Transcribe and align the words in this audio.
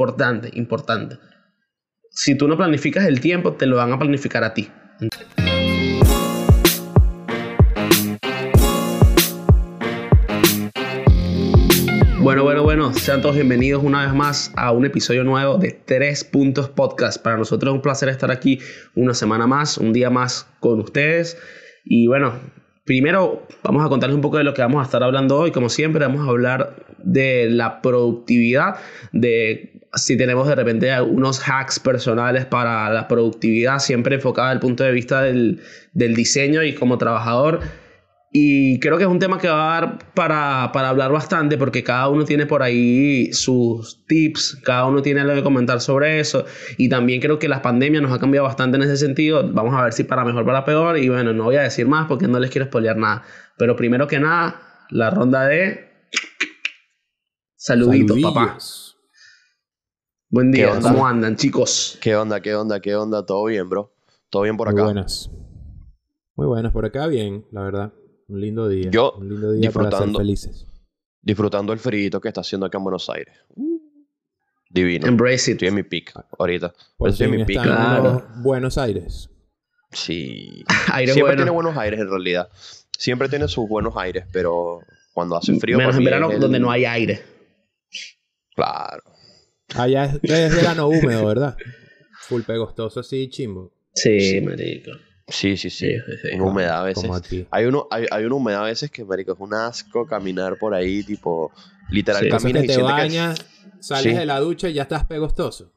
Importante, 0.00 0.48
importante. 0.54 1.18
Si 2.08 2.34
tú 2.34 2.48
no 2.48 2.56
planificas 2.56 3.04
el 3.04 3.20
tiempo, 3.20 3.52
te 3.52 3.66
lo 3.66 3.76
van 3.76 3.92
a 3.92 3.98
planificar 3.98 4.42
a 4.44 4.54
ti. 4.54 4.66
Bueno, 12.18 12.44
bueno, 12.44 12.62
bueno, 12.62 12.94
sean 12.94 13.20
todos 13.20 13.34
bienvenidos 13.34 13.84
una 13.84 14.06
vez 14.06 14.14
más 14.14 14.50
a 14.56 14.72
un 14.72 14.86
episodio 14.86 15.22
nuevo 15.22 15.58
de 15.58 15.72
Tres 15.72 16.24
Puntos 16.24 16.70
Podcast. 16.70 17.22
Para 17.22 17.36
nosotros 17.36 17.70
es 17.70 17.76
un 17.76 17.82
placer 17.82 18.08
estar 18.08 18.30
aquí 18.30 18.58
una 18.94 19.12
semana 19.12 19.46
más, 19.46 19.76
un 19.76 19.92
día 19.92 20.08
más 20.08 20.46
con 20.60 20.80
ustedes. 20.80 21.36
Y 21.84 22.06
bueno, 22.06 22.40
primero 22.90 23.46
vamos 23.62 23.86
a 23.86 23.88
contarles 23.88 24.16
un 24.16 24.20
poco 24.20 24.38
de 24.38 24.42
lo 24.42 24.52
que 24.52 24.62
vamos 24.62 24.80
a 24.80 24.84
estar 24.84 25.00
hablando 25.04 25.38
hoy. 25.38 25.52
Como 25.52 25.68
siempre, 25.68 26.04
vamos 26.04 26.26
a 26.26 26.30
hablar 26.30 26.74
de 26.98 27.48
la 27.48 27.82
productividad, 27.82 28.80
de 29.12 29.70
si 29.94 30.16
tenemos 30.16 30.48
de 30.48 30.56
repente 30.56 31.00
unos 31.00 31.40
hacks 31.48 31.78
personales 31.78 32.46
para 32.46 32.90
la 32.90 33.06
productividad, 33.06 33.78
siempre 33.78 34.16
enfocada 34.16 34.48
desde 34.48 34.54
el 34.56 34.60
punto 34.60 34.82
de 34.82 34.90
vista 34.90 35.22
del, 35.22 35.60
del 35.92 36.16
diseño 36.16 36.64
y 36.64 36.74
como 36.74 36.98
trabajador 36.98 37.60
y 38.32 38.78
creo 38.78 38.96
que 38.96 39.02
es 39.02 39.10
un 39.10 39.18
tema 39.18 39.38
que 39.38 39.48
va 39.48 39.76
a 39.76 39.80
dar 39.80 40.14
para, 40.14 40.70
para, 40.72 40.88
hablar 40.90 41.10
bastante 41.10 41.58
porque 41.58 41.82
cada 41.82 42.08
uno 42.08 42.24
tiene 42.24 42.46
por 42.46 42.62
ahí 42.62 43.32
sus 43.32 44.06
tips, 44.06 44.60
cada 44.64 44.86
uno 44.86 45.02
tiene 45.02 45.20
algo 45.20 45.34
que 45.34 45.42
comentar 45.42 45.80
sobre 45.80 46.20
eso. 46.20 46.44
Y 46.76 46.88
también 46.88 47.20
creo 47.20 47.40
que 47.40 47.48
la 47.48 47.60
pandemia 47.60 48.00
nos 48.00 48.12
ha 48.12 48.20
cambiado 48.20 48.46
bastante 48.46 48.76
en 48.76 48.84
ese 48.84 48.96
sentido. 48.96 49.52
Vamos 49.52 49.74
a 49.74 49.82
ver 49.82 49.92
si 49.92 50.04
para 50.04 50.24
mejor, 50.24 50.46
para 50.46 50.64
peor. 50.64 50.96
Y 50.98 51.08
bueno, 51.08 51.32
no 51.32 51.44
voy 51.44 51.56
a 51.56 51.62
decir 51.62 51.88
más 51.88 52.06
porque 52.06 52.28
no 52.28 52.38
les 52.38 52.50
quiero 52.50 52.66
spoilear 52.66 52.96
nada. 52.96 53.24
Pero 53.58 53.74
primero 53.74 54.06
que 54.06 54.20
nada, 54.20 54.86
la 54.90 55.10
ronda 55.10 55.46
de... 55.46 55.90
Saluditos, 57.56 58.16
papá. 58.22 58.58
Buen 60.28 60.52
día, 60.52 60.78
¿cómo 60.80 61.04
andan, 61.04 61.34
chicos? 61.34 61.98
¿Qué 62.00 62.14
onda, 62.14 62.40
qué 62.40 62.54
onda, 62.54 62.78
qué 62.78 62.94
onda? 62.94 63.26
¿Todo 63.26 63.46
bien, 63.46 63.68
bro? 63.68 63.92
¿Todo 64.30 64.42
bien 64.42 64.56
por 64.56 64.68
acá? 64.68 64.76
Muy 64.76 64.84
buenas. 64.84 65.30
Muy 66.36 66.46
buenas 66.46 66.72
por 66.72 66.84
acá, 66.84 67.08
bien, 67.08 67.44
la 67.50 67.62
verdad. 67.62 67.92
Un 68.30 68.40
lindo 68.40 68.68
día. 68.68 68.90
Yo 68.90 69.12
un 69.18 69.28
lindo 69.28 69.52
día 69.52 69.60
disfrutando, 69.62 69.96
para 69.98 70.06
ser 70.06 70.16
felices. 70.16 70.66
Disfrutando 71.20 71.72
el 71.72 71.78
frío 71.78 72.20
que 72.20 72.28
está 72.28 72.40
haciendo 72.42 72.66
acá 72.66 72.78
en 72.78 72.84
Buenos 72.84 73.10
Aires. 73.10 73.34
Divino. 74.70 75.06
Embrace 75.08 75.50
it. 75.50 75.56
Estoy 75.56 75.68
en 75.68 75.74
mi 75.74 75.82
pick 75.82 76.12
ahorita. 76.38 76.72
Por 76.96 77.10
Estoy 77.10 77.26
en 77.26 77.36
mi 77.36 77.44
pick. 77.44 77.60
Claro. 77.62 78.24
Buenos 78.36 78.78
Aires. 78.78 79.28
Sí. 79.90 80.64
Aire 80.92 81.12
Siempre 81.12 81.32
bueno. 81.34 81.36
tiene 81.42 81.50
buenos 81.50 81.76
aires 81.76 81.98
en 81.98 82.08
realidad. 82.08 82.48
Siempre 82.96 83.28
tiene 83.28 83.48
sus 83.48 83.68
buenos 83.68 83.96
aires, 83.96 84.24
pero 84.32 84.78
cuando 85.12 85.36
hace 85.36 85.58
frío. 85.58 85.76
Menos 85.76 85.96
en 85.96 86.04
verano 86.04 86.30
el- 86.30 86.38
donde 86.38 86.60
no 86.60 86.70
hay 86.70 86.84
aire. 86.84 87.22
Claro. 88.54 89.02
Allá 89.74 90.04
es, 90.04 90.20
es 90.22 90.54
verano 90.54 90.86
húmedo, 90.88 91.26
¿verdad? 91.26 91.56
Full 92.28 92.42
pegostoso 92.42 93.00
así, 93.00 93.28
chimbo. 93.28 93.72
Sí, 93.94 94.20
Sí. 94.20 94.40
marico. 94.40 94.92
Sí, 95.30 95.56
sí, 95.56 95.70
sí. 95.70 95.86
Sí, 95.86 95.94
sí, 96.06 96.12
sí. 96.30 96.36
Una 96.36 96.44
humedad 96.50 96.80
a 96.80 96.82
veces. 96.84 97.10
Hay, 97.50 97.64
uno, 97.64 97.86
hay, 97.90 98.06
hay 98.10 98.24
una 98.24 98.34
humedad 98.34 98.62
a 98.62 98.66
veces 98.66 98.90
que, 98.90 99.04
marico, 99.04 99.32
es 99.32 99.38
un 99.40 99.54
asco 99.54 100.06
caminar 100.06 100.56
por 100.58 100.74
ahí, 100.74 101.02
tipo, 101.02 101.52
literal, 101.88 102.28
caminas 102.28 102.62
que 102.62 102.66
y 102.66 102.68
te 102.68 102.76
que- 102.76 102.82
bañas, 102.82 103.46
sales 103.78 104.12
Sí. 104.12 104.18
de 104.18 104.26
la 104.26 104.40
ducha 104.40 104.68
y 104.68 104.74
ya 104.74 104.82
estás 104.82 105.04
pegostoso. 105.06 105.72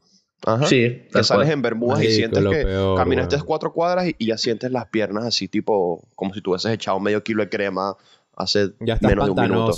Ajá. 0.45 0.67
Sí, 0.67 1.03
que 1.13 1.23
sales 1.23 1.49
en 1.49 1.61
Bermudas 1.61 2.03
y 2.03 2.11
sientes 2.11 2.43
que 2.43 2.63
peor, 2.65 2.97
caminaste 2.97 3.37
cuatro 3.43 3.71
cuadras 3.71 4.07
y, 4.09 4.15
y 4.17 4.25
ya 4.27 4.37
sientes 4.37 4.69
las 4.71 4.87
piernas 4.87 5.23
así, 5.25 5.47
tipo, 5.47 6.05
como 6.15 6.33
si 6.33 6.41
tú 6.41 6.51
hubieses 6.51 6.71
echado 6.73 6.99
medio 6.99 7.23
kilo 7.23 7.43
de 7.43 7.49
crema 7.49 7.95
hace 8.35 8.71
Ya 8.81 8.95
estás 8.95 9.09
menos 9.09 9.25
de 9.25 9.31
un 9.31 9.41
minuto. 9.41 9.73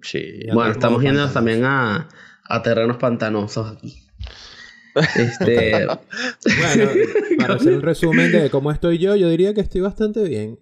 Sí. 0.00 0.40
Ya 0.46 0.54
Bueno, 0.54 0.72
estamos 0.72 1.02
yendo 1.02 1.28
también 1.30 1.64
a, 1.64 2.08
a 2.44 2.62
terrenos 2.62 2.96
pantanosos 2.96 3.70
aquí. 3.76 4.02
Este, 5.16 5.86
Bueno, 6.58 6.90
para 7.38 7.54
hacer 7.54 7.74
un 7.74 7.82
resumen 7.82 8.30
de 8.32 8.50
cómo 8.50 8.70
estoy 8.70 8.98
yo, 8.98 9.16
yo 9.16 9.28
diría 9.28 9.54
que 9.54 9.60
estoy 9.62 9.80
bastante 9.80 10.22
bien. 10.24 10.58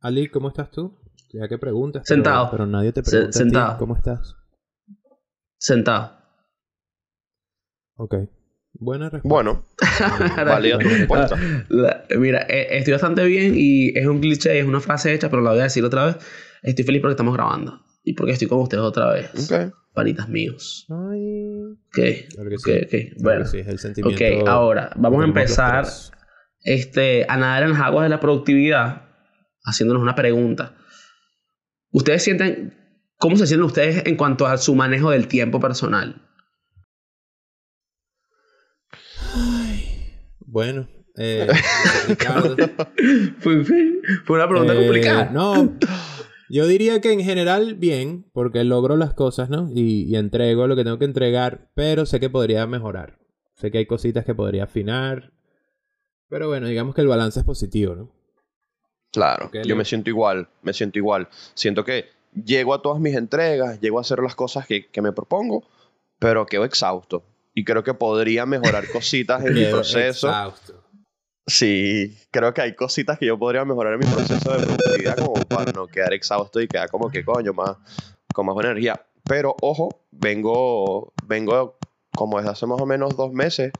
Ali, 0.00 0.28
¿cómo 0.28 0.48
estás 0.48 0.70
tú? 0.70 0.98
Ya 1.32 1.48
que 1.48 1.58
preguntas. 1.58 2.02
Sentado. 2.06 2.50
Pero, 2.50 2.66
nadie 2.66 2.92
te 2.92 3.02
Se- 3.02 3.10
pregunta 3.10 3.28
a 3.28 3.32
ti, 3.32 3.38
sentado. 3.38 3.78
¿Cómo 3.78 3.96
estás? 3.96 4.34
sentado. 5.58 6.18
Ok. 7.96 8.14
Buena 8.74 9.10
respuesta. 9.10 9.28
Bueno, 9.28 9.64
válida 10.44 10.78
tu 10.78 10.88
respuesta. 10.88 11.36
La- 11.68 12.04
Mira, 12.18 12.42
eh, 12.48 12.78
estoy 12.78 12.92
bastante 12.92 13.24
bien 13.24 13.52
y 13.56 13.96
es 13.98 14.06
un 14.06 14.20
cliché, 14.20 14.58
es 14.58 14.66
una 14.66 14.80
frase 14.80 15.12
hecha, 15.12 15.28
pero 15.30 15.42
la 15.42 15.50
voy 15.50 15.60
a 15.60 15.64
decir 15.64 15.84
otra 15.84 16.06
vez. 16.06 16.16
Estoy 16.62 16.84
feliz 16.84 17.00
porque 17.02 17.12
estamos 17.12 17.34
grabando 17.34 17.80
y 18.02 18.14
porque 18.14 18.32
estoy 18.32 18.48
con 18.48 18.58
ustedes 18.60 18.82
otra 18.82 19.12
vez. 19.12 19.50
Ok. 19.50 19.72
Panitas 19.94 20.28
míos. 20.28 20.86
Ay. 20.88 21.62
Ok, 21.86 22.28
Claro 22.34 22.50
que 22.50 22.58
sí. 22.58 22.70
ok. 22.72 22.88
Claro 22.90 23.14
Bueno, 23.22 23.44
que 23.44 23.50
sí, 23.50 23.58
es 23.58 23.66
el 23.68 23.78
sentimiento. 23.78 24.24
ok, 24.42 24.48
ahora 24.48 24.90
vamos 24.96 25.22
a 25.22 25.26
empezar 25.26 25.86
este, 26.64 27.26
a 27.28 27.36
nadar 27.36 27.64
en 27.64 27.70
las 27.70 27.80
aguas 27.80 28.04
de 28.04 28.08
la 28.10 28.20
productividad 28.20 29.02
haciéndonos 29.64 30.02
una 30.02 30.14
pregunta. 30.14 30.74
¿Ustedes 31.90 32.22
sienten, 32.24 32.74
cómo 33.18 33.36
se 33.36 33.46
sienten 33.46 33.66
ustedes 33.66 34.06
en 34.06 34.16
cuanto 34.16 34.46
a 34.46 34.56
su 34.56 34.74
manejo 34.74 35.10
del 35.10 35.28
tiempo 35.28 35.60
personal? 35.60 36.22
Bueno, 40.46 40.88
eh, 41.16 41.46
fue- 43.40 43.64
fue 43.64 44.36
una 44.36 44.48
pregunta 44.48 44.72
Eh, 44.74 44.76
complicada. 44.76 45.30
No, 45.32 45.78
yo 46.52 46.66
diría 46.66 47.00
que 47.00 47.12
en 47.12 47.20
general 47.20 47.76
bien, 47.76 48.26
porque 48.34 48.62
logro 48.62 48.98
las 48.98 49.14
cosas, 49.14 49.48
¿no? 49.48 49.70
Y, 49.72 50.04
y 50.04 50.16
entrego 50.16 50.66
lo 50.66 50.76
que 50.76 50.84
tengo 50.84 50.98
que 50.98 51.06
entregar, 51.06 51.70
pero 51.72 52.04
sé 52.04 52.20
que 52.20 52.28
podría 52.28 52.66
mejorar. 52.66 53.18
Sé 53.54 53.70
que 53.70 53.78
hay 53.78 53.86
cositas 53.86 54.26
que 54.26 54.34
podría 54.34 54.64
afinar. 54.64 55.32
Pero 56.28 56.48
bueno, 56.48 56.66
digamos 56.66 56.94
que 56.94 57.00
el 57.00 57.06
balance 57.06 57.40
es 57.40 57.46
positivo, 57.46 57.94
¿no? 57.94 58.10
Claro, 59.12 59.50
yo 59.64 59.76
me 59.76 59.86
siento 59.86 60.10
igual, 60.10 60.46
me 60.60 60.74
siento 60.74 60.98
igual. 60.98 61.28
Siento 61.54 61.86
que 61.86 62.10
llego 62.34 62.74
a 62.74 62.82
todas 62.82 63.00
mis 63.00 63.14
entregas, 63.16 63.80
llego 63.80 63.96
a 63.96 64.02
hacer 64.02 64.18
las 64.18 64.34
cosas 64.34 64.66
que, 64.66 64.88
que 64.88 65.00
me 65.00 65.12
propongo, 65.12 65.64
pero 66.18 66.44
quedo 66.44 66.66
exhausto. 66.66 67.22
Y 67.54 67.64
creo 67.64 67.82
que 67.82 67.94
podría 67.94 68.44
mejorar 68.44 68.84
cositas 68.92 69.42
en 69.42 69.54
mi 69.54 69.64
proceso. 69.64 70.28
exhausto. 70.28 70.81
Sí, 71.46 72.16
creo 72.30 72.54
que 72.54 72.60
hay 72.60 72.74
cositas 72.74 73.18
que 73.18 73.26
yo 73.26 73.38
podría 73.38 73.64
mejorar 73.64 73.94
en 73.94 74.00
mi 74.00 74.06
proceso 74.06 74.52
de 74.52 74.64
productividad 74.64 75.16
como 75.16 75.34
para 75.34 75.72
no 75.72 75.88
quedar 75.88 76.12
exhausto 76.12 76.60
y 76.60 76.68
quedar 76.68 76.88
como 76.88 77.10
que 77.10 77.24
coño, 77.24 77.52
más, 77.52 77.76
con 78.32 78.46
más 78.46 78.56
energía. 78.64 79.04
Pero 79.26 79.56
ojo, 79.60 80.04
vengo, 80.12 81.12
vengo 81.26 81.78
como 82.14 82.38
desde 82.38 82.50
hace 82.50 82.66
más 82.66 82.80
o 82.80 82.86
menos 82.86 83.16
dos 83.16 83.32
meses, 83.32 83.72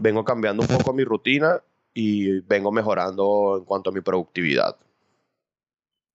vengo 0.00 0.24
cambiando 0.24 0.62
un 0.62 0.68
poco 0.68 0.92
mi 0.92 1.04
rutina 1.04 1.62
y 1.94 2.40
vengo 2.40 2.70
mejorando 2.70 3.56
en 3.58 3.64
cuanto 3.64 3.90
a 3.90 3.92
mi 3.92 4.00
productividad. 4.02 4.76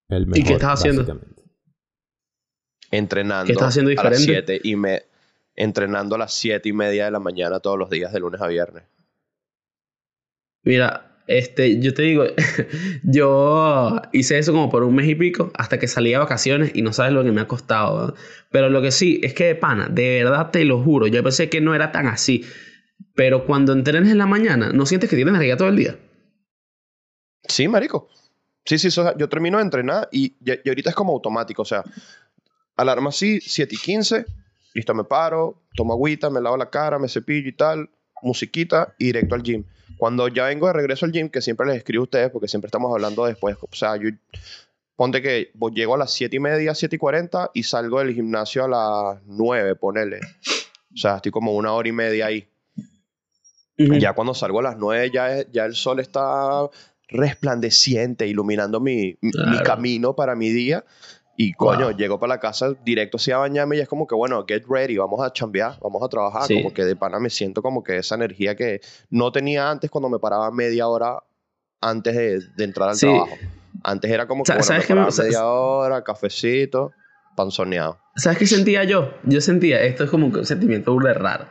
El 0.10 0.32
qué 0.32 0.54
estás 0.54 0.80
haciendo? 0.80 1.20
Entrenando 2.92 3.48
¿Qué 3.48 3.54
estás 3.54 3.70
haciendo 3.70 3.90
a 3.90 4.04
las 4.04 4.20
diferente? 4.20 4.58
siete 4.58 4.62
y 4.64 4.76
me, 4.76 5.04
entrenando 5.56 6.16
a 6.16 6.20
las 6.20 6.34
siete 6.34 6.70
y 6.70 6.74
media 6.74 7.06
de 7.06 7.12
la 7.12 7.20
mañana 7.20 7.60
todos 7.60 7.80
los 7.80 7.90
días 7.90 8.14
de 8.14 8.20
lunes 8.20 8.40
a 8.40 8.48
viernes. 8.48 8.84
Mira, 10.66 11.22
este, 11.28 11.80
yo 11.80 11.94
te 11.94 12.04
digo, 12.04 12.26
yo 13.04 14.02
hice 14.12 14.38
eso 14.38 14.52
como 14.52 14.70
por 14.70 14.84
un 14.84 14.96
mes 14.96 15.08
y 15.08 15.16
pico 15.16 15.52
hasta 15.56 15.80
que 15.80 15.88
salí 15.88 16.14
a 16.14 16.20
vacaciones 16.20 16.72
y 16.74 16.82
no 16.82 16.94
sabes 16.94 17.14
lo 17.14 17.24
que 17.24 17.32
me 17.32 17.42
ha 17.42 17.48
costado. 17.48 18.16
Pero 18.52 18.70
lo 18.70 18.82
que 18.82 18.92
sí 18.92 19.20
es 19.24 19.34
que 19.34 19.46
de 19.46 19.56
pana, 19.56 19.88
de 19.90 20.24
verdad 20.24 20.52
te 20.52 20.66
lo 20.66 20.82
juro, 20.84 21.08
yo 21.08 21.24
pensé 21.24 21.50
que 21.50 21.62
no 21.62 21.76
era 21.76 21.92
tan 21.92 22.08
así. 22.08 22.44
Pero 23.16 23.46
cuando 23.46 23.74
entrenes 23.74 24.12
en 24.12 24.18
la 24.20 24.28
mañana, 24.28 24.72
¿no 24.74 24.86
sientes 24.86 25.10
que 25.10 25.16
tienes 25.18 25.34
energía 25.34 25.58
todo 25.58 25.70
el 25.70 25.78
día? 25.78 25.98
Sí, 27.48 27.68
marico. 27.68 28.10
Sí, 28.66 28.78
sí, 28.80 28.92
so- 28.92 29.16
yo 29.18 29.30
termino 29.30 29.58
de 29.58 29.64
entrenar 29.64 30.10
y, 30.12 30.36
y- 30.44 30.60
y 30.64 30.70
ahorita 30.70 30.90
es 30.90 30.96
como 30.96 31.14
automático. 31.14 31.62
O 31.62 31.66
sea, 31.66 31.84
alarma 32.78 33.10
así, 33.10 33.42
7 33.42 33.76
y 33.76 33.80
15, 33.80 34.26
listo, 34.74 34.94
me 34.96 35.04
paro, 35.06 35.64
tomo 35.76 35.94
agüita, 35.94 36.30
me 36.30 36.42
lavo 36.42 36.58
la 36.58 36.70
cara, 36.70 37.00
me 37.00 37.10
cepillo 37.10 37.50
y 37.50 37.54
tal, 37.54 37.90
musiquita 38.24 38.96
y 39.00 39.08
directo 39.08 39.36
al 39.36 39.44
gym. 39.44 39.66
Cuando 39.98 40.28
ya 40.28 40.46
vengo 40.46 40.68
de 40.68 40.74
regreso 40.74 41.06
al 41.06 41.12
gym, 41.12 41.30
que 41.30 41.42
siempre 41.42 41.68
les 41.68 41.78
escribo 41.78 42.02
a 42.02 42.06
ustedes 42.06 42.32
porque 42.32 42.48
siempre 42.48 42.68
estamos 42.68 42.92
hablando 42.92 43.26
después, 43.26 43.56
o 43.62 43.76
sea, 43.76 43.96
yo 43.96 44.10
ponte 44.96 45.22
que 45.22 45.52
llego 45.74 45.96
a 45.96 45.98
las 45.98 46.12
7 46.12 46.36
y 46.36 46.40
media, 46.40 46.76
7 46.76 46.96
y 46.96 47.00
40 47.00 47.52
y 47.54 47.64
salgo 47.64 48.00
del 48.00 48.14
gimnasio 48.14 48.66
a 48.66 48.68
las 48.68 49.22
9, 49.26 49.76
ponele. 49.76 50.20
O 50.94 50.98
sea, 50.98 51.18
estoy 51.18 51.32
como 51.32 51.54
una 51.54 51.74
hora 51.74 51.90
y 51.90 51.92
media 51.92 52.28
ahí. 52.28 52.48
Ya 53.78 54.14
cuando 54.14 54.34
salgo 54.34 54.60
a 54.60 54.64
las 54.64 54.78
9 54.78 55.12
ya, 55.14 55.46
ya 55.52 55.66
el 55.66 55.76
sol 55.76 56.00
está 56.00 56.70
resplandeciente, 57.10 58.26
iluminando 58.26 58.80
mi, 58.80 59.18
mi 59.22 59.60
camino 59.64 60.16
para 60.16 60.36
mi 60.36 60.50
día. 60.50 60.86
Y 61.38 61.54
coño, 61.54 61.88
Wow. 61.90 61.98
llego 61.98 62.20
para 62.20 62.36
la 62.36 62.40
casa 62.40 62.74
directo 62.86 63.18
así 63.18 63.30
a 63.32 63.38
bañarme 63.38 63.76
y 63.78 63.80
es 63.82 63.88
como 63.90 64.08
que, 64.08 64.16
bueno, 64.16 64.46
get 64.48 64.64
ready, 64.70 64.96
vamos 64.98 65.22
a 65.22 65.34
chambear, 65.34 65.78
vamos 65.82 66.02
a 66.04 66.08
trabajar. 66.08 66.44
Sí. 66.44 66.56
Como 66.56 66.74
que 66.74 66.84
de 66.86 66.96
pana 66.96 67.20
me 67.20 67.30
siento 67.30 67.62
como 67.62 67.84
que 67.84 67.98
esa 67.98 68.16
energía 68.16 68.56
que 68.56 68.80
no 69.10 69.32
tenía 69.32 69.70
antes 69.70 69.90
cuando 69.92 70.08
me 70.10 70.18
paraba 70.20 70.50
media 70.52 70.88
hora 70.88 71.18
antes 71.82 72.16
de, 72.16 72.40
de 72.56 72.64
entrar 72.64 72.90
al 72.90 72.96
Sí. 72.96 73.06
trabajo. 73.08 73.36
Antes 73.84 74.10
era 74.10 74.26
como 74.28 74.44
que, 74.44 74.52
bueno, 74.54 74.64
¿sabes 74.64 74.90
me 74.90 74.96
me- 74.96 75.02
paraba 75.02 75.12
sa- 75.12 75.24
media 75.24 75.46
hora, 75.46 76.04
cafecito. 76.04 76.92
panzoneado. 77.36 78.00
¿Sabes 78.16 78.38
qué 78.38 78.48
sentía 78.48 78.86
yo? 78.86 79.14
Yo 79.24 79.42
sentía, 79.42 79.82
esto 79.84 80.06
es 80.06 80.10
como 80.10 80.28
un 80.28 80.46
sentimiento 80.46 80.94
burda 80.94 81.14
raro, 81.14 81.48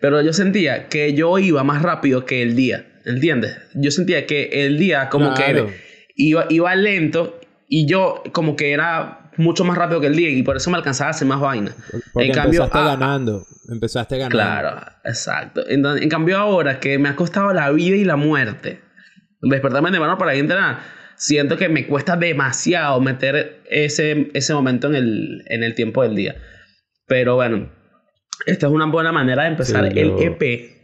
pero 0.00 0.22
yo 0.22 0.32
sentía 0.32 0.88
que 0.88 1.12
yo 1.14 1.38
iba 1.40 1.64
más 1.64 1.82
rápido 1.82 2.24
que 2.24 2.40
el 2.40 2.54
día, 2.54 2.86
¿entiendes? 3.04 3.56
Yo 3.74 3.90
sentía 3.90 4.26
que 4.26 4.64
el 4.64 4.78
día 4.78 5.08
como 5.08 5.34
Claro. 5.34 5.66
que 5.66 5.74
iba, 6.14 6.46
iba 6.50 6.72
lento 6.76 7.40
y 7.68 7.86
yo 7.86 8.22
como 8.30 8.54
que 8.54 8.70
era 8.72 9.23
mucho 9.36 9.64
más 9.64 9.76
rápido 9.76 10.00
que 10.00 10.06
el 10.08 10.16
día 10.16 10.28
y 10.30 10.42
por 10.42 10.56
eso 10.56 10.70
me 10.70 10.76
alcanzaba 10.76 11.08
a 11.08 11.10
hacer 11.10 11.26
más 11.28 11.40
vaina. 11.40 11.72
Porque 12.12 12.28
en 12.28 12.34
cambio, 12.34 12.62
empezaste 12.62 12.78
ah, 12.78 12.96
ganando. 12.96 13.46
Empezaste 13.68 14.18
ganando. 14.18 14.36
Claro, 14.36 14.80
exacto. 15.04 15.68
En, 15.68 15.84
en 15.86 16.08
cambio 16.08 16.38
ahora 16.38 16.80
que 16.80 16.98
me 16.98 17.08
ha 17.08 17.16
costado 17.16 17.52
la 17.52 17.70
vida 17.70 17.96
y 17.96 18.04
la 18.04 18.16
muerte, 18.16 18.80
despertarme 19.42 19.90
de 19.90 20.00
mano 20.00 20.16
para 20.18 20.34
ir 20.34 20.38
a 20.38 20.40
entrenar, 20.40 20.78
siento 21.16 21.56
que 21.56 21.68
me 21.68 21.86
cuesta 21.86 22.16
demasiado 22.16 23.00
meter 23.00 23.62
ese, 23.70 24.30
ese 24.34 24.54
momento 24.54 24.88
en 24.88 24.94
el, 24.96 25.44
en 25.46 25.62
el 25.62 25.74
tiempo 25.74 26.02
del 26.02 26.14
día. 26.16 26.36
Pero 27.06 27.36
bueno, 27.36 27.70
esta 28.46 28.66
es 28.66 28.72
una 28.72 28.86
buena 28.86 29.12
manera 29.12 29.42
de 29.44 29.48
empezar 29.50 29.90
Sí, 29.92 29.98
el 29.98 30.08
yo- 30.10 30.18
EP, 30.18 30.83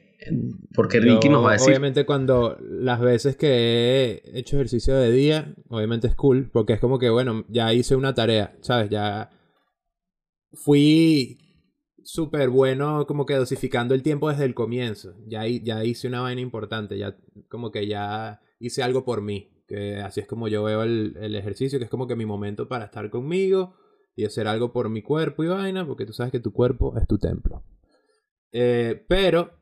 porque 0.75 0.99
Yo, 0.99 1.15
Ricky 1.15 1.29
nos 1.29 1.45
va 1.45 1.51
a 1.51 1.53
decir... 1.55 1.69
Obviamente 1.69 2.05
cuando 2.05 2.57
las 2.61 3.01
veces 3.01 3.37
que 3.37 4.23
he 4.25 4.39
hecho 4.39 4.57
ejercicio 4.57 4.95
de 4.97 5.11
día, 5.11 5.55
obviamente 5.69 6.07
es 6.09 6.15
cool, 6.15 6.51
porque 6.53 6.75
es 6.75 6.81
como 6.81 6.99
que, 6.99 7.11
bueno, 7.11 7.45
ya 7.49 7.73
hice 7.73 7.97
una 7.97 8.15
tarea, 8.15 8.57
¿sabes? 8.61 8.91
Ya 8.91 9.31
fui 10.53 11.39
súper 12.03 12.49
bueno 12.51 13.07
como 13.07 13.27
que 13.27 13.35
dosificando 13.35 13.95
el 13.95 14.03
tiempo 14.03 14.29
desde 14.29 14.45
el 14.45 14.55
comienzo. 14.55 15.15
Ya, 15.27 15.47
ya 15.47 15.85
hice 15.85 16.09
una 16.09 16.21
vaina 16.21 16.41
importante, 16.41 16.99
ya 16.99 17.17
como 17.49 17.71
que 17.71 17.87
ya 17.87 18.41
hice 18.59 18.83
algo 18.83 19.05
por 19.05 19.23
mí, 19.23 19.63
que 19.67 19.97
así 19.97 20.21
es 20.21 20.27
como 20.27 20.49
yo 20.49 20.65
veo 20.65 20.83
el, 20.83 21.17
el 21.21 21.35
ejercicio, 21.35 21.79
que 21.79 21.85
es 21.85 21.91
como 21.91 22.07
que 22.07 22.17
mi 22.17 22.27
momento 22.27 22.69
para 22.69 22.87
estar 22.87 23.09
conmigo 23.11 23.75
y 24.17 24.25
hacer 24.25 24.49
algo 24.49 24.73
por 24.73 24.89
mi 24.89 25.03
cuerpo 25.03 25.45
y 25.45 25.49
vaina, 25.49 25.87
porque 25.87 26.05
tú 26.05 26.13
sabes 26.13 26.33
que 26.33 26.41
tu 26.41 26.53
cuerpo 26.53 26.97
es 26.99 27.07
tu 27.07 27.19
templo. 27.19 27.65
Eh, 28.53 29.05
pero 29.09 29.60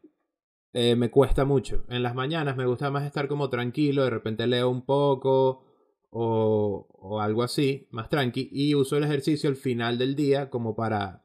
eh, 0.80 0.94
me 0.96 1.10
cuesta 1.10 1.44
mucho. 1.44 1.84
En 1.88 2.02
las 2.02 2.14
mañanas 2.14 2.56
me 2.56 2.66
gusta 2.66 2.90
más 2.90 3.04
estar 3.04 3.26
como 3.26 3.48
tranquilo, 3.50 4.04
de 4.04 4.10
repente 4.10 4.46
leo 4.46 4.68
un 4.70 4.82
poco 4.82 5.64
o, 6.10 6.86
o 7.00 7.20
algo 7.20 7.42
así, 7.42 7.88
más 7.90 8.08
tranqui, 8.08 8.48
y 8.52 8.74
uso 8.74 8.96
el 8.96 9.04
ejercicio 9.04 9.50
al 9.50 9.56
final 9.56 9.98
del 9.98 10.14
día 10.14 10.48
como 10.50 10.74
para, 10.76 11.22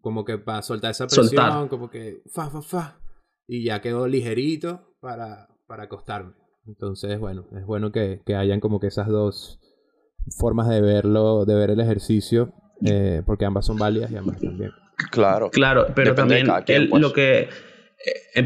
como 0.00 0.24
que 0.24 0.38
para 0.38 0.62
soltar 0.62 0.90
esa 0.90 1.06
presión, 1.06 1.26
Soltar. 1.46 1.68
como 1.68 1.88
que 1.90 2.22
fa, 2.30 2.50
fa, 2.50 2.62
fa, 2.62 3.00
y 3.48 3.64
ya 3.64 3.80
quedo 3.80 4.06
ligerito 4.06 4.94
para, 5.00 5.48
para 5.66 5.84
acostarme. 5.84 6.32
Entonces, 6.66 7.18
bueno, 7.18 7.46
es 7.58 7.64
bueno 7.66 7.90
que, 7.90 8.20
que 8.24 8.36
hayan 8.36 8.60
como 8.60 8.78
que 8.78 8.86
esas 8.86 9.08
dos 9.08 9.58
formas 10.38 10.68
de 10.68 10.80
verlo, 10.80 11.44
de 11.44 11.54
ver 11.56 11.70
el 11.70 11.80
ejercicio, 11.80 12.52
eh, 12.84 13.22
porque 13.26 13.44
ambas 13.44 13.66
son 13.66 13.78
válidas 13.78 14.10
y 14.12 14.16
ambas 14.16 14.38
también. 14.40 14.70
Claro. 15.10 15.50
Claro, 15.50 15.86
pero 15.94 16.10
Depende 16.10 16.14
también 16.36 16.46
cada 16.46 16.62
quien, 16.64 16.82
el- 16.82 16.88
pues. 16.90 17.02
lo 17.02 17.12
que 17.12 17.48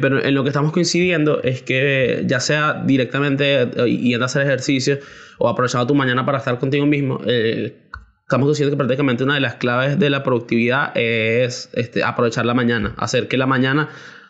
pero 0.01 0.23
en 0.23 0.35
lo 0.35 0.43
que 0.43 0.51
estamos 0.51 0.73
coincidiendo 0.73 1.43
es 1.43 1.63
que 1.63 2.25
ya 2.27 2.41
sea 2.41 2.83
directamente 2.85 3.63
eh, 3.63 3.69
yendo 3.87 4.25
a 4.25 4.27
hacer 4.27 4.43
ejercicio 4.43 4.99
o 5.39 5.49
aprovechando 5.49 5.87
tu 5.87 5.95
mañana 5.95 6.27
para 6.27 6.39
estar 6.39 6.59
contigo 6.59 6.87
mismo, 6.87 7.21
eh, 7.27 7.77
estamos 8.23 8.47
conscientes 8.47 8.73
que 8.73 8.77
prácticamente 8.77 9.25
una 9.25 9.35
de 9.35 9.41
las 9.41 9.55
claves 9.55 9.99
de 9.99 10.11
la 10.11 10.23
productividad 10.23 10.93
es 10.97 11.71
este, 11.75 12.03
aprovechar 12.03 12.45
la 12.45 12.55
mañana, 12.55 12.95
hacer 12.99 13.29
que 13.29 13.37
la 13.37 13.47
mañana 13.47 13.89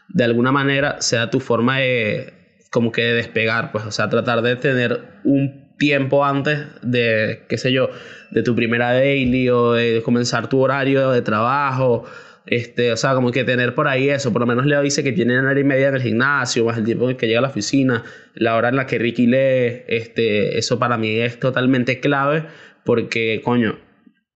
de 0.09 0.25
alguna 0.25 0.53
manera 0.53 1.01
sea 1.01 1.31
tu 1.31 1.41
forma 1.41 1.79
de 1.79 2.35
como 2.71 2.93
que 2.93 3.03
de 3.03 3.15
despegar, 3.15 3.73
pues, 3.73 3.87
o 3.87 3.91
sea, 3.91 4.09
tratar 4.09 4.43
de 4.43 4.57
tener 4.57 5.01
un 5.25 5.75
tiempo 5.79 6.25
antes 6.25 6.61
de, 6.83 7.45
qué 7.49 7.59
sé 7.59 7.73
yo, 7.73 7.91
de 8.31 8.43
tu 8.43 8.55
primera 8.55 8.93
daily 8.93 9.49
o 9.49 9.73
de 9.73 10.03
comenzar 10.05 10.49
tu 10.49 10.61
horario 10.61 11.11
de 11.11 11.23
trabajo, 11.23 12.05
este, 12.47 12.93
o 12.93 12.97
sea, 12.97 13.15
como 13.15 13.33
que 13.33 13.45
tener 13.45 13.75
por 13.75 13.89
ahí 13.89 14.09
eso, 14.09 14.33
por 14.33 14.41
lo 14.41 14.47
menos 14.47 14.67
Leo 14.67 14.83
dice 14.83 15.03
que 15.03 15.13
tiene 15.13 15.39
una 15.39 15.51
hora 15.51 15.61
y 15.61 15.65
media 15.65 15.89
en 15.89 15.97
el 15.97 16.03
gimnasio, 16.03 16.65
más 16.65 16.79
el 16.79 16.85
tiempo 16.85 17.05
en 17.05 17.11
el 17.11 17.17
que 17.17 17.27
llega 17.27 17.41
a 17.41 17.43
la 17.43 17.49
oficina, 17.49 18.05
la 18.35 18.55
hora 18.57 18.69
en 18.69 18.77
la 18.77 18.87
que 18.87 18.99
Ricky 18.99 19.27
lee, 19.27 19.83
este, 19.89 20.57
eso 20.59 20.79
para 20.79 20.97
mí 20.97 21.19
es 21.19 21.41
totalmente 21.41 21.99
clave 22.01 22.45
porque, 22.85 23.41
coño, 23.45 23.79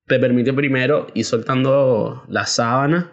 te 0.07 0.19
permite 0.19 0.53
primero 0.53 1.07
ir 1.15 1.25
soltando 1.25 2.25
la 2.29 2.47
sábana 2.47 3.13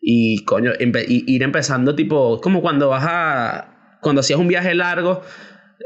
y, 0.00 0.44
coño, 0.44 0.72
empe- 0.74 1.06
y- 1.08 1.24
ir 1.26 1.42
empezando 1.42 1.94
tipo, 1.94 2.38
como 2.42 2.60
cuando 2.60 2.90
vas 2.90 3.04
a, 3.08 3.98
cuando 4.02 4.20
hacías 4.20 4.38
un 4.38 4.48
viaje 4.48 4.74
largo 4.74 5.22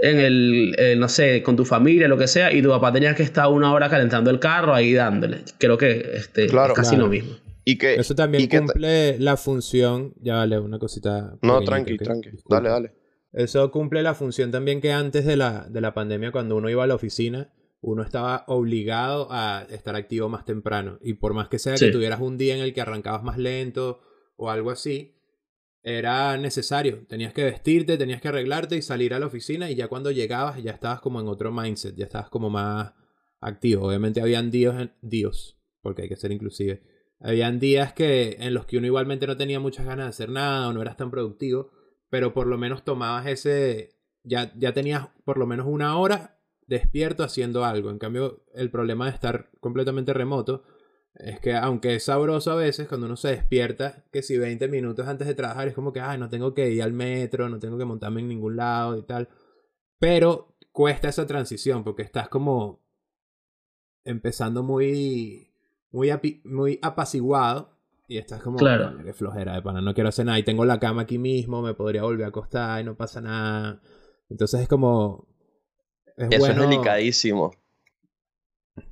en 0.03 0.19
el, 0.19 0.75
eh, 0.79 0.97
no 0.99 1.09
sé, 1.09 1.43
con 1.45 1.55
tu 1.55 1.65
familia, 1.65 2.09
lo 2.09 2.19
que 2.19 2.27
sea, 2.27 2.53
y 2.53 2.61
tu 2.61 2.71
papá 2.71 2.93
tenía 2.93 3.15
que 3.15 3.23
estar 3.23 3.47
una 3.47 3.73
hora 3.73 3.89
calentando 3.89 4.31
el 4.31 4.41
carro 4.41 4.75
ahí 4.75 4.93
dándole. 4.95 5.39
Creo 5.59 5.79
que 5.79 6.11
este, 6.15 6.47
Claro. 6.49 6.73
es 6.73 6.75
casi 6.77 6.91
Claro. 6.97 7.05
lo 7.05 7.11
mismo. 7.11 7.37
Y 7.71 7.77
que, 7.77 7.95
Eso 7.97 8.15
también 8.15 8.45
y 8.45 8.49
que 8.49 8.59
cumple 8.61 9.19
la 9.19 9.37
función. 9.37 10.15
Ya 10.21 10.37
vale, 10.37 10.59
una 10.59 10.79
cosita. 10.79 11.37
No, 11.43 11.61
tranqui, 11.63 11.95
¿ok? 11.95 12.03
tranqui. 12.03 12.31
Disculpa. 12.31 12.57
Dale, 12.57 12.69
dale. 12.71 12.93
Eso 13.33 13.71
cumple 13.71 14.03
la 14.03 14.15
función 14.15 14.51
también 14.51 14.81
que 14.81 14.93
antes 14.93 15.27
de 15.27 15.37
la, 15.37 15.69
de 15.69 15.81
la 15.83 15.93
pandemia, 15.93 16.33
cuando 16.33 16.57
uno 16.57 16.71
iba 16.71 16.85
a 16.85 16.87
la 16.87 16.95
oficina, 16.95 17.53
uno 17.83 18.03
estaba 18.03 18.45
obligado 18.49 19.29
a 19.31 19.67
estar 19.71 19.95
activo 19.97 20.29
más 20.31 20.45
temprano. 20.47 20.99
Y 21.03 21.15
por 21.15 21.35
más 21.35 21.49
que 21.49 21.59
sea 21.59 21.77
Sí. 21.77 21.87
que 21.87 21.93
tuvieras 21.93 22.21
un 22.21 22.39
día 22.39 22.57
en 22.57 22.63
el 22.63 22.73
que 22.73 22.81
arrancabas 22.81 23.23
más 23.23 23.37
lento 23.37 24.01
o 24.37 24.49
algo 24.51 24.71
así, 24.71 25.15
era 25.83 26.37
necesario. 26.39 27.07
Tenías 27.07 27.33
que 27.33 27.45
vestirte, 27.45 27.99
tenías 27.99 28.21
que 28.21 28.29
arreglarte 28.29 28.77
y 28.77 28.83
salir 28.83 29.13
a 29.15 29.19
la 29.19 29.27
oficina 29.27 29.71
y 29.71 29.75
ya 29.75 29.89
cuando 29.89 30.11
llegabas 30.11 30.63
ya 30.63 30.73
estabas 30.73 31.01
como 31.01 31.21
en 31.21 31.29
otro 31.29 31.53
mindset, 31.53 31.95
ya 31.97 32.05
estabas 32.07 32.31
como 32.31 32.49
más 32.51 32.93
activo. 33.41 33.87
Obviamente 33.87 34.21
habían 34.21 34.51
días, 34.51 34.81
en- 34.81 34.93
días, 35.03 35.57
porque 35.83 36.03
hay 36.03 36.09
que 36.09 36.17
ser 36.17 36.33
inclusive. 36.33 36.83
Habían 37.21 37.59
días 37.59 37.93
que 37.93 38.37
en 38.41 38.55
los 38.55 38.67
que 38.67 38.79
uno 38.79 38.87
igualmente 38.87 39.27
no 39.27 39.37
tenía 39.37 39.61
muchas 39.61 39.87
ganas 39.87 40.07
de 40.07 40.11
hacer 40.11 40.31
nada 40.31 40.69
o 40.69 40.73
no 40.73 40.83
eras 40.83 40.97
tan 40.97 41.11
productivo, 41.11 41.71
pero 42.11 42.33
por 42.33 42.47
lo 42.47 42.59
menos 42.59 42.85
tomabas 42.85 43.27
ese, 43.27 43.97
ya, 44.23 44.53
ya 44.57 44.73
tenías 44.73 45.09
por 45.25 45.39
lo 45.39 45.47
menos 45.47 45.67
una 45.69 45.99
hora 45.99 46.41
despierto 46.67 47.25
haciendo 47.25 47.65
algo. 47.65 47.91
En 47.91 47.99
cambio, 47.99 48.45
el 48.55 48.71
problema 48.71 49.07
de 49.07 49.13
estar 49.13 49.51
completamente 49.61 50.13
remoto 50.13 50.63
es 51.15 51.41
que 51.41 51.55
aunque 51.55 51.97
es 51.97 52.05
sabroso 52.05 52.53
a 52.53 52.57
veces 52.57 52.87
cuando 52.87 53.07
uno 53.07 53.17
se 53.17 53.29
despierta, 53.29 54.05
que 54.13 54.23
si 54.23 54.39
20 54.39 54.69
minutos 54.69 55.09
antes 55.09 55.27
de 55.27 55.35
trabajar 55.35 55.67
es 55.67 55.75
como 55.75 55.93
que, 55.93 56.01
ay, 56.01 56.19
no 56.19 56.29
tengo 56.29 56.55
que 56.55 56.71
ir 56.71 56.83
al 56.83 56.93
metro, 56.93 57.49
no 57.49 57.59
tengo 57.59 57.77
que 57.79 57.85
montarme 57.85 58.21
en 58.21 58.29
ningún 58.29 58.57
lado 58.57 58.97
y 58.97 59.03
tal. 59.03 59.29
Pero 59.99 60.57
cuesta 60.71 61.09
esa 61.09 61.27
transición 61.27 61.83
porque 61.83 62.03
estás 62.03 62.29
como 62.29 62.87
empezando 64.05 64.63
muy, 64.63 65.48
muy, 65.91 66.09
api- 66.09 66.41
muy 66.45 66.79
apaciguado 66.83 67.77
y 68.07 68.19
estás 68.19 68.43
como, 68.43 68.57
Claro. 68.59 68.93
"Coño, 68.93 69.05
qué 69.05 69.13
flojera 69.13 69.55
de 69.55 69.63
pana, 69.63 69.81
no 69.81 69.95
quiero 69.95 70.09
hacer 70.09 70.27
nada 70.27 70.39
y 70.39 70.43
tengo 70.43 70.65
la 70.65 70.79
cama 70.81 71.03
aquí 71.03 71.19
mismo, 71.19 71.63
me 71.63 71.75
podría 71.75 72.03
volver 72.03 72.25
a 72.25 72.29
acostar 72.29 72.81
y 72.81 72.85
no 72.85 72.97
pasa 72.97 73.21
nada. 73.21 73.81
Entonces 74.31 74.61
es 74.61 74.69
como... 74.69 75.27
Es 76.17 76.29
Eso 76.31 76.39
bueno, 76.41 76.65
es 76.65 76.71
delicadísimo. 76.71 77.53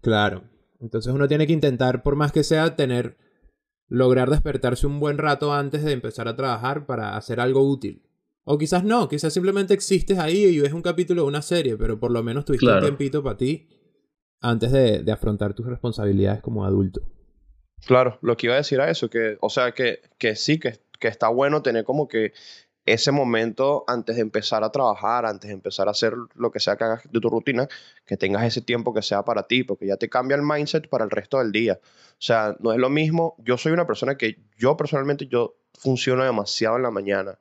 Claro. 0.00 0.44
Entonces 0.80 1.12
uno 1.12 1.26
tiene 1.28 1.46
que 1.46 1.52
intentar, 1.52 2.02
por 2.02 2.16
más 2.16 2.32
que 2.32 2.44
sea, 2.44 2.76
tener, 2.76 3.16
lograr 3.88 4.30
despertarse 4.30 4.86
un 4.86 5.00
buen 5.00 5.18
rato 5.18 5.52
antes 5.52 5.82
de 5.84 5.92
empezar 5.92 6.28
a 6.28 6.36
trabajar 6.36 6.86
para 6.86 7.16
hacer 7.16 7.40
algo 7.40 7.62
útil. 7.68 8.02
O 8.44 8.58
quizás 8.58 8.84
no, 8.84 9.08
quizás 9.08 9.32
simplemente 9.32 9.74
existes 9.74 10.18
ahí 10.18 10.44
y 10.44 10.60
ves 10.60 10.72
un 10.72 10.82
capítulo 10.82 11.22
de 11.22 11.28
una 11.28 11.42
serie, 11.42 11.76
pero 11.76 11.98
por 11.98 12.10
lo 12.12 12.22
menos 12.22 12.44
tuviste 12.44 12.66
Claro. 12.66 12.78
un 12.80 12.84
tiempito 12.96 13.22
para 13.22 13.36
ti 13.36 13.66
antes 14.40 14.72
de, 14.72 15.02
de 15.02 15.12
afrontar 15.12 15.54
tus 15.54 15.66
responsabilidades 15.66 16.42
como 16.42 16.64
adulto. 16.64 17.02
Claro, 17.86 18.18
lo 18.22 18.36
que 18.36 18.46
iba 18.46 18.54
a 18.54 18.58
decir 18.58 18.80
a 18.80 18.90
eso, 18.90 19.08
que, 19.10 19.38
o 19.40 19.50
sea, 19.50 19.72
que, 19.72 20.00
que 20.18 20.34
sí, 20.34 20.58
que, 20.58 20.78
que 20.98 21.08
está 21.08 21.28
bueno 21.28 21.62
tener 21.62 21.84
como 21.84 22.08
que 22.08 22.32
ese 22.86 23.10
momento 23.10 23.84
antes 23.88 24.14
de 24.16 24.22
empezar 24.22 24.62
a 24.62 24.70
trabajar, 24.70 25.26
antes 25.26 25.48
de 25.48 25.54
empezar 25.54 25.88
a 25.88 25.90
hacer 25.90 26.14
lo 26.34 26.52
que 26.52 26.60
sea 26.60 26.76
que 26.76 26.84
hagas 26.84 27.02
de 27.10 27.20
tu 27.20 27.28
rutina, 27.28 27.68
que 28.06 28.16
tengas 28.16 28.44
ese 28.44 28.60
tiempo 28.60 28.94
que 28.94 29.02
sea 29.02 29.24
para 29.24 29.42
ti, 29.42 29.64
porque 29.64 29.86
ya 29.86 29.96
te 29.96 30.08
cambia 30.08 30.36
el 30.36 30.42
mindset 30.42 30.88
para 30.88 31.04
el 31.04 31.10
resto 31.10 31.38
del 31.40 31.50
día. 31.50 31.80
O 31.82 32.20
sea, 32.20 32.56
no 32.60 32.72
es 32.72 32.78
lo 32.78 32.88
mismo. 32.88 33.34
Yo 33.38 33.58
soy 33.58 33.72
una 33.72 33.88
persona 33.88 34.16
que 34.16 34.38
yo 34.56 34.76
personalmente, 34.76 35.26
yo 35.26 35.56
funciono 35.74 36.22
demasiado 36.24 36.76
en 36.76 36.84
la 36.84 36.92
mañana. 36.92 37.38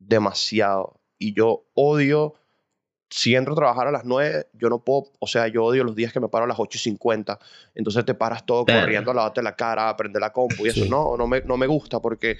Demasiado. 0.00 1.00
Y 1.16 1.32
yo 1.32 1.64
odio, 1.74 2.34
si 3.16 3.34
entro 3.34 3.54
a 3.54 3.56
trabajar 3.56 3.86
a 3.86 3.90
las 3.90 4.04
9, 4.04 4.46
yo 4.52 4.68
no 4.68 4.80
puedo, 4.80 5.04
o 5.20 5.26
sea, 5.26 5.48
yo 5.48 5.64
odio 5.64 5.84
los 5.84 5.96
días 5.96 6.12
que 6.12 6.20
me 6.20 6.28
paro 6.28 6.44
a 6.44 6.48
las 6.48 6.58
8 6.60 6.76
y 6.76 6.80
50. 6.80 7.38
Entonces 7.74 8.04
te 8.04 8.12
paras 8.12 8.44
todo 8.44 8.66
corriendo 8.66 9.10
a 9.10 9.14
lavarte 9.14 9.42
la 9.42 9.56
cara, 9.56 9.88
a 9.88 9.96
prender 9.96 10.20
la 10.20 10.34
compu 10.34 10.66
y 10.66 10.68
eso 10.68 10.84
no, 10.84 11.16
no 11.16 11.26
me, 11.26 11.40
no 11.40 11.56
me 11.56 11.66
gusta 11.66 11.98
porque 12.00 12.36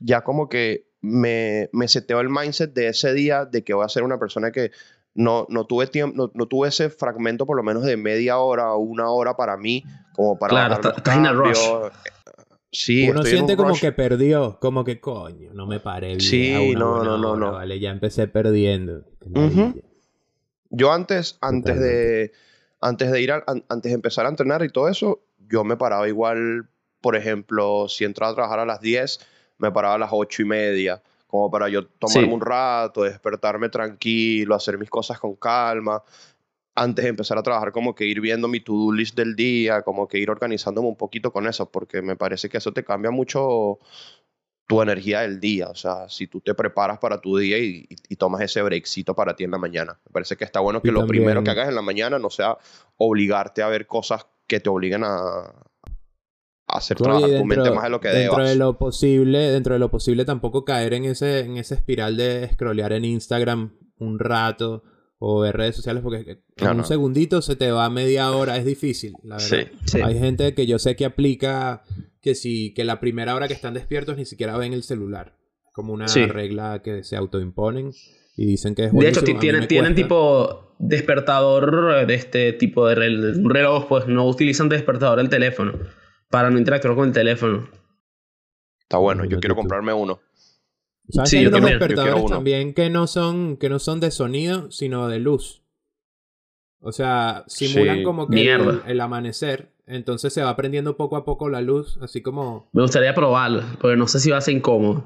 ya 0.00 0.20
como 0.22 0.50
que 0.50 0.84
me, 1.00 1.70
me 1.72 1.88
seteo 1.88 2.20
el 2.20 2.28
mindset 2.28 2.74
de 2.74 2.88
ese 2.88 3.14
día 3.14 3.46
de 3.46 3.64
que 3.64 3.72
voy 3.72 3.86
a 3.86 3.88
ser 3.88 4.02
una 4.02 4.18
persona 4.18 4.52
que 4.52 4.70
no, 5.14 5.46
no 5.48 5.64
tuve 5.64 5.86
tiempo, 5.86 6.14
no, 6.14 6.30
no 6.34 6.46
tuve 6.46 6.68
ese 6.68 6.90
fragmento 6.90 7.46
por 7.46 7.56
lo 7.56 7.62
menos 7.62 7.82
de 7.82 7.96
media 7.96 8.36
hora 8.36 8.74
o 8.74 8.80
una 8.80 9.08
hora 9.10 9.34
para 9.34 9.56
mí, 9.56 9.82
como 10.12 10.38
para 10.38 10.50
Claro, 10.50 10.74
está- 10.74 10.90
estás 10.94 11.16
en 11.16 11.24
el 11.26 11.36
rush. 11.38 11.58
Sí, 12.70 13.08
uno 13.08 13.20
estoy 13.20 13.32
en 13.32 13.36
siente 13.36 13.52
un 13.52 13.56
como 13.56 13.68
rush. 13.70 13.80
que 13.80 13.92
perdió, 13.92 14.58
como 14.60 14.84
que 14.84 15.00
coño, 15.00 15.52
no 15.54 15.66
me 15.66 15.80
paré 15.80 16.08
bien. 16.08 16.20
Sí, 16.20 16.54
a 16.54 16.60
una 16.60 16.78
no, 16.80 16.90
buena 16.96 17.04
no, 17.04 17.16
no, 17.18 17.30
hora, 17.32 17.40
no. 17.40 17.52
Vale, 17.52 17.80
ya 17.80 17.90
empecé 17.90 18.28
perdiendo. 18.28 19.04
Qué 19.20 19.28
Ujú. 19.28 19.74
Yo 20.74 20.90
antes, 20.90 21.38
antes 21.42 21.78
de, 21.78 22.32
antes 22.80 23.10
de 23.12 23.20
ir 23.20 23.30
a- 23.32 23.44
an- 23.46 23.64
antes 23.68 23.90
de 23.90 23.94
empezar 23.94 24.26
a 24.26 24.30
entrenar 24.30 24.64
y 24.64 24.70
todo 24.70 24.88
eso, 24.88 25.20
yo 25.48 25.64
me 25.64 25.76
paraba 25.76 26.08
igual, 26.08 26.68
por 27.00 27.14
ejemplo, 27.14 27.88
si 27.88 28.04
entraba 28.04 28.32
a 28.32 28.34
trabajar 28.34 28.58
a 28.60 28.64
las 28.66 28.80
10, 28.80 29.20
me 29.58 29.70
paraba 29.70 29.94
a 29.94 29.98
las 29.98 30.10
8 30.12 30.40
y 30.42 30.46
media, 30.46 31.02
como 31.26 31.50
para 31.50 31.68
yo 31.68 31.86
tomarme 31.86 32.28
Sí. 32.28 32.34
un 32.34 32.40
rato, 32.40 33.02
despertarme 33.02 33.68
tranquilo, 33.68 34.54
hacer 34.54 34.78
mis 34.78 34.90
cosas 34.90 35.18
con 35.20 35.36
calma. 35.36 36.02
Antes 36.74 37.02
de 37.04 37.10
empezar 37.10 37.36
a 37.36 37.42
trabajar, 37.42 37.70
como 37.70 37.94
que 37.94 38.06
ir 38.06 38.20
viendo 38.22 38.48
mi 38.48 38.58
to-do 38.60 38.92
list 38.92 39.14
del 39.14 39.36
día, 39.36 39.82
como 39.82 40.08
que 40.08 40.18
ir 40.18 40.30
organizándome 40.30 40.88
un 40.88 40.96
poquito 40.96 41.30
con 41.30 41.46
eso, 41.46 41.70
porque 41.70 42.00
me 42.00 42.16
parece 42.16 42.48
que 42.48 42.56
eso 42.56 42.72
te 42.72 42.82
cambia 42.82 43.10
mucho 43.10 43.78
tu 44.66 44.80
energía 44.80 45.20
del 45.22 45.38
día. 45.40 45.68
O 45.68 45.74
sea, 45.74 46.08
si 46.08 46.26
tú 46.26 46.40
te 46.40 46.54
preparas 46.54 46.98
para 46.98 47.20
tu 47.20 47.36
día 47.36 47.58
y, 47.58 47.86
y- 47.88 47.96
y 48.10 48.16
tomas 48.16 48.40
ese 48.42 48.62
breakcito 48.62 49.14
para 49.14 49.34
ti 49.36 49.44
en 49.44 49.50
la 49.50 49.58
mañana. 49.58 49.98
Me 50.06 50.12
parece 50.12 50.36
que 50.36 50.44
está 50.44 50.60
bueno 50.60 50.80
que 50.80 50.88
Y 50.88 50.92
lo 50.92 51.06
primero 51.06 51.42
que 51.44 51.50
hagas 51.50 51.68
en 51.68 51.74
la 51.74 51.82
mañana 51.82 52.18
no 52.18 52.30
sea 52.30 52.56
obligarte 52.96 53.62
a 53.62 53.68
ver 53.68 53.86
cosas 53.86 54.26
que 54.46 54.60
te 54.60 54.68
obliguen 54.70 55.04
a, 55.04 55.08
a 56.68 56.76
hacer 56.78 56.96
trabajar 56.96 57.22
tu 57.28 57.34
dentro, 57.34 57.46
mente 57.46 57.70
más 57.70 57.84
de 57.84 57.90
lo 57.90 58.00
que 58.00 58.08
dentro 58.08 58.36
debas. 58.38 58.50
de 58.50 58.56
lo 58.56 58.78
posible, 58.78 59.38
dentro 59.50 59.74
de 59.74 59.78
lo 59.80 59.90
posible 59.90 60.24
tampoco 60.24 60.64
caer 60.64 60.94
en 60.94 61.04
ese, 61.04 61.40
en 61.40 61.56
esa 61.58 61.74
espiral 61.74 62.16
de 62.16 62.48
scrollear 62.52 62.92
en 62.92 63.04
Instagram 63.04 63.74
un 63.98 64.18
rato 64.18 64.82
o 65.18 65.40
ver 65.40 65.56
redes 65.56 65.76
sociales 65.76 66.02
porque 66.02 66.18
en 66.56 66.64
No, 66.64 66.70
un 66.72 66.76
no. 66.78 66.84
segundito 66.84 67.42
se 67.42 67.56
te 67.56 67.70
va 67.70 67.88
media 67.90 68.30
hora, 68.32 68.56
es 68.56 68.64
difícil, 68.64 69.14
la 69.22 69.36
verdad. 69.36 69.48
Sí. 69.48 69.78
Sí. 69.86 70.00
Hay 70.02 70.18
gente 70.18 70.54
que 70.54 70.66
yo 70.66 70.78
sé 70.78 70.96
que 70.96 71.04
aplica 71.04 71.82
que 72.22 72.34
si 72.34 72.72
que 72.74 72.84
la 72.84 73.00
primera 73.00 73.34
hora 73.34 73.48
que 73.48 73.54
están 73.54 73.74
despiertos 73.74 74.16
ni 74.16 74.24
siquiera 74.24 74.56
ven 74.56 74.72
el 74.72 74.82
celular. 74.82 75.36
Como 75.72 75.92
una 75.92 76.06
Sí. 76.08 76.26
regla 76.26 76.82
que 76.82 77.02
se 77.02 77.16
autoimponen 77.16 77.92
y 78.36 78.46
dicen 78.46 78.74
que 78.74 78.84
es 78.86 78.92
De 78.92 79.08
hecho, 79.08 79.20
buenísimo. 79.20 79.30
A 79.30 79.34
mí 79.34 79.40
tienen, 79.40 79.68
tienen 79.68 79.94
tipo 79.94 80.74
despertador 80.78 82.06
de 82.06 82.14
este 82.14 82.52
tipo 82.52 82.86
de 82.88 82.94
reloj, 82.94 83.86
pues 83.88 84.06
no 84.06 84.26
utilizan 84.26 84.68
despertador 84.68 85.18
del 85.18 85.28
teléfono 85.28 85.72
para 86.30 86.50
no 86.50 86.58
interactuar 86.58 86.94
con 86.94 87.08
el 87.08 87.12
teléfono. 87.14 87.68
Está 88.82 88.98
bueno, 88.98 89.24
yo 89.24 89.38
quiero 89.40 89.54
comprarme 89.56 89.92
uno. 89.92 90.20
¿Sabes 91.08 91.30
Sí, 91.30 91.36
que 91.36 91.40
hay 91.40 91.46
unos 91.46 91.60
también. 91.60 91.78
Despertadores 91.78 92.22
uno. 92.24 92.34
también 92.36 92.74
que 92.74 92.90
no 92.90 93.06
son 93.06 93.56
que 93.56 93.68
no 93.68 93.78
son 93.78 94.00
de 94.00 94.10
sonido, 94.10 94.70
sino 94.70 95.08
de 95.08 95.18
luz. 95.18 95.62
O 96.80 96.92
sea, 96.92 97.44
simulan 97.46 97.98
Sí. 97.98 98.02
como 98.02 98.28
que 98.28 98.52
el, 98.52 98.82
el 98.86 99.00
amanecer. 99.00 99.71
Entonces 99.86 100.32
se 100.32 100.42
va 100.42 100.54
prendiendo 100.56 100.96
poco 100.96 101.16
a 101.16 101.24
poco 101.24 101.48
la 101.48 101.60
luz, 101.60 101.98
así 102.02 102.22
como... 102.22 102.68
Me 102.72 102.82
gustaría 102.82 103.14
probarlo, 103.14 103.62
porque 103.80 103.96
no 103.96 104.06
sé 104.06 104.20
si 104.20 104.30
va 104.30 104.38
a 104.38 104.40
ser 104.40 104.54
incómodo. 104.54 105.04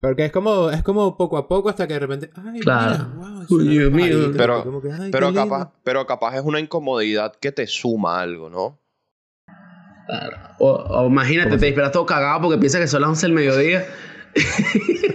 Porque 0.00 0.26
es 0.26 0.32
como, 0.32 0.70
es 0.70 0.82
como 0.82 1.16
poco 1.16 1.36
a 1.38 1.48
poco 1.48 1.70
hasta 1.70 1.86
que 1.88 1.94
de 1.94 2.00
repente... 2.00 2.30
Ay, 2.36 2.60
Claro. 2.60 3.06
mira, 3.16 3.28
wow, 3.30 3.46
Uy, 3.50 3.90
mío. 3.90 4.32
Pero- 4.36 4.62
como 4.62 4.80
que, 4.82 4.92
ay, 4.92 5.10
Pero 5.10 5.32
capaz, 5.32 5.72
pero 5.82 6.06
capaz 6.06 6.36
es 6.36 6.42
una 6.44 6.60
incomodidad 6.60 7.34
que 7.40 7.52
te 7.52 7.66
suma 7.66 8.20
algo, 8.20 8.48
¿no? 8.50 8.78
O, 10.58 10.70
o 10.70 11.06
imagínate, 11.06 11.50
te 11.56 11.56
despiertas 11.66 11.92
todo 11.92 12.04
cagado 12.04 12.42
porque 12.42 12.58
piensas 12.58 12.80
que 12.82 12.86
son 12.86 13.00
las 13.00 13.10
11 13.10 13.26
del 13.26 13.34
mediodía. 13.34 13.86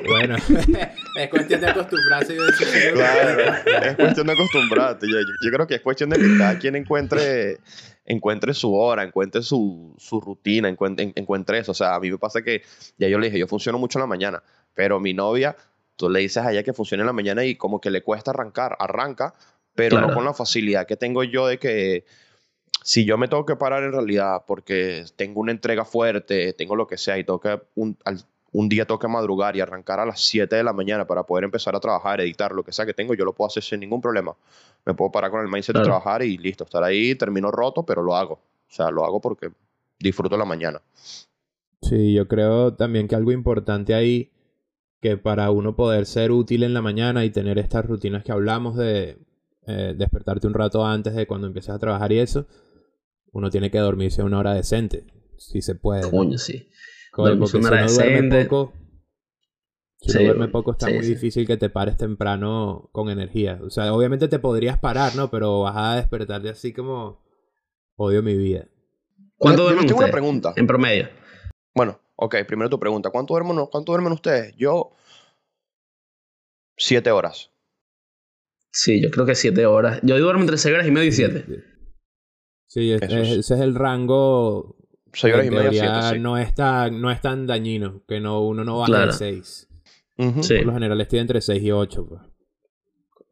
Bueno, 0.07 0.35
es 1.15 1.29
cuestión 1.29 1.61
de 1.61 1.67
acostumbrarse 1.67 2.33
y 2.33 2.37
decir... 2.37 2.67
Claro, 2.93 3.53
es 3.83 3.95
cuestión 3.95 4.27
de 4.27 4.33
acostumbrarte. 4.33 5.07
Yo, 5.09 5.19
yo- 5.21 5.33
yo 5.39 5.51
creo 5.51 5.67
que 5.67 5.75
es 5.75 5.81
cuestión 5.81 6.09
de 6.09 6.17
que 6.17 6.37
cada 6.37 6.57
quien 6.57 6.75
encuentre, 6.75 7.59
encuentre 8.05 8.53
su 8.53 8.73
hora, 8.73 9.03
encuentre 9.03 9.41
su, 9.41 9.93
su 9.97 10.19
rutina, 10.21 10.69
encuentre, 10.69 11.05
en- 11.05 11.13
encuentre 11.15 11.59
eso. 11.59 11.71
O 11.71 11.75
sea, 11.75 11.95
a 11.95 11.99
mí 11.99 12.09
me 12.09 12.17
pasa 12.17 12.41
que, 12.41 12.63
ya 12.97 13.07
yo 13.07 13.19
le 13.19 13.27
dije, 13.27 13.39
yo 13.39 13.47
funciono 13.47 13.77
mucho 13.77 13.99
en 13.99 14.01
la 14.03 14.07
mañana, 14.07 14.43
pero 14.73 14.99
mi 14.99 15.13
novia, 15.13 15.55
tú 15.95 16.09
le 16.09 16.19
dices 16.21 16.43
a 16.43 16.51
ella 16.51 16.63
que 16.63 16.73
funciona 16.73 17.01
en 17.03 17.07
la 17.07 17.13
mañana 17.13 17.43
y 17.45 17.55
como 17.55 17.79
que 17.81 17.91
le 17.91 18.01
cuesta 18.03 18.31
arrancar, 18.31 18.75
arranca, 18.79 19.33
pero 19.75 19.91
Claro. 19.97 20.07
no 20.07 20.13
con 20.13 20.25
la 20.25 20.33
facilidad 20.33 20.87
que 20.87 20.97
tengo 20.97 21.23
yo 21.23 21.47
de 21.47 21.57
que 21.59 22.05
si 22.83 23.05
yo 23.05 23.17
me 23.17 23.27
tengo 23.27 23.45
que 23.45 23.55
parar 23.57 23.83
en 23.83 23.91
realidad 23.91 24.43
porque 24.47 25.03
tengo 25.15 25.41
una 25.41 25.51
entrega 25.51 25.85
fuerte, 25.85 26.53
tengo 26.53 26.75
lo 26.75 26.87
que 26.87 26.97
sea 26.97 27.17
y 27.17 27.23
tengo 27.23 27.39
que 27.39 27.59
un, 27.75 27.97
al- 28.05 28.23
un 28.51 28.67
día 28.69 28.85
que 28.85 29.07
madrugar 29.07 29.55
y 29.55 29.61
arrancar 29.61 29.99
a 29.99 30.05
las 30.05 30.21
7 30.21 30.55
de 30.55 30.63
la 30.63 30.73
mañana 30.73 31.05
para 31.05 31.23
poder 31.23 31.43
empezar 31.43 31.75
a 31.75 31.79
trabajar, 31.79 32.19
editar, 32.21 32.51
lo 32.51 32.63
que 32.63 32.71
sea 32.71 32.85
que 32.85 32.93
tengo, 32.93 33.13
yo 33.13 33.25
lo 33.25 33.33
puedo 33.33 33.47
hacer 33.47 33.63
sin 33.63 33.79
ningún 33.79 34.01
problema. 34.01 34.35
Me 34.85 34.93
puedo 34.93 35.11
parar 35.11 35.29
con 35.31 35.41
el 35.41 35.47
mindset 35.47 35.73
Claro. 35.73 35.85
de 35.85 35.89
trabajar 35.89 36.23
y 36.23 36.37
listo, 36.37 36.63
estar 36.63 36.83
ahí, 36.83 37.15
termino 37.15 37.51
roto, 37.51 37.83
pero 37.83 38.01
lo 38.01 38.15
hago. 38.15 38.33
O 38.33 38.71
sea, 38.71 38.89
lo 38.89 39.05
hago 39.05 39.19
porque 39.21 39.51
disfruto 39.99 40.37
la 40.37 40.45
mañana. 40.45 40.81
Sí, 41.81 42.13
yo 42.13 42.27
creo 42.27 42.73
también 42.73 43.07
que 43.07 43.15
algo 43.15 43.31
importante 43.31 43.93
ahí, 43.93 44.31
que 45.01 45.17
para 45.17 45.49
uno 45.51 45.75
poder 45.75 46.05
ser 46.05 46.31
útil 46.31 46.63
en 46.63 46.73
la 46.73 46.81
mañana 46.81 47.23
y 47.25 47.29
tener 47.29 47.57
estas 47.57 47.85
rutinas 47.85 48.23
que 48.23 48.31
hablamos 48.31 48.75
de 48.75 49.17
eh, 49.65 49.93
despertarte 49.95 50.47
un 50.47 50.53
rato 50.53 50.85
antes 50.85 51.13
de 51.15 51.25
cuando 51.27 51.47
empieces 51.47 51.69
a 51.73 51.79
trabajar 51.79 52.11
y 52.11 52.19
eso, 52.19 52.47
uno 53.31 53.49
tiene 53.49 53.71
que 53.71 53.77
dormirse 53.77 54.23
una 54.23 54.39
hora 54.39 54.53
decente, 54.53 55.05
si 55.37 55.61
se 55.61 55.75
puede. 55.75 56.01
¿no? 56.01 56.09
Coño, 56.11 56.37
sí. 56.37 56.67
Dormirse 57.17 57.39
porque 57.39 57.67
si 57.67 57.73
uno 57.73 57.91
duerme 57.93 58.43
poco, 58.45 58.73
si 60.01 60.11
Sí, 60.11 60.23
duerme 60.23 60.47
poco 60.47 60.71
está 60.71 60.87
sí, 60.87 60.93
muy 60.93 61.03
sí. 61.03 61.09
difícil 61.15 61.45
que 61.47 61.57
te 61.57 61.69
pares 61.69 61.97
temprano 61.97 62.89
con 62.91 63.09
energía. 63.09 63.59
O 63.63 63.69
sea, 63.69 63.93
obviamente 63.93 64.27
te 64.27 64.39
podrías 64.39 64.79
parar, 64.79 65.15
¿no? 65.15 65.29
Pero 65.29 65.61
vas 65.61 65.75
a 65.75 65.95
despertarte 65.97 66.49
así 66.49 66.71
como 66.73 67.21
odio 67.97 68.23
mi 68.23 68.37
vida. 68.37 68.67
¿Cuánto 69.37 69.63
duermen 69.63 69.85
tengo 69.85 69.97
una 69.99 70.07
ustedes? 70.07 70.21
pregunta. 70.21 70.53
En 70.55 70.67
promedio. 70.67 71.09
Bueno, 71.75 71.99
ok, 72.15 72.35
primero 72.47 72.69
tu 72.69 72.79
pregunta. 72.79 73.09
¿Cuánto 73.09 73.33
duermen, 73.33 73.65
cuánto 73.71 73.91
duermen 73.91 74.13
ustedes? 74.13 74.55
Yo, 74.57 74.91
siete 76.77 77.11
horas. 77.11 77.51
Sí, 78.71 79.01
yo 79.01 79.09
creo 79.09 79.25
que 79.25 79.33
7 79.33 79.65
horas. 79.65 79.99
Yo 80.03 80.17
duermo 80.19 80.41
entre 80.41 80.57
6 80.57 80.75
horas 80.75 80.87
y 80.87 80.91
medio 80.91 81.07
y 81.07 81.11
7. 81.11 81.43
Sí, 82.67 82.91
es- 82.91 83.01
Eso 83.01 83.17
es- 83.17 83.29
ese 83.39 83.53
es 83.55 83.59
el 83.61 83.73
rango 83.73 84.77
Seis 85.13 85.33
horas 85.33 85.45
y 85.45 85.47
en 85.49 85.53
media, 85.55 85.69
teoría 85.71 86.01
siete, 86.01 86.15
sí. 86.15 86.19
no, 86.21 86.37
es 86.37 86.53
tan, 86.55 87.01
no 87.01 87.11
es 87.11 87.21
tan 87.21 87.47
dañino, 87.47 88.01
que 88.07 88.19
no, 88.19 88.41
uno 88.41 88.63
no 88.63 88.77
baja 88.79 88.87
Claro. 88.91 89.07
de 89.07 89.13
6. 89.13 89.67
Ujú. 90.17 90.43
Sí. 90.43 90.57
Por 90.57 90.65
lo 90.67 90.73
general 90.73 91.01
estoy 91.01 91.19
entre 91.19 91.41
6 91.41 91.63
y 91.63 91.71
8. 91.71 92.05
Pues. 92.07 92.21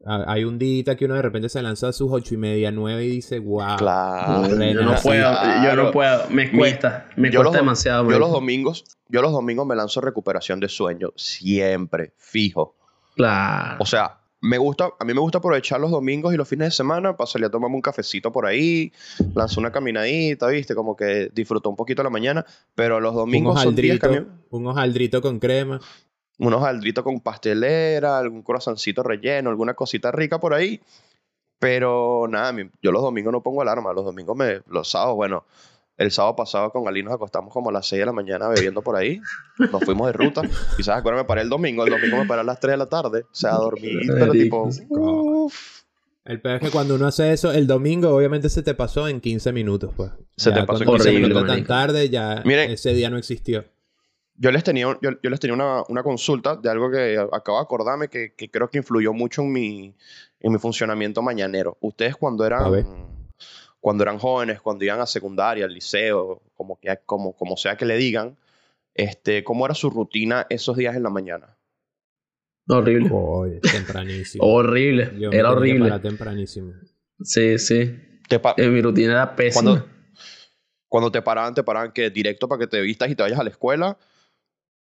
Hay 0.06 0.44
un 0.44 0.58
día 0.58 0.96
que 0.96 1.04
uno 1.04 1.14
de 1.14 1.22
repente 1.22 1.48
se 1.48 1.60
lanza 1.60 1.88
a 1.88 1.92
sus 1.92 2.08
8 2.10 2.34
y 2.34 2.36
media, 2.38 2.70
9 2.70 3.04
y 3.04 3.08
dice, 3.08 3.40
wow. 3.40 3.76
Claro. 3.76 4.48
Yo 4.48 4.82
no 4.82 4.94
puedo, 5.02 5.20
yo 5.32 5.40
claro. 5.40 5.82
no 5.84 5.90
puedo. 5.90 6.30
Me 6.30 6.50
cuesta. 6.50 7.06
Me 7.16 7.30
yo 7.30 7.42
los 7.42 7.50
cuesta 7.50 7.58
dom- 7.58 7.62
demasiado. 7.66 8.10
Yo 8.10 8.18
los 8.18 8.30
domingos, 8.30 8.84
yo 9.08 9.20
los 9.22 9.32
domingos 9.32 9.66
me 9.66 9.74
lanzo 9.76 10.00
recuperación 10.00 10.60
de 10.60 10.68
sueño, 10.68 11.12
siempre, 11.16 12.14
fijo. 12.16 12.76
Claro. 13.16 13.76
O 13.80 13.86
sea, 13.86 14.18
me 14.40 14.56
gusta, 14.58 14.90
a 14.98 15.04
mí 15.04 15.14
me 15.14 15.20
gusta 15.20 15.38
aprovechar 15.38 15.80
los 15.80 15.90
domingos 15.90 16.32
y 16.32 16.36
los 16.36 16.48
fines 16.48 16.68
de 16.68 16.70
semana 16.72 17.16
para 17.16 17.26
salir 17.26 17.46
a 17.46 17.50
tomarme 17.50 17.76
un 17.76 17.82
cafecito 17.82 18.30
por 18.30 18.46
ahí, 18.46 18.92
lanzo 19.34 19.60
una 19.60 19.72
caminadita, 19.72 20.46
¿viste? 20.48 20.74
Como 20.74 20.94
que 20.96 21.30
disfruto 21.34 21.68
un 21.70 21.76
poquito 21.76 22.02
la 22.02 22.10
mañana, 22.10 22.46
pero 22.74 23.00
los 23.00 23.12
Un 23.14 23.18
domingos 23.18 23.60
son 23.62 23.74
días 23.74 23.98
que 23.98 24.06
a 24.06 24.10
hojaldrito, 24.10 24.30
mí- 24.30 24.40
un 24.50 24.66
hojaldrito 24.66 25.20
con 25.22 25.38
crema. 25.40 25.80
unos 26.40 26.60
hojaldritos 26.60 27.02
con 27.02 27.18
pastelera, 27.20 28.16
algún 28.18 28.42
corazoncito 28.42 29.02
relleno, 29.02 29.50
alguna 29.50 29.74
cosita 29.74 30.12
rica 30.12 30.38
por 30.38 30.54
ahí. 30.54 30.80
Pero 31.58 32.26
nada, 32.28 32.54
yo 32.80 32.92
los 32.92 33.02
domingos 33.02 33.32
no 33.32 33.42
pongo 33.42 33.62
alarma, 33.62 33.92
los 33.92 34.04
domingos 34.04 34.36
me, 34.36 34.60
los 34.68 34.88
sábados, 34.88 35.16
bueno, 35.16 35.44
el 35.98 36.10
sábado 36.10 36.36
pasado 36.36 36.70
con 36.70 36.88
Ali 36.88 37.02
nos 37.02 37.12
acostamos 37.12 37.52
como 37.52 37.68
a 37.70 37.72
las 37.72 37.86
6 37.86 38.00
de 38.00 38.06
la 38.06 38.12
mañana 38.12 38.48
bebiendo 38.48 38.80
por 38.82 38.96
ahí, 38.96 39.20
nos 39.58 39.84
fuimos 39.84 40.06
de 40.06 40.12
ruta, 40.14 40.42
quizás 40.76 40.96
acuerdo 40.96 41.18
me 41.18 41.24
paré 41.26 41.42
el 41.42 41.48
domingo, 41.50 41.84
el 41.84 41.90
domingo 41.90 42.16
me 42.16 42.24
paré 42.26 42.40
a 42.40 42.44
las 42.44 42.60
3 42.60 42.72
de 42.72 42.76
la 42.78 42.86
tarde, 42.86 43.22
o 43.22 43.34
sea, 43.34 43.52
dormí, 43.54 43.90
pero 44.06 44.32
tipo, 44.32 44.68
uff, 44.88 45.82
El 46.24 46.40
peor 46.40 46.56
es 46.56 46.62
que 46.62 46.70
cuando 46.70 46.94
uno 46.94 47.06
hace 47.08 47.32
eso, 47.32 47.50
el 47.52 47.66
domingo 47.66 48.14
obviamente 48.14 48.48
se 48.48 48.62
te 48.62 48.74
pasó 48.74 49.08
en 49.08 49.20
15 49.20 49.52
minutos, 49.52 49.92
pues. 49.96 50.12
Se 50.36 50.52
te 50.52 50.62
pasó 50.64 50.82
en 50.82 50.86
cuando 50.86 51.04
15 51.04 51.10
se 51.10 51.18
minutos, 51.20 51.46
tan 51.46 51.64
tarde, 51.66 52.08
ya 52.08 52.42
Miren. 52.44 52.70
ese 52.70 52.92
día 52.94 53.10
no 53.10 53.18
existió. 53.18 53.64
yo 54.36 54.52
les 54.52 54.62
tenía, 54.62 54.84
yo, 55.02 55.10
yo 55.20 55.30
les 55.30 55.40
tenía 55.40 55.54
una, 55.54 55.82
una 55.88 56.02
consulta 56.04 56.54
de 56.54 56.70
algo 56.70 56.90
que 56.92 57.18
acabo 57.32 57.58
de 57.58 57.64
acordarme 57.64 58.08
que, 58.08 58.34
que 58.36 58.48
creo 58.50 58.70
que 58.70 58.78
influyó 58.78 59.12
mucho 59.12 59.42
en 59.42 59.52
mi, 59.52 59.96
en 60.38 60.52
mi 60.52 60.58
funcionamiento 60.58 61.22
mañanero. 61.22 61.76
Ustedes 61.80 62.14
cuando 62.14 62.44
A 62.44 62.68
ver. 62.70 62.84
eran, 62.86 63.08
cuando 63.80 64.02
eran 64.02 64.18
jóvenes, 64.18 64.60
cuando 64.60 64.84
iban 64.84 65.00
a 65.00 65.06
secundaria, 65.06 65.64
al 65.64 65.72
liceo, 65.72 66.42
como, 66.54 66.78
que, 66.80 66.98
como, 67.06 67.32
como 67.34 67.56
sea 67.56 67.76
que 67.76 67.84
le 67.86 67.96
digan, 67.96 68.36
este, 68.94 69.44
¿cómo 69.44 69.64
era 69.66 69.74
su 69.74 69.88
rutina 69.90 70.46
esos 70.50 70.76
días 70.76 70.96
en 70.96 71.02
la 71.04 71.10
mañana? 71.10 71.56
Horrible. 72.68 73.10
Tempranísimo. 73.70 74.44
Horrible. 74.44 75.12
Yo 75.18 75.30
Era 75.32 75.52
horrible. 75.52 75.86
parar 75.88 76.02
tempranísimo. 76.02 76.74
Sí, 77.22 77.58
sí. 77.58 77.98
Eh, 78.56 78.68
mi 78.68 78.82
rutina 78.82 79.12
era 79.12 79.36
pésima. 79.36 79.70
cuando, 79.70 79.86
cuando 80.88 81.10
te 81.12 81.22
paraban, 81.22 81.54
te 81.54 81.62
paraban 81.62 81.92
que 81.92 82.10
directo 82.10 82.46
para 82.46 82.58
que 82.60 82.66
te 82.66 82.80
vistas 82.82 83.10
y 83.10 83.14
te 83.14 83.22
vayas 83.22 83.38
a 83.38 83.44
la 83.44 83.50
escuela, 83.50 83.96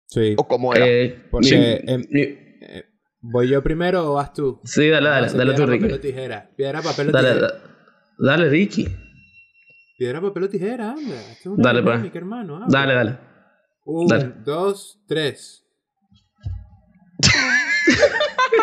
Sí. 0.06 0.34
o 0.38 0.48
cómo 0.48 0.74
era. 0.74 0.86
Eh, 0.86 1.26
Porque, 1.30 1.82
mi- 1.84 1.92
em, 1.92 2.04
mi- 2.10 2.20
Eh, 2.60 2.84
¿Voy 3.20 3.48
yo 3.48 3.62
primero 3.62 4.10
o 4.10 4.14
vas 4.14 4.32
tú? 4.32 4.60
sí, 4.64 4.88
dale, 4.88 5.08
dale, 5.10 5.28
dale 5.32 5.52
tú, 5.54 5.62
piedra, 5.66 5.76
papel 5.78 5.92
o 5.92 6.00
tijera. 6.00 6.50
Piedra, 6.56 6.82
papel 6.82 7.08
o 7.08 7.12
Dale, 7.12 7.28
tijera. 7.34 7.77
Dale, 8.18 8.48
Ricky. 8.48 8.86
Piedra, 9.96 10.20
papel 10.20 10.42
o 10.44 10.48
tijera, 10.48 10.90
anda. 10.92 11.14
Esto 11.32 11.52
es 11.52 11.58
una 11.58 11.62
Dale, 11.64 12.08
hermano. 12.14 12.56
anda. 12.56 12.66
Dale, 12.68 12.94
dale. 12.94 13.18
Un, 13.84 14.06
Dale. 14.06 14.32
dos, 14.44 15.00
tres. 15.06 15.64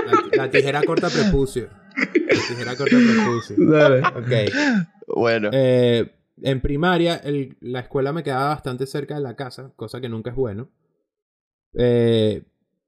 La, 0.05 0.43
la 0.45 0.51
tijera 0.51 0.83
corta 0.83 1.09
prepucio. 1.09 1.69
La 1.97 2.41
tijera 2.47 2.75
corta 2.75 2.95
prepucio. 2.97 3.55
Dale. 3.57 3.99
Ok. 4.07 4.53
Bueno, 5.15 5.49
Eh, 5.51 6.11
en 6.41 6.61
primaria 6.61 7.15
el- 7.17 7.57
la 7.61 7.79
escuela 7.81 8.11
me 8.13 8.23
quedaba 8.23 8.49
bastante 8.49 8.85
cerca 8.85 9.15
de 9.15 9.21
la 9.21 9.35
casa, 9.35 9.71
cosa 9.75 9.99
que 10.01 10.09
nunca 10.09 10.29
es 10.31 10.35
bueno. 10.35 10.69
Eh, 11.77 12.43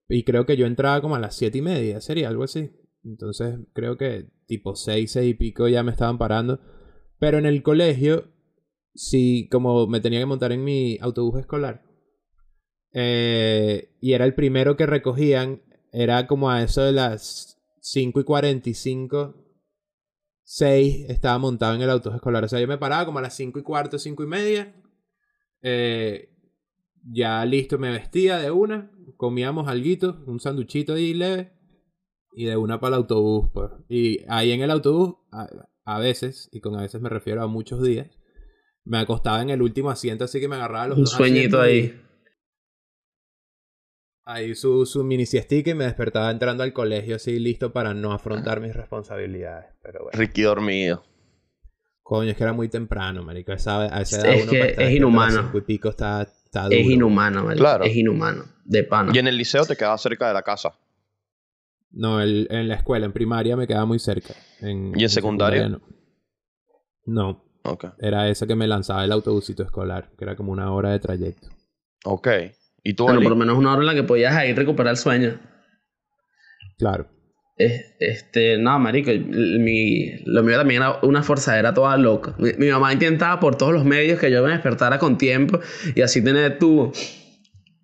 y 0.10 0.24
creo 0.24 0.46
que 0.46 0.58
yo 0.58 0.66
entraba 0.66 1.02
como 1.02 1.16
a 1.16 1.20
las 1.20 1.36
siete 1.36 1.58
y 1.58 1.62
media, 1.62 2.02
sería 2.02 2.28
algo 2.30 2.44
así. 2.44 2.72
Entonces 3.08 3.58
creo 3.74 3.98
que 3.98 4.30
tipo 4.48 4.76
seis, 4.76 5.12
seis 5.12 5.32
y 5.32 5.34
pico 5.34 5.68
ya 5.68 5.84
me 5.84 5.92
estaban 5.92 6.18
parando. 6.18 6.60
Pero 7.20 7.38
en 7.38 7.46
el 7.46 7.64
colegio, 7.64 8.32
sí, 8.94 9.48
como 9.52 9.88
me 9.88 10.00
tenía 10.02 10.20
que 10.20 10.26
montar 10.26 10.52
en 10.52 10.64
mi 10.64 10.98
autobús 11.02 11.40
escolar. 11.40 11.84
eh, 12.94 13.96
y 14.02 14.14
era 14.14 14.26
el 14.26 14.34
primero 14.36 14.76
que 14.78 14.86
recogían. 14.86 15.62
Era 15.92 16.28
como 16.28 16.50
a 16.52 16.64
eso 16.64 16.82
de 16.84 16.92
las 16.92 17.58
5 17.82 18.20
y 18.22 18.24
45. 18.24 19.36
6 20.44 21.06
estaba 21.10 21.38
montado 21.40 21.76
en 21.76 21.82
el 21.82 21.90
autobús 21.90 22.16
escolar. 22.18 22.44
O 22.44 22.48
sea, 22.48 22.60
yo 22.60 22.68
me 22.68 22.78
paraba 22.78 23.06
como 23.06 23.20
a 23.20 23.22
las 23.22 23.36
5 23.36 23.60
y 23.60 23.64
cuarto, 23.64 24.00
5 24.00 24.24
y 24.24 24.28
media. 24.28 24.76
Eh, 25.62 26.30
ya 27.04 27.44
listo, 27.46 27.78
me 27.78 27.92
vestía 27.92 28.38
de 28.38 28.52
una. 28.52 28.92
Comíamos 29.18 29.68
alguito, 29.68 30.24
un 30.28 30.40
sanduchito 30.40 30.94
ahí 30.94 31.14
leve. 31.14 31.57
Y 32.40 32.46
de 32.46 32.56
una 32.56 32.80
para 32.80 32.90
el 32.90 33.02
autobús. 33.02 33.50
Pues. 33.52 33.72
Y 33.90 34.24
ahí 34.30 34.52
en 34.52 34.62
el 34.62 34.70
autobús, 34.70 35.16
a, 35.32 35.48
a 35.86 35.98
veces, 35.98 36.50
y 36.52 36.60
con 36.60 36.76
a 36.76 36.84
veces 36.84 37.02
me 37.02 37.10
refiero 37.10 37.42
a 37.42 37.48
muchos 37.48 37.82
días, 37.82 38.10
me 38.86 39.00
acostaba 39.00 39.42
en 39.42 39.50
el 39.50 39.60
último 39.64 39.90
asiento, 39.90 40.26
así 40.26 40.40
que 40.40 40.48
me 40.48 40.56
agarraba 40.56 40.90
los 40.90 40.98
Un 41.00 41.04
dos 41.06 41.14
sueñito 41.14 41.60
ahí. 41.60 42.00
Ahí 44.24 44.54
su, 44.54 44.86
su 44.86 45.04
mini 45.04 45.26
siestica 45.26 45.72
y 45.72 45.74
me 45.74 45.86
despertaba 45.86 46.30
entrando 46.30 46.62
al 46.62 46.74
colegio 46.74 47.16
así 47.16 47.40
listo 47.40 47.74
para 47.74 47.96
no 47.96 48.14
afrontar 48.14 48.62
mis 48.62 48.76
responsabilidades. 48.76 49.74
Pero 49.82 50.04
bueno. 50.04 50.20
Ricky 50.20 50.44
dormido. 50.44 51.04
Coño, 52.04 52.30
es 52.30 52.38
que 52.38 52.44
era 52.44 52.54
muy 52.54 52.70
temprano, 52.70 53.24
marico. 53.24 53.52
Esa, 53.52 53.84
a 53.84 54.02
esa 54.02 54.22
edad 54.22 54.34
Es 54.36 54.44
uno 54.44 54.52
que 54.52 54.60
para 54.60 54.70
estar 54.70 54.86
es 54.86 54.96
inhumano. 54.96 55.52
y 55.56 55.62
pico 55.62 55.90
está, 55.90 56.22
está 56.22 56.66
duro. 56.66 56.76
Es 56.78 56.86
inhumano, 56.86 57.46
marico. 57.46 57.62
Claro. 57.64 57.84
Es 57.84 57.96
inhumano. 57.96 58.46
De 58.64 58.84
pana. 58.84 59.12
Y 59.12 59.18
en 59.18 59.28
el 59.28 59.38
liceo 59.38 59.66
te 59.66 59.76
quedaba 59.76 59.98
cerca 59.98 60.28
de 60.28 60.36
la 60.36 60.44
casa. 60.44 60.78
No, 61.92 62.22
el- 62.22 62.48
en 62.52 62.68
la 62.68 62.76
escuela, 62.76 63.06
en 63.06 63.14
primaria 63.14 63.56
me 63.56 63.66
quedaba 63.68 63.86
muy 63.86 64.00
cerca. 64.00 64.34
En, 64.62 64.94
¿Y 65.00 65.04
en 65.04 65.10
secundaria? 65.10 65.70
no. 65.70 65.82
No, 67.06 67.46
Ok. 67.64 67.86
era 68.00 68.28
esa 68.30 68.46
que 68.48 68.56
me 68.56 68.68
lanzaba 68.68 69.06
el 69.06 69.12
autobusito 69.14 69.64
escolar, 69.64 70.12
que 70.18 70.26
era 70.26 70.36
como 70.36 70.52
una 70.52 70.72
hora 70.74 70.92
de 70.92 71.00
trayecto. 71.00 71.48
Ok. 72.06 72.28
¿Y 72.84 72.94
tú, 72.94 73.04
Bueno, 73.04 73.20
Ali? 73.20 73.26
por 73.26 73.32
lo 73.32 73.40
menos 73.40 73.58
una 73.58 73.72
hora 73.72 73.82
en 73.82 73.86
la 73.88 73.94
que 73.96 74.04
podías 74.04 74.36
ahí 74.36 74.54
recuperar 74.54 74.92
el 74.92 74.98
sueño. 74.98 75.40
Claro. 76.78 77.08
Es- 77.58 77.96
Este, 78.00 78.58
no, 78.58 78.78
marico, 78.78 79.10
mi, 79.12 80.20
lo 80.26 80.44
mío 80.44 80.58
también 80.58 80.82
era 80.84 81.00
una 81.02 81.24
forzadera 81.24 81.74
toda 81.74 81.98
loca. 81.98 82.36
Mi, 82.38 82.52
mi 82.58 82.70
mamá 82.70 82.94
intentaba 82.94 83.40
por 83.40 83.56
todos 83.58 83.74
los 83.74 83.84
medios 83.86 84.20
que 84.20 84.30
yo 84.30 84.44
me 84.44 84.52
despertara 84.52 85.00
con 85.00 85.18
tiempo 85.18 85.60
y 85.96 86.02
así 86.02 86.24
tener 86.24 86.60
tubo. 86.60 86.92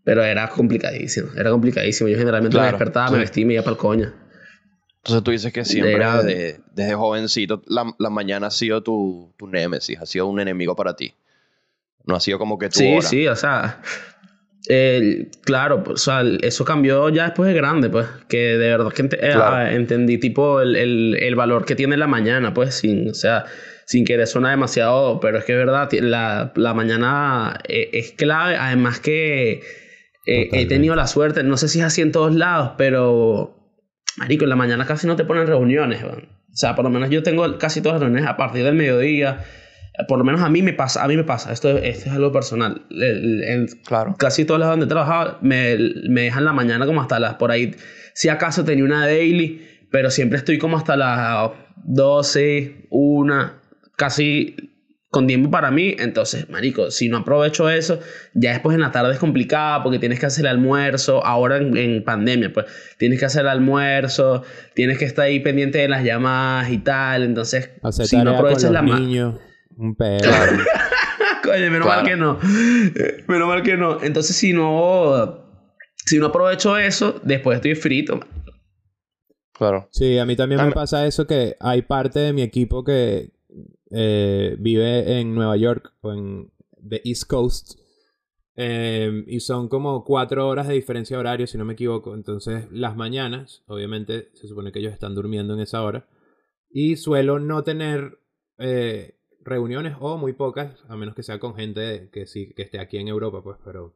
Pero 0.03 0.23
era 0.23 0.49
complicadísimo, 0.49 1.29
era 1.37 1.49
complicadísimo. 1.49 2.09
Yo 2.09 2.17
generalmente 2.17 2.57
me 2.57 2.61
Claro, 2.63 2.77
despertaba, 2.77 3.07
sí. 3.07 3.13
me 3.13 3.19
vestía 3.19 3.41
y 3.41 3.45
me 3.45 3.53
iba 3.53 3.63
para 3.63 3.73
el 3.73 3.77
coño. 3.77 4.13
Entonces 4.97 5.23
tú 5.23 5.31
dices 5.31 5.51
que 5.53 5.65
siempre 5.65 5.93
Era- 5.95 6.21
desde, 6.23 6.59
desde 6.73 6.93
jovencito 6.95 7.61
la, 7.67 7.93
la 7.99 8.09
mañana 8.09 8.47
ha 8.47 8.51
sido 8.51 8.81
tu, 8.83 9.33
tu 9.37 9.47
némesis, 9.47 9.99
ha 9.99 10.05
sido 10.05 10.27
un 10.27 10.39
enemigo 10.39 10.75
para 10.75 10.95
ti. 10.95 11.13
No 12.05 12.15
ha 12.15 12.19
sido 12.19 12.37
como 12.39 12.57
que 12.57 12.69
tu 12.69 12.79
Sí, 12.79 12.93
hora. 12.97 13.07
sí, 13.07 13.27
o 13.27 13.35
sea, 13.35 13.81
el- 14.67 15.29
claro, 15.43 15.83
pues, 15.83 16.01
o 16.01 16.03
sea, 16.11 16.21
eso 16.41 16.63
cambió 16.65 17.09
ya 17.09 17.25
después 17.25 17.47
de 17.49 17.53
grande, 17.53 17.89
pues, 17.89 18.07
que 18.29 18.57
de 18.57 18.69
verdad 18.69 18.91
que 18.93 19.03
ente- 19.03 19.17
eh, 19.17 19.31
Claro. 19.33 19.55
ah, 19.55 19.73
entendí 19.73 20.17
tipo 20.17 20.61
el, 20.61 20.75
el- 20.75 21.17
el 21.19 21.35
valor 21.35 21.65
que 21.65 21.75
tiene 21.75 21.97
la 21.97 22.07
mañana, 22.07 22.53
pues, 22.53 22.75
sin, 22.75 23.09
o 23.09 23.13
sea, 23.13 23.45
sin 23.85 24.05
querer 24.05 24.27
suena 24.27 24.51
demasiado, 24.51 25.19
pero 25.19 25.37
es 25.37 25.43
que 25.45 25.51
es 25.53 25.57
verdad, 25.57 25.89
la, 25.93 26.53
la 26.55 26.73
mañana 26.73 27.59
eh, 27.67 27.89
es 27.93 28.11
clave, 28.13 28.55
además 28.55 28.99
que 29.01 29.61
eh, 30.25 30.49
he 30.53 30.65
tenido 30.65 30.95
la 30.95 31.07
suerte, 31.07 31.43
no 31.43 31.57
sé 31.57 31.67
si 31.67 31.79
es 31.79 31.85
así 31.85 32.01
en 32.01 32.11
todos 32.11 32.33
lados, 32.35 32.71
pero, 32.77 33.55
marico, 34.17 34.43
en 34.45 34.49
la 34.49 34.55
mañana 34.55 34.85
casi 34.85 35.07
no 35.07 35.15
te 35.15 35.25
ponen 35.25 35.47
reuniones, 35.47 36.03
weón. 36.03 36.29
o 36.51 36.55
sea, 36.55 36.75
por 36.75 36.85
lo 36.85 36.89
menos 36.91 37.09
yo 37.09 37.23
tengo 37.23 37.57
casi 37.57 37.81
todas 37.81 37.95
las 37.95 38.03
reuniones 38.03 38.29
a 38.29 38.37
partir 38.37 38.63
del 38.63 38.75
mediodía, 38.75 39.43
por 40.07 40.17
lo 40.17 40.23
menos 40.23 40.41
a 40.41 40.49
mí 40.49 40.61
me 40.61 40.73
pasa, 40.73 41.03
a 41.03 41.07
mí 41.07 41.15
me 41.17 41.23
pasa, 41.23 41.51
esto, 41.53 41.69
esto 41.77 42.09
es 42.09 42.15
algo 42.15 42.31
personal. 42.31 42.83
El- 42.89 43.01
el- 43.03 43.43
en 43.43 43.67
Claro. 43.85 44.15
casi 44.17 44.43
todos 44.45 44.59
los 44.59 44.69
donde 44.69 44.85
he 44.85 44.89
trabajado 44.89 45.37
me, 45.41 45.77
me 46.09 46.21
dejan 46.21 46.45
la 46.45 46.53
mañana 46.53 46.85
como 46.85 47.01
hasta 47.01 47.19
las, 47.19 47.35
por 47.35 47.51
ahí, 47.51 47.75
si 48.13 48.29
acaso 48.29 48.63
tenía 48.65 48.83
una 48.85 49.05
daily, 49.05 49.61
pero 49.91 50.09
siempre 50.09 50.37
estoy 50.39 50.57
como 50.57 50.77
hasta 50.77 50.95
las 50.97 51.51
12, 51.83 52.87
1, 52.89 53.51
casi 53.95 54.55
con 55.13 55.27
tiempo 55.27 55.51
para 55.51 55.69
mí. 55.71 55.95
Entonces, 55.99 56.49
marico, 56.49 56.89
si 56.91 57.07
no 57.07 57.17
aprovecho 57.19 57.69
eso, 57.69 57.99
ya 58.33 58.51
después 58.51 58.73
en 58.75 58.81
la 58.81 58.91
tarde 58.91 59.13
es 59.13 59.19
complicada 59.19 59.83
porque 59.83 59.99
tienes 59.99 60.19
que 60.19 60.25
hacer 60.25 60.43
el 60.45 60.51
almuerzo. 60.51 61.23
Ahora 61.23 61.57
en, 61.57 61.77
en 61.77 62.03
pandemia, 62.03 62.51
pues 62.51 62.65
tienes 62.97 63.19
que 63.19 63.25
hacer 63.25 63.43
el 63.43 63.49
almuerzo, 63.49 64.41
tienes 64.73 64.97
que 64.97 65.05
estar 65.05 65.25
ahí 65.25 65.39
pendiente 65.39 65.77
de 65.77 65.87
las 65.87 66.03
llamadas 66.03 66.71
y 66.71 66.79
tal. 66.79 67.23
Entonces, 67.23 67.69
Hacer 67.83 68.07
si 68.07 68.17
no 68.17 68.31
aprovechas 68.31 68.65
con 68.65 68.73
la 68.73 68.81
los 68.81 68.91
ma- 68.91 68.99
niños. 68.99 69.35
Un 69.77 69.95
pedo. 69.95 70.19
Coño, 71.43 71.71
menos 71.71 71.87
mal 71.87 72.03
que 72.05 72.15
no. 72.15 72.39
Menos 73.27 73.47
mal 73.47 73.61
que 73.63 73.77
no. 73.77 74.01
Entonces, 74.03 74.35
si 74.35 74.51
no. 74.53 75.41
Si 76.05 76.17
no 76.17 76.25
aprovecho 76.27 76.75
eso, 76.77 77.21
después 77.23 77.57
estoy 77.57 77.75
frito. 77.75 78.17
man. 78.17 78.27
Claro. 79.53 79.87
Sí, 79.91 80.17
a 80.17 80.25
mí 80.25 80.35
también 80.35 80.65
me 80.65 80.71
pasa 80.71 81.05
eso 81.05 81.27
que 81.27 81.55
hay 81.59 81.83
parte 81.83 82.19
de 82.19 82.33
mi 82.33 82.41
equipo 82.41 82.83
que 82.83 83.29
eh, 83.91 84.55
vive 84.59 85.19
en 85.19 85.35
Nueva 85.35 85.57
York 85.57 85.93
o 86.01 86.13
en 86.13 86.51
the 86.87 87.01
East 87.05 87.27
Coast 87.27 87.79
eh, 88.55 89.23
y 89.27 89.39
son 89.39 89.67
como 89.67 90.03
cuatro 90.03 90.47
horas 90.47 90.67
de 90.67 90.75
diferencia 90.75 91.17
horaria, 91.17 91.47
si 91.47 91.57
no 91.57 91.65
me 91.65 91.73
equivoco. 91.73 92.13
Entonces, 92.13 92.65
las 92.71 92.95
mañanas, 92.95 93.63
obviamente, 93.67 94.29
se 94.33 94.47
supone 94.47 94.71
que 94.71 94.79
ellos 94.79 94.93
están 94.93 95.15
durmiendo 95.15 95.53
en 95.53 95.59
esa 95.59 95.83
hora 95.83 96.07
y 96.69 96.95
suelo 96.97 97.39
no 97.39 97.63
tener 97.63 98.19
eh, 98.57 99.19
reuniones 99.41 99.95
o 99.99 100.17
muy 100.17 100.33
pocas, 100.33 100.83
a 100.87 100.95
menos 100.95 101.15
que 101.15 101.23
sea 101.23 101.39
con 101.39 101.55
gente 101.55 102.09
que 102.11 102.25
sí 102.25 102.53
que 102.55 102.63
esté 102.63 102.79
aquí 102.79 102.97
en 102.97 103.07
Europa, 103.07 103.41
pues, 103.43 103.57
pero 103.63 103.95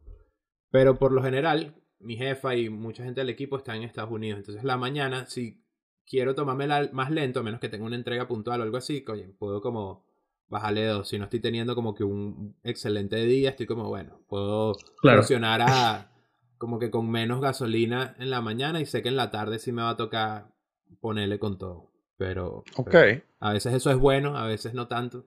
pero 0.70 0.98
por 1.00 1.12
lo 1.12 1.24
general, 1.24 1.76
mi 2.00 2.17
jefa 2.17 2.56
y 2.56 2.70
mucha 2.70 3.04
gente 3.04 3.22
del 3.22 3.30
equipo 3.30 3.58
están 3.58 3.78
en 3.78 3.84
Estados 3.84 4.12
Unidos. 4.12 4.39
Entonces, 4.39 4.63
la 4.63 4.78
mañana, 4.78 5.26
si 5.28 5.63
quiero 6.08 6.34
tomármela 6.36 6.89
más 6.93 7.12
lento, 7.12 7.39
a 7.41 7.43
menos 7.43 7.60
que 7.60 7.70
tenga 7.70 7.86
una 7.86 7.96
entrega 7.96 8.28
puntual 8.28 8.62
o 8.62 8.63
algo 8.63 8.78
así, 8.78 9.04
coño, 9.04 9.28
puedo 9.38 9.62
como 9.62 10.06
bajarle 10.48 10.86
dos. 10.86 11.10
Si 11.10 11.17
no 11.20 11.26
estoy 11.26 11.39
teniendo 11.41 11.76
como 11.76 11.93
que 11.93 12.04
un 12.04 12.56
excelente 12.63 13.17
día, 13.26 13.50
estoy 13.50 13.65
como, 13.65 13.88
bueno, 13.89 14.22
puedo 14.30 14.74
Claro. 15.02 15.20
funcionar 15.20 15.62
a 15.62 16.12
como 16.58 16.80
que 16.80 16.89
con 16.89 17.10
menos 17.12 17.41
gasolina 17.41 18.15
en 18.20 18.30
la 18.30 18.41
mañana 18.41 18.80
y 18.80 18.86
sé 18.86 19.02
que 19.04 19.10
en 19.10 19.17
la 19.17 19.30
tarde 19.30 19.60
sí 19.60 19.72
me 19.72 19.82
va 19.84 19.89
a 19.91 19.98
tocar 19.98 20.54
ponerle 21.02 21.38
con 21.39 21.58
todo. 21.58 21.91
Pero, 22.17 22.63
Ok. 22.78 22.89
pero 22.91 23.22
a 23.39 23.54
veces 23.54 23.74
eso 23.76 23.91
es 23.91 23.98
bueno, 23.98 24.38
a 24.38 24.48
veces 24.48 24.74
no 24.74 24.88
tanto. 24.88 25.26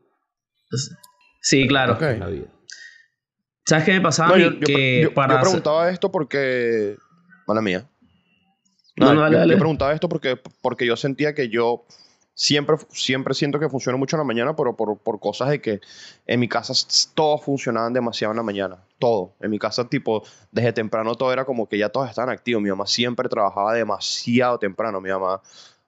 Sí, 1.40 1.66
claro. 1.68 1.96
La 2.00 2.26
vida. 2.26 2.46
¿Sabes 3.66 3.84
qué 3.84 3.92
me 3.92 4.00
pasaba 4.00 4.30
No, 4.30 4.38
yo, 4.38 4.50
yo- 4.52 4.60
que 4.60 5.02
yo- 5.02 5.14
para 5.14 5.34
yo 5.34 5.38
hacer- 5.38 5.48
preguntaba 5.50 5.90
esto 5.90 6.10
porque. 6.10 6.96
Mala 7.46 7.60
mía. 7.62 7.88
No, 9.00 9.06
No, 9.06 9.14
no, 9.14 9.20
dale, 9.22 9.34
yo, 9.34 9.38
dale. 9.40 9.52
yo 9.54 9.58
preguntaba 9.58 9.92
esto 9.92 10.08
porque, 10.08 10.38
porque 10.62 10.86
yo 10.86 10.96
sentía 10.96 11.34
que 11.34 11.48
yo 11.48 11.84
siempre, 12.34 12.76
siempre 12.90 13.34
siento 13.34 13.58
que 13.58 13.68
funciona 13.68 13.98
mucho 13.98 14.16
en 14.16 14.20
la 14.20 14.24
mañana, 14.24 14.56
pero 14.56 14.76
por, 14.76 14.98
por 14.98 15.20
cosas 15.20 15.50
de 15.50 15.60
que 15.60 15.80
en 16.26 16.40
mi 16.40 16.48
casa 16.48 16.72
todos 17.14 17.42
funcionaban 17.42 17.92
demasiado 17.92 18.32
en 18.32 18.36
la 18.36 18.42
mañana. 18.42 18.78
Todo. 18.98 19.34
En 19.40 19.50
mi 19.50 19.58
casa, 19.58 19.88
tipo, 19.88 20.22
desde 20.50 20.72
temprano 20.72 21.14
todo 21.14 21.32
era 21.32 21.44
como 21.44 21.68
que 21.68 21.78
ya 21.78 21.88
todos 21.88 22.08
estaban 22.08 22.30
activos. 22.30 22.62
Mi 22.62 22.70
mamá 22.70 22.86
siempre 22.86 23.28
trabajaba 23.28 23.74
demasiado 23.74 24.58
temprano. 24.58 25.00
Mi 25.00 25.10
mamá 25.10 25.40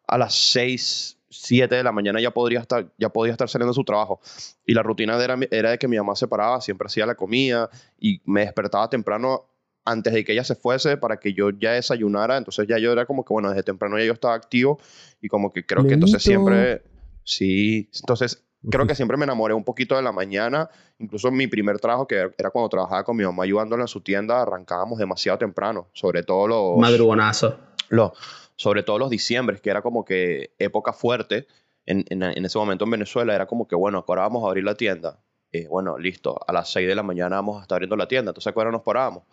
a 0.06 0.18
las 0.18 0.34
6, 0.34 1.16
7 1.30 1.74
de 1.74 1.82
la 1.82 1.92
mañana 1.92 2.20
ya 2.20 2.30
podría 2.32 2.60
estar, 2.60 2.86
ya 2.98 3.08
podía 3.08 3.32
estar 3.32 3.48
saliendo 3.48 3.72
de 3.72 3.76
su 3.76 3.84
trabajo. 3.84 4.20
Y 4.66 4.74
la 4.74 4.82
rutina 4.82 5.22
era, 5.22 5.38
era 5.50 5.70
de 5.70 5.78
que 5.78 5.88
mi 5.88 5.96
mamá 5.96 6.16
se 6.16 6.28
paraba, 6.28 6.60
siempre 6.60 6.86
hacía 6.86 7.06
la 7.06 7.14
comida 7.14 7.70
y 7.98 8.20
me 8.26 8.42
despertaba 8.42 8.90
temprano 8.90 9.46
antes 9.84 10.12
de 10.12 10.24
que 10.24 10.32
ella 10.32 10.44
se 10.44 10.54
fuese 10.54 10.96
para 10.96 11.18
que 11.18 11.34
yo 11.34 11.50
ya 11.50 11.72
desayunara. 11.72 12.36
Entonces 12.36 12.66
ya 12.68 12.78
yo 12.78 12.92
era 12.92 13.06
como 13.06 13.24
que, 13.24 13.32
bueno, 13.32 13.50
desde 13.50 13.62
temprano 13.62 13.98
ya 13.98 14.04
yo 14.04 14.12
estaba 14.12 14.34
activo 14.34 14.80
y 15.20 15.28
como 15.28 15.52
que 15.52 15.64
creo 15.64 15.84
que 15.86 15.94
entonces 15.94 16.22
siempre, 16.22 16.82
sí, 17.24 17.88
entonces 18.00 18.44
creo 18.70 18.86
que 18.86 18.94
siempre 18.94 19.16
me 19.16 19.24
enamoré 19.24 19.54
un 19.54 19.64
poquito 19.64 19.96
de 19.96 20.02
la 20.02 20.12
mañana. 20.12 20.70
Incluso 20.98 21.30
mi 21.30 21.46
primer 21.46 21.78
trabajo, 21.78 22.06
que 22.06 22.30
era 22.36 22.50
cuando 22.50 22.68
trabajaba 22.68 23.04
con 23.04 23.16
mi 23.16 23.24
mamá 23.24 23.44
ayudándola 23.44 23.84
en 23.84 23.88
su 23.88 24.00
tienda, 24.00 24.42
arrancábamos 24.42 24.98
demasiado 24.98 25.38
temprano, 25.38 25.88
sobre 25.92 26.22
todo 26.22 26.46
los 26.46 26.78
Madrugonazo. 26.78 27.58
los, 27.88 28.12
sobre 28.56 28.82
todo 28.82 28.98
los 28.98 29.10
diciembres, 29.10 29.60
que 29.60 29.70
era 29.70 29.82
como 29.82 30.04
que 30.04 30.54
época 30.58 30.92
fuerte 30.92 31.46
en, 31.86 32.04
en, 32.08 32.22
en 32.22 32.44
ese 32.44 32.58
momento 32.58 32.84
en 32.84 32.92
Venezuela, 32.92 33.34
era 33.34 33.46
como 33.46 33.66
que, 33.66 33.74
bueno, 33.74 34.04
ahora 34.06 34.22
vamos 34.22 34.44
a 34.44 34.48
abrir 34.48 34.64
la 34.64 34.76
tienda. 34.76 35.18
Eh, 35.52 35.66
bueno, 35.68 35.98
listo, 35.98 36.38
a 36.46 36.52
las 36.52 36.72
6 36.72 36.88
de 36.88 36.94
la 36.94 37.02
mañana 37.02 37.36
vamos 37.36 37.58
a 37.58 37.62
estar 37.62 37.76
abriendo 37.76 37.96
la 37.96 38.08
tienda. 38.08 38.30
Entonces, 38.30 38.46
¿a 38.50 38.52
qué 38.54 38.60
hora 38.60 38.70
nos 38.70 38.80
parábamos? 38.82 39.24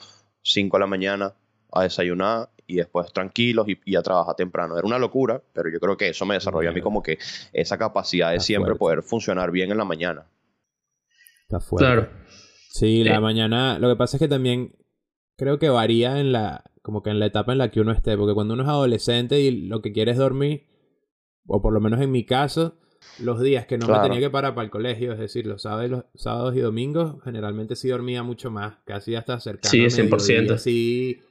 5 0.41 0.77
de 0.77 0.79
la 0.81 0.87
mañana 0.87 1.33
a 1.71 1.83
desayunar 1.83 2.49
y 2.67 2.75
después 2.75 3.11
tranquilos 3.13 3.67
y, 3.67 3.79
y 3.85 3.95
a 3.95 4.01
trabajar 4.01 4.35
temprano. 4.35 4.77
Era 4.77 4.85
una 4.87 4.99
locura, 4.99 5.41
pero 5.53 5.69
yo 5.71 5.79
creo 5.79 5.97
que 5.97 6.09
eso 6.09 6.25
me 6.25 6.35
desarrolló 6.35 6.69
a 6.69 6.73
mí 6.73 6.81
como 6.81 7.01
que 7.01 7.17
esa 7.53 7.77
capacidad 7.77 8.29
de 8.29 8.35
Está 8.37 8.45
siempre 8.45 8.69
fuerte. 8.71 8.79
poder 8.79 9.03
funcionar 9.03 9.51
bien 9.51 9.71
en 9.71 9.77
la 9.77 9.85
mañana. 9.85 10.27
Está 11.43 11.59
fuerte. 11.59 11.85
Claro. 11.85 12.09
Sí, 12.69 13.03
la 13.03 13.15
Eh. 13.15 13.19
mañana. 13.19 13.79
Lo 13.79 13.89
que 13.89 13.95
pasa 13.95 14.17
es 14.17 14.19
que 14.19 14.27
también 14.27 14.75
creo 15.35 15.57
que 15.59 15.69
varía 15.69 16.19
en 16.19 16.31
la. 16.31 16.63
como 16.83 17.01
que 17.03 17.09
en 17.09 17.19
la 17.19 17.25
etapa 17.25 17.51
en 17.51 17.57
la 17.57 17.71
que 17.71 17.81
uno 17.81 17.91
esté. 17.91 18.15
Porque 18.17 18.33
cuando 18.35 18.53
uno 18.53 18.63
es 18.63 18.69
adolescente 18.69 19.39
y 19.41 19.67
lo 19.67 19.81
que 19.81 19.91
quiere 19.91 20.11
es 20.11 20.17
dormir, 20.17 20.67
o 21.47 21.61
por 21.61 21.73
lo 21.73 21.79
menos 21.81 21.99
en 22.01 22.11
mi 22.11 22.23
caso, 22.25 22.77
los 23.17 23.41
días 23.41 23.65
que 23.65 23.77
no 23.77 23.87
Claro. 23.87 24.03
me 24.03 24.07
tenía 24.09 24.21
que 24.27 24.29
parar 24.31 24.55
para 24.55 24.65
el 24.65 24.71
colegio, 24.71 25.11
es 25.13 25.19
decir, 25.19 25.45
los 25.45 25.61
sábados 25.63 25.85
y, 25.85 25.89
los 25.89 26.05
sábados 26.15 26.55
y 26.55 26.59
domingos, 26.59 27.21
generalmente 27.23 27.75
sí 27.75 27.89
dormía 27.89 28.23
mucho 28.23 28.49
más, 28.51 28.77
casi 28.85 29.15
hasta 29.15 29.39
cercano 29.39 29.71
Sí, 29.71 29.85
a 29.85 29.89
100%. 29.89 30.27
mediodía, 30.41 30.57
Sí, 30.57 31.21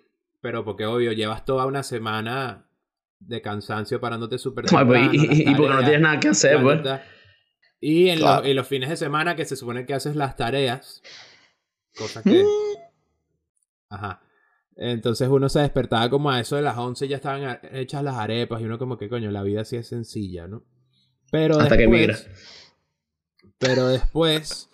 pero 0.41 0.65
porque 0.65 0.85
obvio, 0.87 1.13
llevas 1.13 1.45
toda 1.45 1.65
una 1.67 1.83
semana 1.83 2.69
de 3.21 3.41
cansancio 3.43 4.01
parándote 4.01 4.39
súper 4.39 4.65
pues, 4.71 4.77
temprano, 4.77 5.13
y, 5.15 5.27
las 5.27 5.39
y- 5.39 5.43
y 5.51 5.55
porque 5.55 5.75
no 5.75 5.79
tienes 5.81 6.01
nada 6.01 6.21
que 6.21 6.29
hacer, 6.29 6.63
pues. 6.63 6.81
Y 7.81 8.09
en, 8.09 8.19
Claro. 8.19 8.41
los, 8.43 8.51
en 8.51 8.57
los 8.57 8.67
fines 8.67 8.89
de 8.91 8.97
semana 8.97 9.35
que 9.37 9.45
se 9.45 9.57
supone 9.57 9.87
que 9.87 9.95
haces 9.95 10.15
las 10.17 10.37
tareas, 10.37 11.01
cosas 11.97 12.23
que... 12.25 12.45
Ajá. 13.91 14.21
Entonces 14.77 15.29
uno 15.29 15.49
se 15.49 15.61
despertaba 15.61 16.09
como 16.11 16.31
a 16.31 16.39
eso 16.41 16.55
de 16.57 16.63
las 16.63 16.77
11 16.79 17.09
ya 17.09 17.17
estaban 17.17 17.59
hechas 17.73 18.03
las 18.05 18.17
arepas 18.17 18.61
y 18.61 18.65
uno 18.65 18.79
como 18.79 18.97
que 18.99 19.09
coño, 19.09 19.31
la 19.31 19.43
vida 19.43 19.65
sí 19.65 19.77
es 19.77 19.89
sencilla, 19.89 20.47
¿no? 20.47 20.63
Pero 21.31 21.59
Hasta 21.61 21.77
que 21.77 21.87
después... 21.87 22.01
migra. 22.01 22.19
Pero 23.59 23.89
después, 23.89 24.71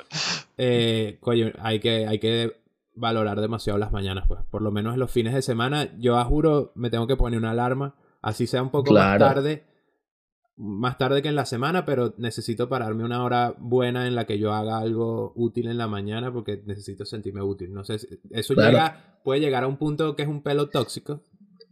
eh, 0.59 1.17
coño, 1.21 1.53
hay 1.59 1.81
que, 1.81 2.07
hay 2.07 2.19
que 2.19 2.53
valorar 2.95 3.41
demasiado 3.41 3.79
las 3.79 3.93
mañanas, 3.93 4.25
pues. 4.29 4.41
Por 4.51 4.61
lo 4.63 4.71
menos 4.71 4.95
en 4.95 5.01
los 5.01 5.11
fines 5.11 5.33
de 5.35 5.41
semana, 5.43 5.89
yo 5.99 6.19
a 6.19 6.25
juro 6.25 6.73
me 6.75 6.91
tengo 6.91 7.07
que 7.07 7.17
poner 7.17 7.39
una 7.39 7.53
alarma, 7.53 7.95
así 8.21 8.47
sea 8.47 8.63
un 8.63 8.71
poco 8.71 8.91
Claro. 8.91 9.25
más 9.25 9.35
tarde, 9.35 9.65
más 10.57 10.99
tarde 10.99 11.23
que 11.23 11.29
en 11.29 11.35
la 11.35 11.47
semana, 11.47 11.85
pero 11.87 12.15
necesito 12.19 12.69
pararme 12.69 13.05
una 13.05 13.25
hora 13.25 13.55
buena 13.59 14.07
en 14.07 14.15
la 14.15 14.27
que 14.27 14.39
yo 14.39 14.53
haga 14.53 14.79
algo 14.79 15.33
útil 15.35 15.67
en 15.69 15.79
la 15.79 15.89
mañana 15.89 16.31
porque 16.33 16.63
necesito 16.67 17.07
sentirme 17.07 17.43
útil. 17.43 17.73
No 17.73 17.85
sé, 17.85 17.99
si- 17.99 18.21
eso 18.31 18.55
Claro. 18.55 18.71
llega, 18.73 19.19
puede 19.25 19.41
llegar 19.41 19.65
a 19.65 19.67
un 19.67 19.79
punto 19.79 20.15
que 20.15 20.23
es 20.23 20.29
un 20.29 20.43
pelo 20.43 20.69
tóxico, 20.69 21.23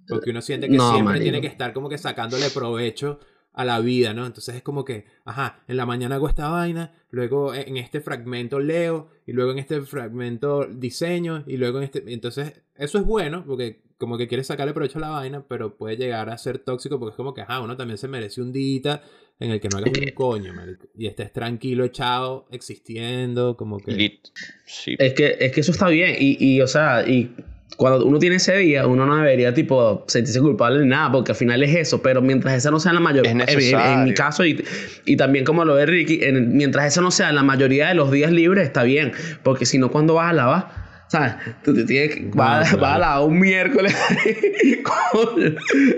porque 0.09 0.31
uno 0.31 0.41
siente 0.41 0.69
que 0.69 0.77
No, 0.79 0.93
siempre 0.95 1.21
tiene 1.21 1.41
que 1.43 1.47
estar 1.47 1.73
como 1.75 1.89
que 1.91 1.99
sacándole 1.99 2.49
provecho 2.51 3.21
a 3.53 3.65
la 3.65 3.81
vida, 3.81 4.15
¿no? 4.15 4.27
Entonces 4.27 4.55
es 4.57 4.63
como 4.63 4.85
que, 4.85 5.05
ajá, 5.25 5.63
en 5.69 5.77
la 5.77 5.87
mañana 5.87 6.17
hago 6.17 6.29
esta 6.29 6.49
vaina, 6.49 6.95
luego 7.11 7.55
en 7.55 7.77
este 7.77 8.01
fragmento 8.01 8.61
leo, 8.61 9.11
y 9.27 9.33
luego 9.33 9.53
en 9.53 9.59
este 9.59 9.81
fragmento 9.83 10.65
diseño, 10.65 11.45
y 11.47 11.57
luego 11.57 11.79
en 11.79 11.85
este... 11.85 12.03
Entonces, 12.07 12.63
eso 12.77 12.99
es 12.99 13.05
bueno, 13.05 13.45
porque 13.47 13.83
como 13.99 14.19
que 14.19 14.27
quieres 14.27 14.47
sacarle 14.47 14.73
provecho 14.73 14.99
a 14.99 15.03
la 15.03 15.11
vaina, 15.11 15.45
pero 15.47 15.77
puede 15.77 15.97
llegar 15.97 16.31
a 16.31 16.39
ser 16.39 16.59
tóxico, 16.59 16.99
porque 16.99 17.13
es 17.13 17.17
como 17.17 17.35
que, 17.35 17.43
ajá, 17.43 17.61
uno 17.61 17.77
también 17.77 17.99
se 17.99 18.09
merece 18.09 18.41
un 18.41 18.53
día 18.53 19.03
en 19.39 19.51
el 19.51 19.61
que 19.61 19.69
no 19.69 19.79
hagas 19.79 19.93
un 19.97 20.15
coño, 20.15 20.55
marico, 20.55 20.89
y 20.97 21.07
estés 21.07 21.33
tranquilo, 21.33 21.85
echado, 21.85 22.47
existiendo, 22.51 23.57
como 23.57 23.79
que... 23.79 23.93
Lit. 23.93 24.29
Sí. 24.65 24.97
Es 24.99 25.15
que, 25.15 25.37
es 25.39 25.53
que 25.53 25.61
eso 25.61 25.73
está 25.73 25.89
bien. 25.89 26.17
Y, 26.19 26.37
y, 26.39 26.61
o 26.61 26.67
sea, 26.67 27.07
y 27.07 27.35
cuando 27.77 28.05
uno 28.05 28.19
tiene 28.19 28.37
ese 28.37 28.57
día, 28.59 28.87
uno 28.87 29.07
no 29.07 29.17
debería, 29.17 29.53
tipo, 29.55 30.05
sentirse 30.07 30.41
culpable 30.41 30.81
ni 30.81 30.87
nada, 30.89 31.11
porque 31.11 31.33
al 31.33 31.37
final 31.37 31.63
es 31.63 31.75
eso. 31.75 32.03
Pero 32.03 32.21
mientras 32.23 32.55
esa 32.55 32.71
no 32.71 32.79
sea 32.79 32.93
la 32.93 33.01
mayoría. 33.01 33.33
Es 33.47 33.73
en, 33.73 34.05
mi 34.05 34.15
caso, 34.15 34.45
y, 34.45 34.63
y 35.05 35.17
también 35.17 35.45
como 35.45 35.65
lo 35.65 35.75
ve 35.75 35.87
Ricky, 35.87 36.21
en- 36.23 36.57
mientras 36.57 36.87
eso 36.87 37.01
no 37.03 37.11
sea 37.11 37.33
la 37.33 37.43
mayoría 37.43 37.89
de 37.89 37.95
los 37.95 38.11
días 38.11 38.31
libres, 38.31 38.67
está 38.67 38.83
bien. 38.83 39.13
Porque 39.43 39.67
si 39.67 39.79
no, 39.79 39.91
cuando 39.91 40.15
vas 40.15 40.31
a 40.31 40.33
lavar. 40.33 40.83
¿Sabes? 41.09 41.35
Tú 41.63 41.75
te 41.75 41.85
tienes 41.85 42.15
que. 42.15 42.31
Vas, 42.35 42.69
claro. 42.71 42.83
vas 42.83 42.97
a 42.97 42.99
lavar 42.99 43.29
un 43.29 43.39
miércoles. 43.39 43.95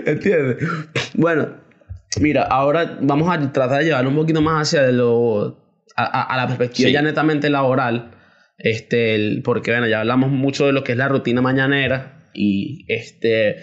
¿Entiendes? 0.05 0.57
Bueno, 1.13 1.49
mira, 2.19 2.43
ahora 2.43 2.97
vamos 3.01 3.29
a 3.33 3.51
tratar 3.51 3.79
de 3.79 3.85
llevarlo 3.85 4.09
un 4.09 4.15
poquito 4.15 4.41
más 4.41 4.67
hacia 4.67 4.91
lo. 4.91 5.57
a, 5.95 6.03
a- 6.03 6.23
a 6.33 6.37
la 6.37 6.47
perspectiva 6.47 6.87
Sí. 6.87 6.93
ya 6.93 7.01
netamente 7.01 7.49
laboral. 7.49 8.11
Este, 8.57 9.15
el- 9.15 9.41
porque 9.43 9.71
bueno, 9.71 9.87
ya 9.87 9.99
hablamos 9.99 10.31
mucho 10.31 10.65
de 10.65 10.71
lo 10.73 10.83
que 10.83 10.93
es 10.93 10.97
la 10.97 11.07
rutina 11.07 11.41
mañanera 11.41 12.29
y 12.33 12.85
este, 12.87 13.57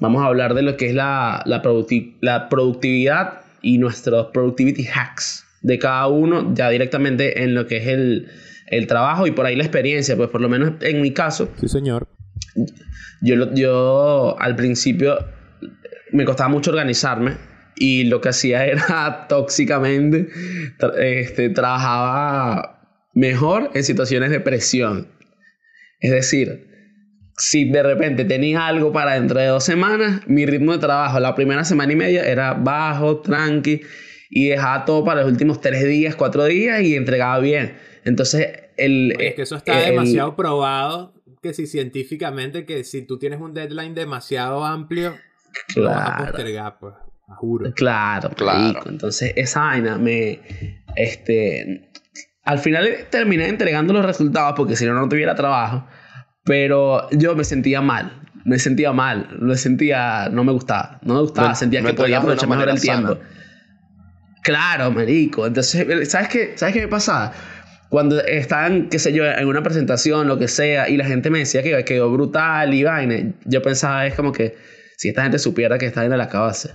vamos 0.00 0.22
a 0.22 0.26
hablar 0.26 0.54
de 0.54 0.62
lo 0.62 0.76
que 0.76 0.86
es 0.88 0.94
la, 0.94 1.42
la, 1.46 1.62
producti- 1.62 2.16
la 2.20 2.48
productividad 2.48 3.40
y 3.62 3.78
nuestros 3.78 4.28
productivity 4.32 4.86
hacks 4.92 5.44
de 5.62 5.78
cada 5.78 6.06
uno 6.08 6.52
ya 6.54 6.68
directamente 6.68 7.42
en 7.42 7.54
lo 7.54 7.66
que 7.66 7.78
es 7.78 7.86
el, 7.86 8.28
el 8.66 8.86
trabajo 8.86 9.26
y 9.26 9.30
por 9.30 9.46
ahí 9.46 9.56
la 9.56 9.62
experiencia, 9.64 10.16
pues 10.16 10.28
por 10.30 10.40
lo 10.40 10.48
menos 10.48 10.72
en 10.82 11.00
mi 11.00 11.12
caso, 11.12 11.48
Sí, 11.60 11.68
señor. 11.68 12.06
yo, 13.22 13.54
yo 13.54 14.36
al 14.40 14.56
principio 14.56 15.16
me 16.12 16.24
costaba 16.24 16.48
mucho 16.50 16.70
organizarme 16.70 17.36
y 17.76 18.04
lo 18.04 18.20
que 18.20 18.28
hacía 18.28 18.66
era 18.66 19.26
tóxicamente, 19.28 20.28
este, 21.00 21.48
trabajaba 21.50 22.73
mejor 23.14 23.70
en 23.74 23.84
situaciones 23.84 24.30
de 24.30 24.40
presión. 24.40 25.08
Es 26.00 26.10
decir, 26.10 26.68
si 27.36 27.68
de 27.70 27.82
repente 27.82 28.24
tenía 28.24 28.66
algo 28.66 28.92
para 28.92 29.14
dentro 29.14 29.40
de 29.40 29.46
dos 29.46 29.64
semanas, 29.64 30.22
mi 30.26 30.46
ritmo 30.46 30.72
de 30.72 30.78
trabajo 30.78 31.18
la 31.20 31.34
primera 31.34 31.64
semana 31.64 31.92
y 31.92 31.96
media 31.96 32.26
era 32.28 32.54
bajo, 32.54 33.20
tranqui, 33.20 33.80
y 34.30 34.48
dejaba 34.48 34.84
todo 34.84 35.04
para 35.04 35.22
los 35.22 35.30
últimos 35.30 35.60
tres 35.60 35.84
días, 35.84 36.14
cuatro 36.16 36.44
días 36.44 36.82
y 36.82 36.96
entregaba 36.96 37.38
bien. 37.38 37.76
Entonces, 38.04 38.48
el... 38.76 39.12
Es 39.20 39.34
que 39.34 39.42
eso 39.42 39.56
está 39.56 39.78
el- 39.80 39.90
demasiado 39.92 40.34
probado, 40.36 41.14
que 41.42 41.54
si 41.54 41.66
científicamente, 41.66 42.64
que 42.66 42.84
si 42.84 43.02
tú 43.02 43.18
tienes 43.18 43.40
un 43.40 43.54
deadline 43.54 43.94
demasiado 43.94 44.64
amplio, 44.64 45.14
lo 45.76 45.84
vas 45.84 46.00
a 46.00 46.04
Claro. 46.16 46.24
postergar, 46.32 46.78
pues, 46.80 46.94
juro. 47.36 47.72
Claro, 47.74 48.30
Claro. 48.30 48.80
Entonces, 48.86 49.32
esa 49.36 49.60
vaina 49.60 49.98
me. 49.98 50.40
Este. 50.96 51.90
Al 52.44 52.58
final 52.58 52.88
terminé 53.10 53.48
entregando 53.48 53.92
los 53.92 54.04
resultados 54.04 54.54
porque 54.56 54.76
si 54.76 54.84
no, 54.86 54.94
no 54.94 55.08
tuviera 55.08 55.34
trabajo. 55.34 55.86
Pero 56.44 57.08
yo 57.10 57.34
me 57.34 57.44
sentía 57.44 57.80
mal. 57.80 58.20
Me 58.44 58.58
sentía 58.58 58.92
mal. 58.92 59.28
Me 59.40 59.56
sentía. 59.56 60.28
No 60.30 60.44
me 60.44 60.52
gustaba. 60.52 60.98
No 61.02 61.14
me 61.14 61.20
gustaba. 61.20 61.48
No- 61.50 61.54
sentía 61.54 61.80
no 61.80 61.88
que 61.88 61.94
podía 61.94 62.18
aprovechar 62.18 62.48
mejor 62.48 62.68
el 62.68 62.80
tiempo. 62.80 63.18
Claro, 64.42 64.90
marico. 64.90 65.46
Entonces, 65.46 66.10
¿sabes 66.10 66.28
qué? 66.28 66.52
¿Sabes 66.56 66.74
qué 66.74 66.82
me 66.82 66.88
pasaba? 66.88 67.32
Cuando 67.88 68.20
estaban, 68.24 68.88
qué 68.88 68.98
sé 68.98 69.12
yo, 69.12 69.24
en 69.24 69.46
una 69.46 69.62
presentación, 69.62 70.26
lo 70.28 70.38
que 70.38 70.48
sea, 70.48 70.88
y 70.88 70.96
la 70.96 71.04
gente 71.06 71.30
me 71.30 71.38
decía 71.38 71.62
que 71.62 71.84
quedó 71.84 72.10
brutal 72.10 72.74
y 72.74 72.82
vaina, 72.82 73.32
yo 73.44 73.62
pensaba, 73.62 74.06
es 74.06 74.14
como 74.14 74.32
que 74.32 74.56
si 74.96 75.08
esta 75.08 75.22
gente 75.22 75.38
supiera 75.38 75.78
que 75.78 75.86
esta 75.86 76.00
vaina 76.00 76.16
la 76.16 76.24
acabo 76.24 76.46
de 76.46 76.50
hacer. 76.50 76.72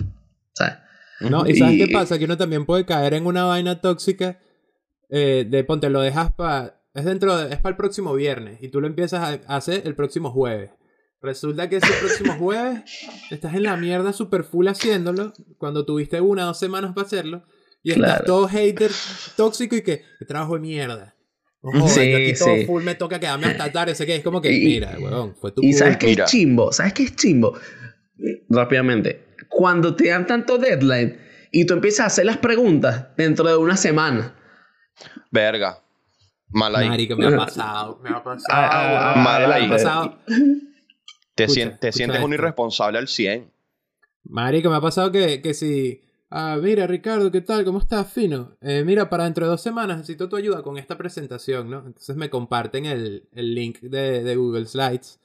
¿Sabes? 0.54 0.76
No, 1.20 1.46
y 1.46 1.56
¿sabes 1.58 1.76
Y- 1.76 1.78
qué 1.86 1.94
pasa? 1.94 2.18
Que 2.18 2.26
uno 2.26 2.38
también 2.38 2.66
puede 2.66 2.86
caer 2.86 3.14
en 3.14 3.26
una 3.26 3.44
vaina 3.44 3.82
tóxica 3.82 4.40
eh, 5.10 5.46
de 5.50 5.64
ponte, 5.64 5.90
lo 5.90 6.02
dejas 6.02 6.32
para. 6.34 6.82
Es 6.94 7.06
dentro 7.06 7.38
de- 7.38 7.54
es 7.54 7.60
para 7.60 7.72
el 7.72 7.78
próximo 7.78 8.14
viernes 8.14 8.62
y 8.62 8.70
tú 8.70 8.82
lo 8.82 8.88
empiezas 8.88 9.42
a 9.48 9.56
hacer 9.56 9.84
el 9.86 9.96
próximo 9.96 10.32
jueves. 10.32 10.72
Resulta 11.22 11.70
que 11.70 11.78
ese 11.78 11.92
próximo 12.00 12.34
jueves 12.40 12.82
estás 13.30 13.54
en 13.54 13.64
la 13.64 13.76
mierda 13.78 14.14
super 14.14 14.44
full 14.44 14.68
haciéndolo 14.68 15.34
cuando 15.58 15.86
tuviste 15.86 16.20
una 16.22 16.44
o 16.44 16.48
dos 16.48 16.60
semanas 16.60 16.94
para 16.96 17.06
hacerlo 17.06 17.44
y 17.84 17.92
estás 17.92 18.06
Claro. 18.06 18.26
todo 18.26 18.48
hater 18.48 18.92
tóxico 19.36 19.76
y 19.76 19.82
que 19.82 20.04
"Qué 20.18 20.26
trabajo 20.26 20.56
de 20.56 20.62
mierda. 20.62 21.16
Ojo, 21.62 21.90
Sí, 21.90 22.10
yo 22.10 22.18
aquí 22.18 22.34
todo 22.40 22.56
sí. 22.56 22.66
full 22.66 22.84
me 22.84 22.96
toca 22.96 23.20
quedarme 23.20 23.48
hasta 23.48 23.70
tarde. 23.72 23.94
Sé 23.94 24.06
que 24.06 24.16
es 24.16 24.24
como 24.24 24.42
que, 24.42 24.52
Y- 24.52 24.64
mira, 24.66 24.96
huevón, 24.98 25.36
fue 25.36 25.52
tu 25.52 25.62
Y 25.62 25.74
sabes 25.74 25.98
Mira. 26.02 26.24
es 26.24 26.32
chimbo, 26.32 26.72
sabes 26.72 26.94
qué 26.94 27.04
es 27.04 27.16
chimbo. 27.18 27.58
Rápidamente, 28.50 29.26
cuando 29.50 29.96
te 29.96 30.10
dan 30.10 30.26
tanto 30.26 30.58
deadline 30.58 31.18
y 31.52 31.66
tú 31.66 31.74
empiezas 31.74 32.00
a 32.02 32.06
hacer 32.08 32.26
las 32.26 32.38
preguntas 32.38 33.08
dentro 33.18 33.48
de 33.48 33.58
una 33.58 33.76
semana. 33.78 34.36
Verga. 35.32 35.80
Mal 36.50 36.76
ahí. 36.76 36.90
Marico, 36.90 37.16
me 37.16 37.28
ha 37.28 37.38
pasado, 37.38 38.00
me 38.02 38.10
ha 38.10 38.24
pasado. 38.24 38.48
Ah, 38.52 39.14
ah, 39.16 39.22
me 39.22 39.30
ha 39.54 39.56
ahí. 39.56 39.70
pasado. 39.70 40.18
te 41.36 41.44
escucha, 41.44 41.62
sien- 41.62 41.80
te 41.80 41.88
escucha 41.90 41.92
sientes 42.06 42.22
un 42.24 42.34
irresponsable 42.34 42.98
al 42.98 43.08
100. 43.08 43.52
Marico, 44.24 44.70
me 44.70 44.76
ha 44.78 44.82
pasado 44.82 45.12
que, 45.12 45.42
que 45.42 45.54
si... 45.54 46.02
Ah, 46.32 46.58
mira, 46.62 46.86
Ricardo, 46.86 47.32
¿qué 47.32 47.42
tal? 47.42 47.66
¿Cómo 47.66 47.80
estás? 47.80 48.12
Fino. 48.12 48.56
Eh, 48.62 48.84
mira, 48.86 49.10
para 49.10 49.24
dentro 49.24 49.46
de 49.46 49.50
dos 49.52 49.62
semanas 49.62 49.98
necesito 49.98 50.30
tu 50.30 50.36
ayuda 50.36 50.62
con 50.62 50.78
esta 50.78 50.96
presentación, 50.96 51.70
¿no? 51.72 51.78
Entonces 51.88 52.16
me 52.16 52.30
comparten 52.30 52.86
el, 52.86 53.28
el 53.34 53.56
link 53.56 53.80
de, 53.80 54.24
de 54.24 54.36
Google 54.36 54.66
Slides. 54.68 55.20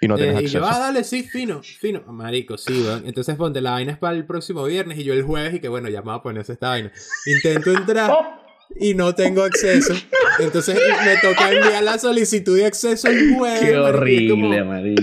Y 0.00 0.06
no 0.06 0.14
Eh, 0.16 0.18
tienes 0.22 0.42
y 0.42 0.46
yo, 0.46 0.60
acceso. 0.60 0.66
ah, 0.66 0.78
dale, 0.86 1.02
sí, 1.02 1.24
fino, 1.24 1.62
fino. 1.64 2.02
Marico, 2.12 2.56
sí. 2.58 2.86
Entonces 3.04 3.34
ponte, 3.34 3.60
la 3.60 3.72
vaina 3.72 3.90
es 3.92 3.98
para 3.98 4.16
el 4.16 4.24
próximo 4.24 4.62
viernes 4.64 4.98
y 4.98 5.04
yo 5.04 5.14
el 5.14 5.24
jueves 5.24 5.54
y 5.54 5.60
que 5.60 5.68
bueno, 5.68 5.88
ya 5.88 6.00
me 6.02 6.10
voy 6.12 6.16
a 6.18 6.22
ponerse 6.22 6.52
esta 6.52 6.68
vaina. 6.68 6.92
Intento 7.26 7.72
entrar 7.72 8.12
y 8.74 8.94
no 8.94 9.14
tengo 9.14 9.42
acceso. 9.42 9.94
Entonces 10.38 10.78
me 11.04 11.16
toca 11.18 11.50
enviar 11.52 11.82
la 11.82 11.98
solicitud 11.98 12.56
de 12.56 12.66
acceso 12.66 13.08
el 13.08 13.34
jueves. 13.34 13.60
Qué 13.60 13.76
marico, 13.78 14.34
como- 14.34 14.46
horrible, 14.48 14.64
marico. 14.64 15.02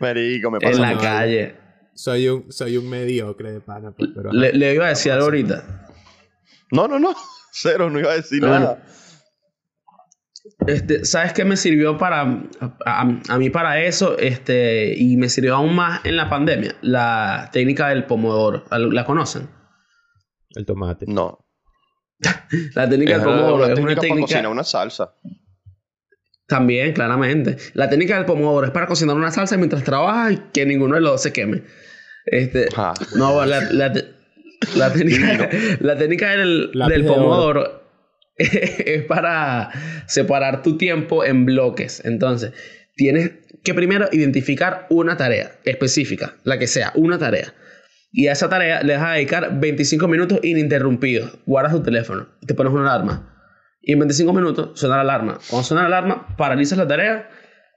Marico, 0.00 0.50
me 0.50 0.58
En 0.60 0.70
pasa. 0.70 0.80
la 0.80 0.92
no, 0.94 1.00
calle. 1.00 1.54
Soy 1.94 2.28
un, 2.28 2.52
soy 2.52 2.76
un 2.76 2.88
mediocre 2.88 3.52
de 3.52 3.60
pana, 3.60 3.92
pues, 3.92 4.10
pero... 4.14 4.32
Le, 4.32 4.52
le 4.52 4.74
iba 4.74 4.86
a 4.86 4.90
decir 4.90 5.10
algo 5.12 5.24
ahorita. 5.24 5.86
No, 6.70 6.86
no, 6.86 6.98
no. 6.98 7.14
Cero, 7.52 7.90
no 7.90 7.98
iba 7.98 8.12
a 8.12 8.16
decir 8.16 8.40
Bueno. 8.40 8.58
nada. 8.60 8.84
Este, 10.66 11.04
¿Sabes 11.04 11.32
qué 11.32 11.44
me 11.44 11.56
sirvió 11.56 11.98
para 11.98 12.22
a, 12.22 12.76
a- 12.86 13.20
a 13.28 13.38
mí 13.38 13.50
para 13.50 13.82
eso? 13.82 14.16
Este, 14.18 14.94
y 14.96 15.16
me 15.16 15.28
sirvió 15.28 15.56
aún 15.56 15.74
más 15.74 16.00
en 16.04 16.16
la 16.16 16.28
pandemia. 16.28 16.74
La 16.82 17.50
técnica 17.52 17.88
del 17.88 18.04
pomodoro. 18.06 18.64
¿La 18.70 19.04
conocen? 19.04 19.48
El 20.54 20.64
tomate. 20.66 21.06
No. 21.08 21.44
La 22.74 22.88
técnica 22.88 23.14
del 23.14 23.22
pomodoro 23.22 23.64
es 23.66 23.78
una 23.78 23.94
técnica 23.94 24.08
para 24.08 24.20
cocinar 24.20 24.48
una 24.48 24.64
salsa. 24.64 25.14
También, 26.46 26.92
claramente. 26.94 27.56
La 27.74 27.90
técnica 27.90 28.16
del 28.16 28.24
pomodoro 28.24 28.66
es 28.66 28.72
para 28.72 28.86
cocinar 28.86 29.16
una 29.16 29.30
salsa 29.30 29.56
mientras 29.56 29.84
trabajas 29.84 30.32
y 30.32 30.36
que 30.52 30.64
ninguno 30.64 30.94
de 30.94 31.02
los 31.02 31.12
dos 31.12 31.22
se 31.22 31.32
queme. 31.32 31.62
Este, 32.24 32.68
Ah, 32.76 32.94
no, 33.16 33.44
la, 33.44 33.60
la, 33.70 33.92
la 34.76 34.92
técnica, 34.92 35.50
la 35.80 35.96
técnica 35.98 36.30
del, 36.30 36.70
del 36.72 37.02
de 37.02 37.08
oro. 37.10 37.14
pomodoro 37.14 37.82
es 38.36 39.04
para 39.04 39.70
separar 40.06 40.62
tu 40.62 40.78
tiempo 40.78 41.24
en 41.24 41.44
bloques. 41.44 42.02
Entonces, 42.04 42.52
tienes 42.96 43.32
que 43.62 43.74
primero 43.74 44.08
identificar 44.12 44.86
una 44.90 45.16
tarea 45.16 45.52
específica, 45.64 46.36
la 46.44 46.58
que 46.58 46.66
sea, 46.66 46.92
una 46.94 47.18
tarea. 47.18 47.52
Y 48.10 48.28
a 48.28 48.32
esa 48.32 48.48
tarea 48.48 48.82
le 48.82 48.96
vas 48.96 49.04
a 49.04 49.12
dedicar 49.12 49.60
25 49.60 50.08
minutos 50.08 50.40
ininterrumpidos. 50.42 51.38
Guardas 51.46 51.72
tu 51.72 51.82
teléfono 51.82 52.28
te 52.48 52.54
pones 52.54 52.72
una 52.72 52.92
alarma. 52.92 53.34
Y 53.80 53.92
en 53.92 54.00
25 54.00 54.32
minutos 54.32 54.80
suena 54.80 54.96
la 54.96 55.02
alarma. 55.02 55.38
Cuando 55.48 55.64
suena 55.64 55.88
la 55.88 55.98
alarma, 55.98 56.36
paralizas 56.36 56.78
la 56.78 56.88
tarea, 56.88 57.30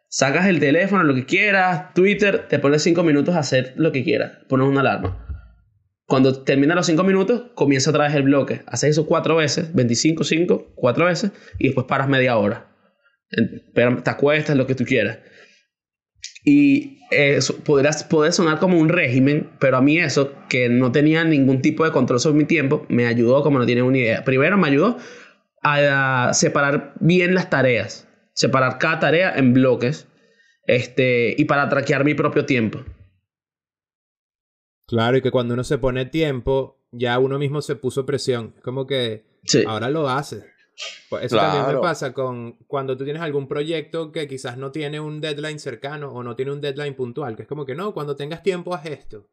sacas 0.08 0.48
el 0.48 0.60
teléfono, 0.60 1.04
lo 1.04 1.14
que 1.14 1.26
quieras, 1.26 1.94
Twitter, 1.94 2.48
te 2.48 2.58
pones 2.58 2.82
5 2.82 3.04
minutos 3.04 3.36
a 3.36 3.40
hacer 3.40 3.74
lo 3.76 3.92
que 3.92 4.04
quieras. 4.04 4.40
Pones 4.50 4.68
una 4.68 4.80
alarma. 4.80 5.28
Cuando 6.08 6.44
termina 6.44 6.74
los 6.74 6.88
5 6.88 7.04
minutos, 7.04 7.52
comienza 7.54 7.92
otra 7.92 8.06
vez 8.06 8.16
el 8.16 8.24
bloque. 8.24 8.64
Haces 8.66 8.92
eso 8.92 9.06
4 9.06 9.36
veces, 9.36 9.74
25, 9.76 10.24
5, 10.24 10.74
4 10.76 11.06
veces, 11.06 11.32
y 11.60 11.68
después 11.68 11.86
paras 11.88 12.10
media 12.10 12.38
hora. 12.38 12.68
Te 13.74 14.10
acuestas, 14.10 14.58
lo 14.58 14.68
que 14.68 14.76
tú 14.76 14.84
quieras. 14.84 15.20
Y 16.44 17.00
eso 17.12 17.58
podrás, 17.64 18.04
puede 18.04 18.32
sonar 18.32 18.60
como 18.60 18.80
un 18.80 18.90
régimen, 18.90 19.50
pero 19.60 19.78
a 19.78 19.82
mí 19.82 20.00
eso, 20.00 20.34
que 20.50 20.70
no 20.70 20.92
tenía 20.92 21.24
ningún 21.24 21.62
tipo 21.62 21.84
de 21.86 21.92
control 21.92 22.20
sobre 22.20 22.38
mi 22.38 22.46
tiempo, 22.46 22.86
me 22.90 23.06
ayudó 23.06 23.44
como 23.44 23.60
no 23.60 23.66
tienen 23.66 23.84
una 23.84 23.98
idea. 23.98 24.24
Primero 24.24 24.58
me 24.58 24.68
ayudó 24.68 24.98
a, 25.62 26.30
a 26.30 26.34
separar 26.34 26.94
bien 27.00 27.36
las 27.36 27.50
tareas, 27.50 28.08
separar 28.34 28.78
cada 28.80 29.00
tarea 29.00 29.36
en 29.36 29.54
bloques 29.54 30.08
este, 30.66 31.36
y 31.38 31.46
para 31.46 31.70
traquear 31.70 32.06
mi 32.06 32.14
propio 32.14 32.46
tiempo. 32.46 32.80
Claro, 34.88 35.18
y 35.18 35.22
que 35.22 35.32
cuando 35.32 35.54
uno 35.54 35.64
se 35.64 35.78
pone 35.78 36.06
tiempo, 36.06 36.78
ya 36.92 37.18
uno 37.20 37.40
mismo 37.40 37.62
se 37.62 37.76
puso 37.76 38.06
presión. 38.06 38.54
Es 38.58 38.64
como 38.64 38.88
que 38.88 39.26
Sí. 39.46 39.64
ahora 39.68 39.90
lo 39.90 40.10
hace. 40.10 40.44
Pues 41.10 41.26
eso 41.26 41.38
también 41.38 41.64
me 41.64 41.68
Claro. 41.70 41.82
pasa 41.82 42.14
con 42.14 42.54
cuando 42.68 42.98
tú 42.98 43.04
tienes 43.04 43.22
algún 43.22 43.48
proyecto 43.48 44.12
que 44.12 44.28
quizás 44.28 44.58
no 44.58 44.72
tiene 44.72 45.00
un 45.00 45.20
deadline 45.22 45.60
cercano 45.60 46.12
o 46.12 46.24
no 46.24 46.36
tiene 46.36 46.52
un 46.52 46.62
deadline 46.62 46.96
puntual, 46.96 47.36
que 47.36 47.44
es 47.44 47.48
como 47.48 47.66
que 47.66 47.76
no, 47.76 47.94
cuando 47.94 48.16
tengas 48.16 48.42
tiempo 48.44 48.74
haz 48.74 48.86
esto. 48.86 49.28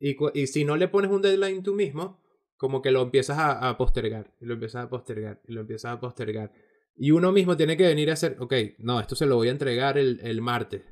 Y, 0.00 0.16
y 0.34 0.46
si 0.46 0.64
no 0.64 0.76
le 0.76 0.88
pones 0.88 1.10
un 1.10 1.22
deadline 1.22 1.62
tú 1.62 1.74
mismo, 1.74 2.20
como 2.56 2.80
que 2.82 2.90
lo 2.90 3.02
empiezas 3.02 3.38
a, 3.38 3.68
a 3.68 3.76
postergar, 3.76 4.32
y 4.40 4.46
lo 4.46 4.54
empiezas 4.54 4.84
a 4.84 4.88
postergar, 4.88 5.40
y 5.46 5.52
lo 5.52 5.60
empiezas 5.60 5.92
a 5.92 6.00
postergar. 6.00 6.52
Y 6.96 7.10
uno 7.10 7.32
mismo 7.32 7.56
tiene 7.56 7.76
que 7.76 7.86
venir 7.86 8.10
a 8.10 8.14
hacer, 8.14 8.36
ok, 8.40 8.54
no, 8.78 9.00
esto 9.00 9.14
se 9.14 9.26
lo 9.26 9.36
voy 9.36 9.48
a 9.48 9.52
entregar 9.52 9.98
el, 9.98 10.20
el 10.22 10.40
martes. 10.40 10.82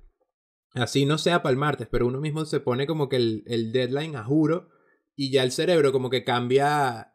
Así 0.75 1.05
no 1.07 1.19
sea 1.19 1.43
para 1.43 1.51
el 1.53 1.59
martes, 1.59 1.89
pero 1.91 2.07
uno 2.07 2.21
mismo 2.21 2.45
se 2.45 2.61
pone 2.61 2.87
como 2.87 3.09
que 3.09 3.17
el, 3.17 3.43
el 3.47 3.73
deadline 3.73 4.15
a 4.17 4.23
juro 4.25 4.69
y 5.17 5.31
ya 5.33 5.43
el 5.43 5.51
cerebro 5.51 5.91
como 5.93 6.09
que 6.11 6.23
cambia, 6.25 7.10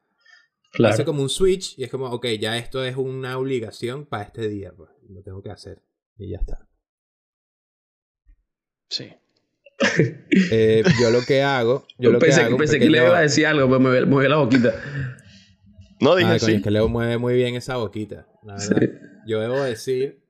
Claro. 0.75 0.93
hace 0.93 1.05
como 1.05 1.21
un 1.21 1.29
switch 1.29 1.77
y 1.79 1.83
es 1.85 1.89
como, 1.89 2.05
ok, 2.11 2.25
ya 2.39 2.57
esto 2.57 2.83
es 2.83 2.95
una 2.97 3.37
obligación 3.37 4.05
para 4.05 4.23
este 4.23 4.47
día, 4.49 4.73
pues 4.75 4.89
lo 5.09 5.21
tengo 5.23 5.41
que 5.41 5.49
hacer 5.51 5.81
y 6.17 6.29
ya 6.29 6.37
está. 6.37 6.67
sí. 8.89 9.11
Eh, 10.51 10.83
yo 11.01 11.11
lo 11.11 11.21
que 11.25 11.41
hago, 11.43 11.85
yo 11.97 12.11
lo 12.11 12.19
pensé 12.19 12.39
que 12.41 12.45
hago, 12.47 12.57
que 12.57 12.89
le 12.89 12.97
iba 13.05 13.17
a 13.17 13.21
decir 13.21 13.45
algo, 13.45 13.67
pero 13.67 13.79
me 13.79 14.05
movió 14.05 14.29
la 14.29 14.37
boquita. 14.37 14.73
No, 15.99 16.15
dije 16.15 16.29
Ah, 16.31 16.37
coño, 16.39 16.45
sí. 16.47 16.55
es 16.55 16.63
que 16.63 16.71
Leo 16.71 16.87
mueve 16.87 17.17
muy 17.17 17.35
bien 17.35 17.55
esa 17.55 17.77
boquita, 17.77 18.27
la 18.43 18.55
verdad. 18.55 18.77
Sí. 18.79 18.87
Yo 19.27 19.39
debo 19.41 19.61
decir 19.63 20.23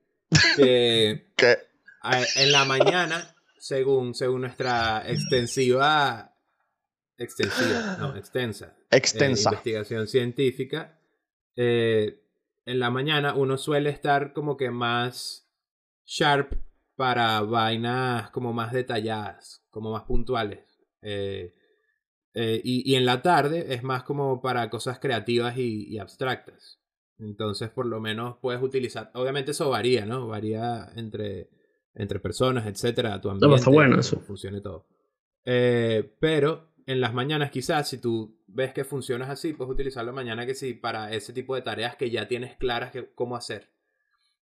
que 0.56 1.26
a- 2.02 2.22
en 2.36 2.52
la 2.52 2.64
mañana, 2.64 3.34
según, 3.58 4.14
según 4.14 4.40
nuestra 4.42 5.02
extensiva, 5.08 6.35
extensiva, 7.18 7.96
no, 7.98 8.16
extensa, 8.16 8.76
eh, 8.90 8.96
extensa. 8.96 9.50
investigación 9.50 10.06
científica, 10.06 11.00
eh, 11.56 12.22
en 12.64 12.78
la 12.78 12.90
mañana 12.90 13.34
uno 13.34 13.56
suele 13.56 13.90
estar 13.90 14.32
como 14.32 14.56
que 14.56 14.70
más 14.70 15.48
sharp 16.04 16.52
para 16.96 17.42
vainas 17.42 18.30
como 18.30 18.52
más 18.52 18.72
detalladas, 18.72 19.64
como 19.70 19.92
más 19.92 20.04
puntuales. 20.04 20.78
Eh, 21.02 21.54
eh, 22.34 22.60
y, 22.64 22.90
y 22.90 22.96
en 22.96 23.06
la 23.06 23.22
tarde 23.22 23.72
es 23.74 23.82
más 23.82 24.02
como 24.02 24.42
para 24.42 24.68
cosas 24.68 24.98
creativas 24.98 25.56
y, 25.56 25.86
y 25.88 25.98
abstractas. 25.98 26.80
Entonces, 27.18 27.70
por 27.70 27.86
lo 27.86 28.00
menos 28.00 28.36
puedes 28.42 28.62
utilizar. 28.62 29.10
Obviamente, 29.14 29.52
eso 29.52 29.70
varía, 29.70 30.04
¿no? 30.04 30.26
Varía 30.26 30.90
entre, 30.96 31.48
entre 31.94 32.20
personas, 32.20 32.66
etcétera, 32.66 33.20
tu 33.20 33.30
ambiente. 33.30 33.56
está 33.56 33.70
bueno 33.70 33.98
eso. 33.98 34.20
Funcione 34.20 34.60
todo. 34.60 34.86
Eh, 35.44 36.14
pero 36.20 36.74
en 36.86 37.00
las 37.00 37.12
mañanas, 37.12 37.50
quizás, 37.50 37.88
si 37.88 37.98
tú 37.98 38.40
ves 38.46 38.72
que 38.72 38.84
funcionas 38.84 39.28
así, 39.28 39.52
puedes 39.52 39.72
utilizar 39.72 40.04
la 40.04 40.12
mañana 40.12 40.46
que 40.46 40.54
sí 40.54 40.72
para 40.72 41.12
ese 41.12 41.32
tipo 41.32 41.56
de 41.56 41.62
tareas 41.62 41.96
que 41.96 42.10
ya 42.10 42.28
tienes 42.28 42.56
claras 42.56 42.92
que, 42.92 43.12
cómo 43.12 43.36
hacer. 43.36 43.72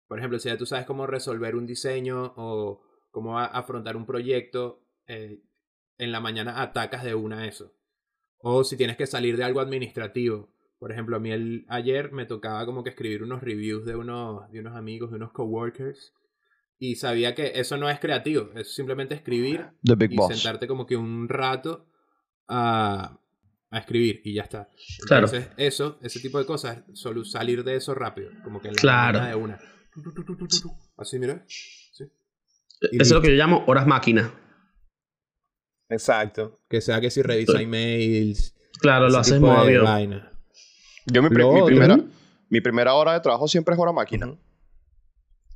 Por 0.08 0.18
ejemplo, 0.18 0.38
si 0.40 0.48
ya 0.48 0.58
tú 0.58 0.66
sabes 0.66 0.86
cómo 0.86 1.06
resolver 1.06 1.54
un 1.54 1.66
diseño 1.66 2.34
o 2.36 2.82
cómo 3.12 3.38
afrontar 3.38 3.96
un 3.96 4.06
proyecto, 4.06 4.82
eh, 5.06 5.40
en 5.98 6.12
la 6.12 6.20
mañana 6.20 6.62
atacas 6.62 7.04
de 7.04 7.14
una 7.14 7.46
eso. 7.46 7.72
O 8.38 8.64
si 8.64 8.76
tienes 8.76 8.96
que 8.96 9.06
salir 9.06 9.36
de 9.36 9.44
algo 9.44 9.60
administrativo. 9.60 10.50
Por 10.78 10.92
ejemplo, 10.92 11.16
a 11.16 11.20
mí 11.20 11.30
el, 11.30 11.64
ayer 11.68 12.12
me 12.12 12.26
tocaba 12.26 12.66
como 12.66 12.84
que 12.84 12.90
escribir 12.90 13.22
unos 13.22 13.42
reviews 13.42 13.86
de 13.86 13.96
unos, 13.96 14.50
de 14.50 14.60
unos 14.60 14.76
amigos, 14.76 15.10
de 15.10 15.16
unos 15.16 15.32
coworkers. 15.32 16.12
Y 16.78 16.96
sabía 16.96 17.34
que 17.34 17.52
eso 17.54 17.78
no 17.78 17.88
es 17.88 17.98
creativo, 17.98 18.50
es 18.54 18.74
simplemente 18.74 19.14
escribir 19.14 19.70
The 19.82 19.94
Big 19.94 20.12
y 20.12 20.16
Boss. 20.16 20.34
sentarte 20.34 20.66
como 20.66 20.86
que 20.86 20.96
un 20.96 21.28
rato 21.28 21.86
a, 22.48 23.18
a 23.70 23.78
escribir 23.78 24.20
y 24.24 24.34
ya 24.34 24.42
está. 24.42 24.68
Claro. 25.06 25.26
Entonces, 25.26 25.50
eso, 25.56 25.98
ese 26.02 26.20
tipo 26.20 26.38
de 26.38 26.46
cosas, 26.46 26.82
solo 26.94 27.24
salir 27.24 27.64
de 27.64 27.76
eso 27.76 27.94
rápido, 27.94 28.30
como 28.44 28.60
que 28.60 28.68
en 28.68 28.74
la 28.74 28.80
Claro. 28.80 29.20
de 29.24 29.34
una. 29.34 29.58
Así, 30.98 31.18
mira. 31.18 31.44
Sí. 31.48 32.04
Y 32.92 32.96
Eso 32.96 33.02
es 33.02 33.10
lo 33.12 33.22
que 33.22 33.28
yo 33.28 33.34
llamo 33.34 33.64
horas 33.66 33.86
máquina. 33.86 34.32
Exacto. 35.88 36.60
Que 36.68 36.80
sea 36.80 37.00
que 37.00 37.10
si 37.10 37.22
revisa 37.22 37.60
emails. 37.60 38.54
Claro, 38.80 39.08
lo 39.08 39.18
haces 39.18 39.40
modo. 39.40 39.64
Yo 41.06 41.22
mi, 41.22 41.28
primera, 41.30 41.98
mi 42.50 42.60
primera 42.60 42.94
hora 42.94 43.12
de 43.14 43.20
trabajo 43.20 43.46
siempre 43.46 43.74
es 43.74 43.80
hora 43.80 43.92
máquina. 43.92 44.36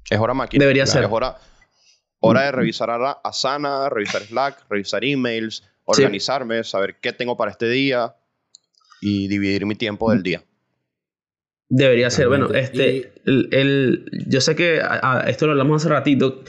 Es 0.08 0.18
hora 0.18 0.32
máquina. 0.32 0.62
Debería 0.62 0.84
Es 0.84 0.90
ser. 0.90 1.06
hora, 1.10 1.36
hora 2.20 2.42
de 2.42 2.52
revisar 2.52 2.88
a 2.90 3.10
Asana, 3.24 3.88
revisar 3.90 4.22
Slack, 4.22 4.64
revisar 4.70 5.04
emails, 5.04 5.68
organizarme, 5.98 6.64
saber 6.64 6.96
qué 7.00 7.12
tengo 7.12 7.36
para 7.36 7.50
este 7.50 7.68
día 7.68 8.14
y 9.00 9.28
dividir 9.28 9.66
mi 9.66 9.74
tiempo 9.74 10.10
del 10.10 10.22
día. 10.22 10.42
Debería 11.68 12.10
ser. 12.10 12.26
Bueno, 12.28 12.46
este, 12.58 13.12
el, 13.26 13.48
el- 13.52 14.04
yo 14.26 14.40
sé 14.40 14.56
que 14.56 14.80
a- 14.80 15.20
a- 15.20 15.30
esto 15.30 15.46
lo 15.46 15.52
hablamos 15.52 15.82
hace 15.82 15.88
ratito, 15.88 16.42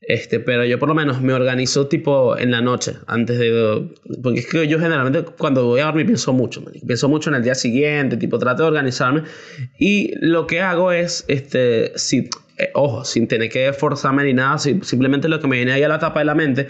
este, 0.00 0.38
pero 0.40 0.64
yo 0.64 0.78
por 0.78 0.88
lo 0.88 0.94
menos 0.94 1.20
me 1.20 1.32
organizo 1.32 1.88
tipo 1.88 2.38
en 2.38 2.52
la 2.52 2.60
noche, 2.60 2.94
antes 3.08 3.38
de... 3.38 3.90
Porque 4.22 4.40
es 4.40 4.46
que 4.46 4.66
yo 4.68 4.78
generalmente 4.78 5.24
cuando 5.36 5.66
voy 5.66 5.80
a 5.80 5.86
dormir 5.86 6.06
pienso 6.06 6.32
mucho, 6.32 6.64
pienso 6.86 7.08
mucho 7.08 7.30
en 7.30 7.36
el 7.36 7.42
día 7.42 7.54
siguiente, 7.56 8.16
tipo 8.16 8.38
trato 8.38 8.62
de 8.62 8.68
organizarme. 8.68 9.24
Y 9.78 10.14
lo 10.24 10.46
que 10.46 10.60
hago 10.60 10.92
es, 10.92 11.24
este, 11.26 11.92
si, 11.96 12.30
eh, 12.56 12.70
ojo, 12.74 13.04
sin 13.04 13.26
tener 13.26 13.50
que 13.50 13.72
forzarme 13.72 14.22
ni 14.24 14.34
nada, 14.34 14.56
si- 14.58 14.80
simplemente 14.82 15.28
lo 15.28 15.40
que 15.40 15.48
me 15.48 15.56
viene 15.56 15.72
ahí 15.72 15.82
a 15.82 15.88
la 15.88 15.98
tapa 15.98 16.20
de 16.20 16.26
la 16.26 16.34
mente, 16.36 16.68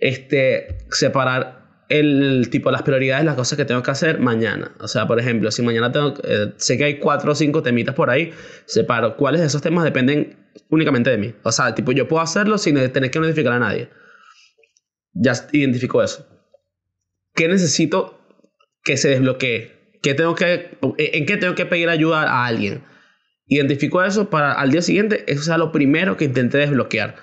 este, 0.00 0.78
separar 0.90 1.60
el 1.90 2.48
tipo 2.50 2.70
las 2.70 2.82
prioridades, 2.82 3.24
las 3.24 3.34
cosas 3.34 3.58
que 3.58 3.64
tengo 3.64 3.82
que 3.82 3.90
hacer 3.90 4.20
mañana. 4.20 4.72
O 4.78 4.88
sea, 4.88 5.06
por 5.06 5.18
ejemplo, 5.18 5.50
si 5.50 5.62
mañana 5.62 5.90
tengo, 5.90 6.14
eh, 6.22 6.52
sé 6.56 6.78
que 6.78 6.84
hay 6.84 6.98
cuatro 6.98 7.32
o 7.32 7.34
cinco 7.34 7.62
temitas 7.62 7.94
por 7.94 8.10
ahí, 8.10 8.32
separo 8.64 9.16
cuáles 9.16 9.40
de 9.40 9.48
esos 9.48 9.60
temas 9.60 9.84
dependen 9.84 10.36
únicamente 10.68 11.10
de 11.10 11.18
mí. 11.18 11.34
O 11.42 11.50
sea, 11.50 11.74
tipo, 11.74 11.92
yo 11.92 12.06
puedo 12.06 12.22
hacerlo 12.22 12.58
sin 12.58 12.76
tener 12.92 13.10
que 13.10 13.18
notificar 13.18 13.52
a 13.54 13.58
nadie. 13.58 13.90
Ya 15.12 15.32
identifico 15.52 16.02
eso. 16.02 16.26
¿Qué 17.34 17.48
necesito 17.48 18.20
que 18.84 18.96
se 18.96 19.08
desbloquee? 19.08 19.98
¿Qué 20.00 20.14
tengo 20.14 20.36
que, 20.36 20.78
¿En 20.96 21.26
qué 21.26 21.36
tengo 21.36 21.56
que 21.56 21.66
pedir 21.66 21.88
ayuda 21.88 22.22
a 22.22 22.46
alguien? 22.46 22.84
Identifico 23.46 24.02
eso 24.04 24.30
para 24.30 24.52
al 24.52 24.70
día 24.70 24.80
siguiente, 24.80 25.24
eso 25.26 25.42
sea 25.42 25.58
lo 25.58 25.72
primero 25.72 26.16
que 26.16 26.24
intenté 26.24 26.58
desbloquear. 26.58 27.16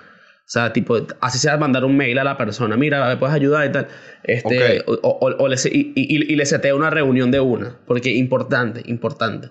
O 0.48 0.50
sea, 0.50 0.72
tipo, 0.72 0.96
así 1.20 1.38
sea 1.38 1.58
mandar 1.58 1.84
un 1.84 1.94
mail 1.94 2.18
a 2.18 2.24
la 2.24 2.38
persona, 2.38 2.74
mira, 2.78 3.06
me 3.06 3.18
puedes 3.18 3.34
ayudar 3.34 3.68
y 3.68 3.72
tal. 3.72 3.88
Este, 4.24 4.82
o, 4.86 4.94
o- 5.02 5.36
o 5.44 5.48
le, 5.48 5.56
y, 5.70 5.92
y, 5.94 6.32
y 6.32 6.36
le 6.36 6.46
seteo 6.46 6.74
una 6.74 6.88
reunión 6.88 7.30
de 7.30 7.38
una. 7.40 7.76
Porque 7.86 8.12
importante, 8.14 8.80
importante. 8.86 9.50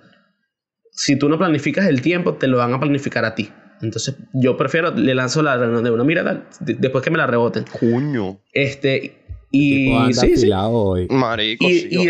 Si 0.91 1.15
tú 1.19 1.29
no 1.29 1.37
planificas 1.37 1.85
el 1.85 2.01
tiempo, 2.01 2.33
te 2.33 2.47
lo 2.47 2.57
van 2.57 2.73
a 2.73 2.79
planificar 2.79 3.25
a 3.25 3.35
ti. 3.35 3.51
Entonces, 3.79 4.15
yo 4.33 4.57
prefiero, 4.57 4.89
le 4.89 5.13
lanzo 5.13 5.43
la 5.43 5.55
reunión 5.55 5.83
de 5.83 5.91
una, 5.91 6.03
mira, 6.03 6.23
tal, 6.23 6.47
después 6.61 7.03
que 7.03 7.11
me 7.11 7.19
la 7.19 7.27
reboten. 7.27 7.65
Cuño. 7.79 8.39
Este, 8.51 9.23
y 9.51 9.85
Tipo, 9.85 9.99
anda 9.99 10.13
sí, 10.21 10.35
sí. 10.35 10.49
hoy. 10.51 11.07
Marico, 11.11 11.63
Y, 11.69 11.79
sí. 11.81 12.07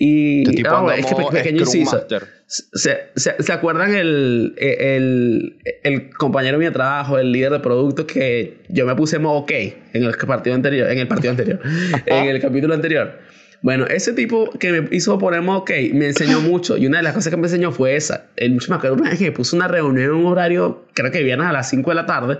Y 0.00 0.42
Este 0.42 0.56
tipo 0.58 0.70
ah, 0.70 0.94
es 0.96 1.06
que 1.06 1.14
pequeño 1.16 1.60
inciso. 1.62 2.06
¿Se, 2.46 3.10
se, 3.16 3.42
se 3.42 3.52
acuerdan 3.52 3.94
el, 3.94 4.54
el, 4.56 5.58
el 5.82 6.10
compañero 6.10 6.58
de 6.58 6.70
trabajo, 6.70 7.18
el 7.18 7.32
líder 7.32 7.52
de 7.52 7.58
producto, 7.58 8.06
que 8.06 8.58
yo 8.68 8.86
me 8.86 8.94
puse 8.94 9.18
modo 9.18 9.38
OK 9.38 9.50
en 9.50 10.04
el 10.04 10.14
partido 10.16 10.54
anterior, 10.54 10.88
en 10.88 10.98
el 10.98 11.08
partido 11.08 11.32
anterior, 11.32 11.60
en 12.06 12.24
el 12.26 12.40
capítulo 12.40 12.74
anterior? 12.74 13.18
Bueno, 13.60 13.86
ese 13.86 14.12
tipo 14.12 14.50
que 14.52 14.70
me 14.70 14.96
hizo 14.96 15.18
poner 15.18 15.42
modo 15.42 15.58
OK 15.58 15.70
me 15.92 16.06
enseñó 16.06 16.40
mucho 16.40 16.76
y 16.76 16.86
una 16.86 16.98
de 16.98 17.02
las 17.02 17.12
cosas 17.12 17.30
que 17.30 17.36
me 17.36 17.48
enseñó 17.48 17.72
fue 17.72 17.96
esa. 17.96 18.26
El 18.36 18.52
bicho 18.52 18.70
me 18.70 18.76
acuerdo 18.76 18.96
una 18.96 19.10
vez 19.10 19.18
que 19.18 19.24
me 19.24 19.32
puso 19.32 19.56
una 19.56 19.66
reunión 19.66 20.04
en 20.04 20.12
un 20.12 20.26
horario, 20.26 20.86
creo 20.94 21.10
que 21.10 21.24
viernes 21.24 21.48
a 21.48 21.52
las 21.52 21.68
5 21.70 21.90
de 21.90 21.94
la 21.96 22.06
tarde, 22.06 22.38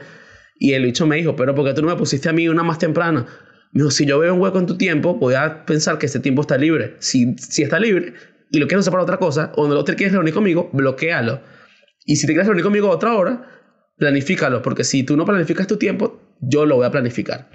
y 0.61 0.75
el 0.75 0.85
bicho 0.85 1.07
me 1.07 1.16
dijo, 1.16 1.35
pero 1.35 1.57
¿por 1.57 1.66
qué 1.66 1.75
tú 1.75 1.83
no 1.83 1.88
me 1.88 1.97
pusiste 1.97 2.29
a 2.29 2.33
mí 2.33 2.49
una 2.49 2.62
más 2.62 2.79
temprana? 2.79 3.27
Me 3.72 3.81
dijo, 3.83 3.90
si 3.90 4.07
yo 4.07 4.18
veo 4.18 4.35
un 4.35 4.40
hueco 4.40 4.59
en 4.59 4.66
tu 4.66 4.76
tiempo, 4.76 5.14
voy 5.14 5.35
a 5.35 5.64
pensar 5.66 5.98
que 5.98 6.07
ese 6.07 6.20
tiempo 6.20 6.42
está 6.42 6.57
libre. 6.57 6.96
Si, 7.00 7.37
si 7.37 7.62
está 7.62 7.78
libre 7.78 8.14
y 8.50 8.59
lo 8.59 8.66
quieres 8.66 8.83
usar 8.83 8.92
para 8.92 9.02
otra 9.02 9.18
cosa, 9.18 9.52
o 9.57 9.68
no 9.68 9.85
te 9.85 9.94
quieres 9.94 10.14
reunir 10.14 10.33
conmigo, 10.33 10.70
bloquealo. 10.72 11.40
Y 12.07 12.16
si 12.16 12.26
te 12.26 12.33
quieres 12.33 12.46
reunir 12.46 12.64
conmigo 12.64 12.88
otra 12.88 13.14
hora, 13.14 13.46
planifícalo, 13.98 14.62
porque 14.62 14.85
si 14.85 15.02
tú 15.02 15.16
no 15.16 15.26
planificas 15.26 15.66
tu 15.66 15.76
tiempo, 15.76 16.37
yo 16.40 16.64
lo 16.64 16.76
voy 16.76 16.87
a 16.87 16.90
planificar. 16.90 17.50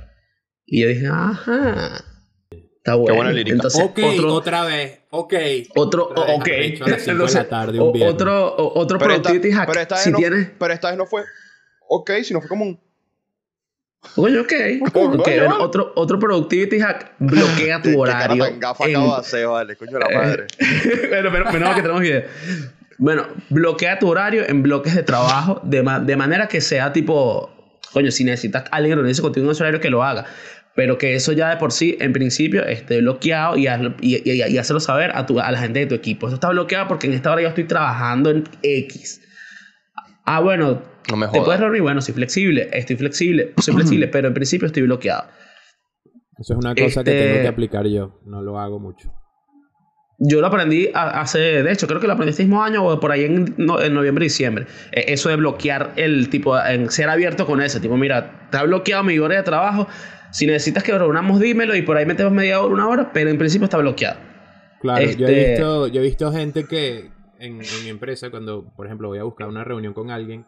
Y 0.65 0.81
yo 0.83 0.87
dije, 0.89 1.07
ajá, 1.07 2.03
está 2.51 2.95
bueno. 2.95 3.15
buena 3.15 3.31
lírica. 3.31 3.55
Entonces, 3.55 3.81
ok, 3.83 3.99
otro, 4.03 4.33
otra 4.33 4.65
vez. 4.65 4.99
Ok. 5.09 5.33
otro, 5.75 6.09
Otra 6.09 6.35
ok. 6.35 6.47
arrecho 6.47 6.85
a 6.85 6.89
las 6.89 7.01
cinco 7.01 7.07
de 7.07 7.11
Entonces, 7.13 7.35
la 7.35 7.49
tarde 7.49 7.79
un 7.79 8.01
otro, 8.03 8.55
otro 8.57 8.99
Pero 8.99 9.13
esta, 9.13 9.29
productivity 9.29 9.51
hack. 9.51 9.67
pero 9.67 9.81
esta 9.81 9.95
vez 9.95 10.03
si 10.03 10.11
no, 10.11 10.17
tienes, 10.19 10.51
pero 10.59 10.73
esta 10.73 10.89
vez 10.89 10.97
no 10.97 11.05
fue 11.05 11.23
ok, 11.87 12.11
sino 12.23 12.39
fue 12.39 12.49
como 12.49 12.65
un 12.65 12.79
Oye, 14.15 14.39
ok. 14.39 14.53
Coño, 14.91 15.19
Ok, 15.19 15.27
vale, 15.27 15.47
otro, 15.59 15.91
otro 15.95 16.19
productivity 16.19 16.79
hack. 16.79 17.13
Bloquea 17.19 17.81
tu 17.81 17.89
¿Qué 17.91 17.95
horario. 17.97 18.45
gafa 18.59 18.85
en- 18.85 18.95
acabo 18.95 19.13
de 19.15 19.19
hacer, 19.21 19.47
vale, 19.47 19.75
coño 19.75 19.97
la 19.99 20.09
madre. 20.09 20.45
bueno, 21.09 21.29
pero 21.31 21.45
menos 21.51 21.61
mal 21.61 21.75
que 21.75 21.81
tenemos 21.81 22.01
video. 22.01 22.23
Bueno, 22.99 23.25
bloquea 23.49 23.97
tu 23.99 24.07
horario 24.09 24.47
en 24.47 24.61
bloques 24.61 24.93
de 24.95 25.03
trabajo 25.03 25.59
de, 25.63 25.81
ma- 25.83 25.99
de 25.99 26.15
manera 26.15 26.47
que 26.47 26.61
sea 26.61 26.93
tipo, 26.93 27.49
coño, 27.91 28.11
si 28.11 28.23
necesitas 28.23 28.65
a 28.71 28.75
alguien 28.75 28.91
que 28.91 28.95
reunirse 28.97 29.21
contigo 29.21 29.45
en 29.47 29.51
ese 29.51 29.63
horario 29.63 29.79
que 29.79 29.89
lo 29.89 30.03
haga, 30.03 30.25
pero 30.75 30.97
que 30.97 31.15
eso 31.15 31.31
ya 31.31 31.49
de 31.49 31.57
por 31.57 31.71
sí, 31.71 31.97
en 31.99 32.13
principio, 32.13 32.63
esté 32.65 32.99
bloqueado 33.01 33.57
y, 33.57 33.65
hazlo- 33.65 33.95
y, 33.99 34.17
y, 34.29 34.43
y 34.43 34.57
hacerlo 34.59 34.79
saber 34.79 35.11
a, 35.15 35.25
tu, 35.25 35.39
a 35.39 35.51
la 35.51 35.57
gente 35.59 35.79
de 35.79 35.85
tu 35.87 35.95
equipo. 35.95 36.27
Eso 36.27 36.35
está 36.35 36.49
bloqueado 36.49 36.87
porque 36.87 37.07
en 37.07 37.13
esta 37.13 37.31
hora 37.31 37.41
yo 37.41 37.47
estoy 37.47 37.63
trabajando 37.63 38.29
en 38.29 38.43
X. 38.61 39.21
Ah, 40.25 40.39
bueno, 40.39 40.81
No 41.09 41.17
me 41.17 41.27
te 41.27 41.41
puedes 41.41 41.59
reunir, 41.59 41.81
bueno, 41.81 42.01
soy 42.01 42.13
flexible, 42.13 42.69
estoy 42.71 42.95
flexible, 42.95 43.53
soy 43.57 43.73
flexible, 43.73 44.07
pero 44.07 44.27
en 44.29 44.33
principio 44.33 44.67
estoy 44.67 44.83
bloqueado. 44.83 45.25
Eso 46.39 46.53
es 46.53 46.59
una 46.59 46.73
cosa 46.73 47.03
que 47.03 47.11
Este- 47.11 47.27
tengo 47.29 47.41
que 47.41 47.47
aplicar 47.47 47.85
yo. 47.87 48.19
No 48.25 48.41
lo 48.41 48.59
hago 48.59 48.79
mucho. 48.79 49.13
Yo 50.19 50.39
lo 50.41 50.47
aprendí 50.47 50.89
hace, 50.93 51.39
de 51.39 51.71
hecho, 51.71 51.87
creo 51.87 51.99
que 51.99 52.07
lo 52.07 52.13
aprendí 52.13 52.31
este 52.31 52.43
mismo 52.43 52.63
año 52.63 52.85
o 52.85 52.99
por 52.99 53.11
ahí 53.11 53.25
en, 53.25 53.53
no- 53.57 53.81
en 53.81 53.93
noviembre 53.93 54.25
y 54.25 54.27
diciembre. 54.29 54.65
Eh, 54.91 55.05
Eso 55.09 55.27
de 55.29 55.35
bloquear 55.35 55.91
el 55.97 56.29
tipo, 56.29 56.57
en 56.57 56.89
ser 56.89 57.09
abierto 57.09 57.45
con 57.45 57.61
ese, 57.61 57.79
tipo, 57.79 57.97
mira, 57.97 58.41
está 58.45 58.63
bloqueado 58.63 59.03
mi 59.03 59.19
hora 59.19 59.35
de 59.35 59.43
trabajo. 59.43 59.87
Si 60.31 60.45
necesitas 60.47 60.83
que 60.83 60.97
reunamos, 60.97 61.39
dímelo 61.39 61.75
y 61.75 61.81
por 61.81 61.97
ahí 61.97 62.05
metemos 62.05 62.31
media 62.31 62.61
hora, 62.61 62.73
una 62.73 62.87
hora, 62.87 63.11
pero 63.11 63.29
en 63.29 63.37
principio 63.37 63.65
está 63.65 63.77
bloqueado. 63.77 64.17
Claro, 64.81 65.01
yo, 65.03 65.27
he 65.27 65.39
Este- 65.39 65.51
visto, 65.51 65.87
yo 65.87 66.01
he 66.01 66.03
visto 66.03 66.31
gente 66.31 66.63
que 66.65 67.09
en, 67.43 67.61
en 67.61 67.83
mi 67.83 67.89
empresa, 67.89 68.29
cuando, 68.31 68.73
por 68.75 68.85
ejemplo, 68.85 69.07
voy 69.09 69.19
a 69.19 69.23
buscar 69.23 69.47
una 69.47 69.63
reunión 69.63 69.93
con 69.93 70.09
alguien, 70.11 70.45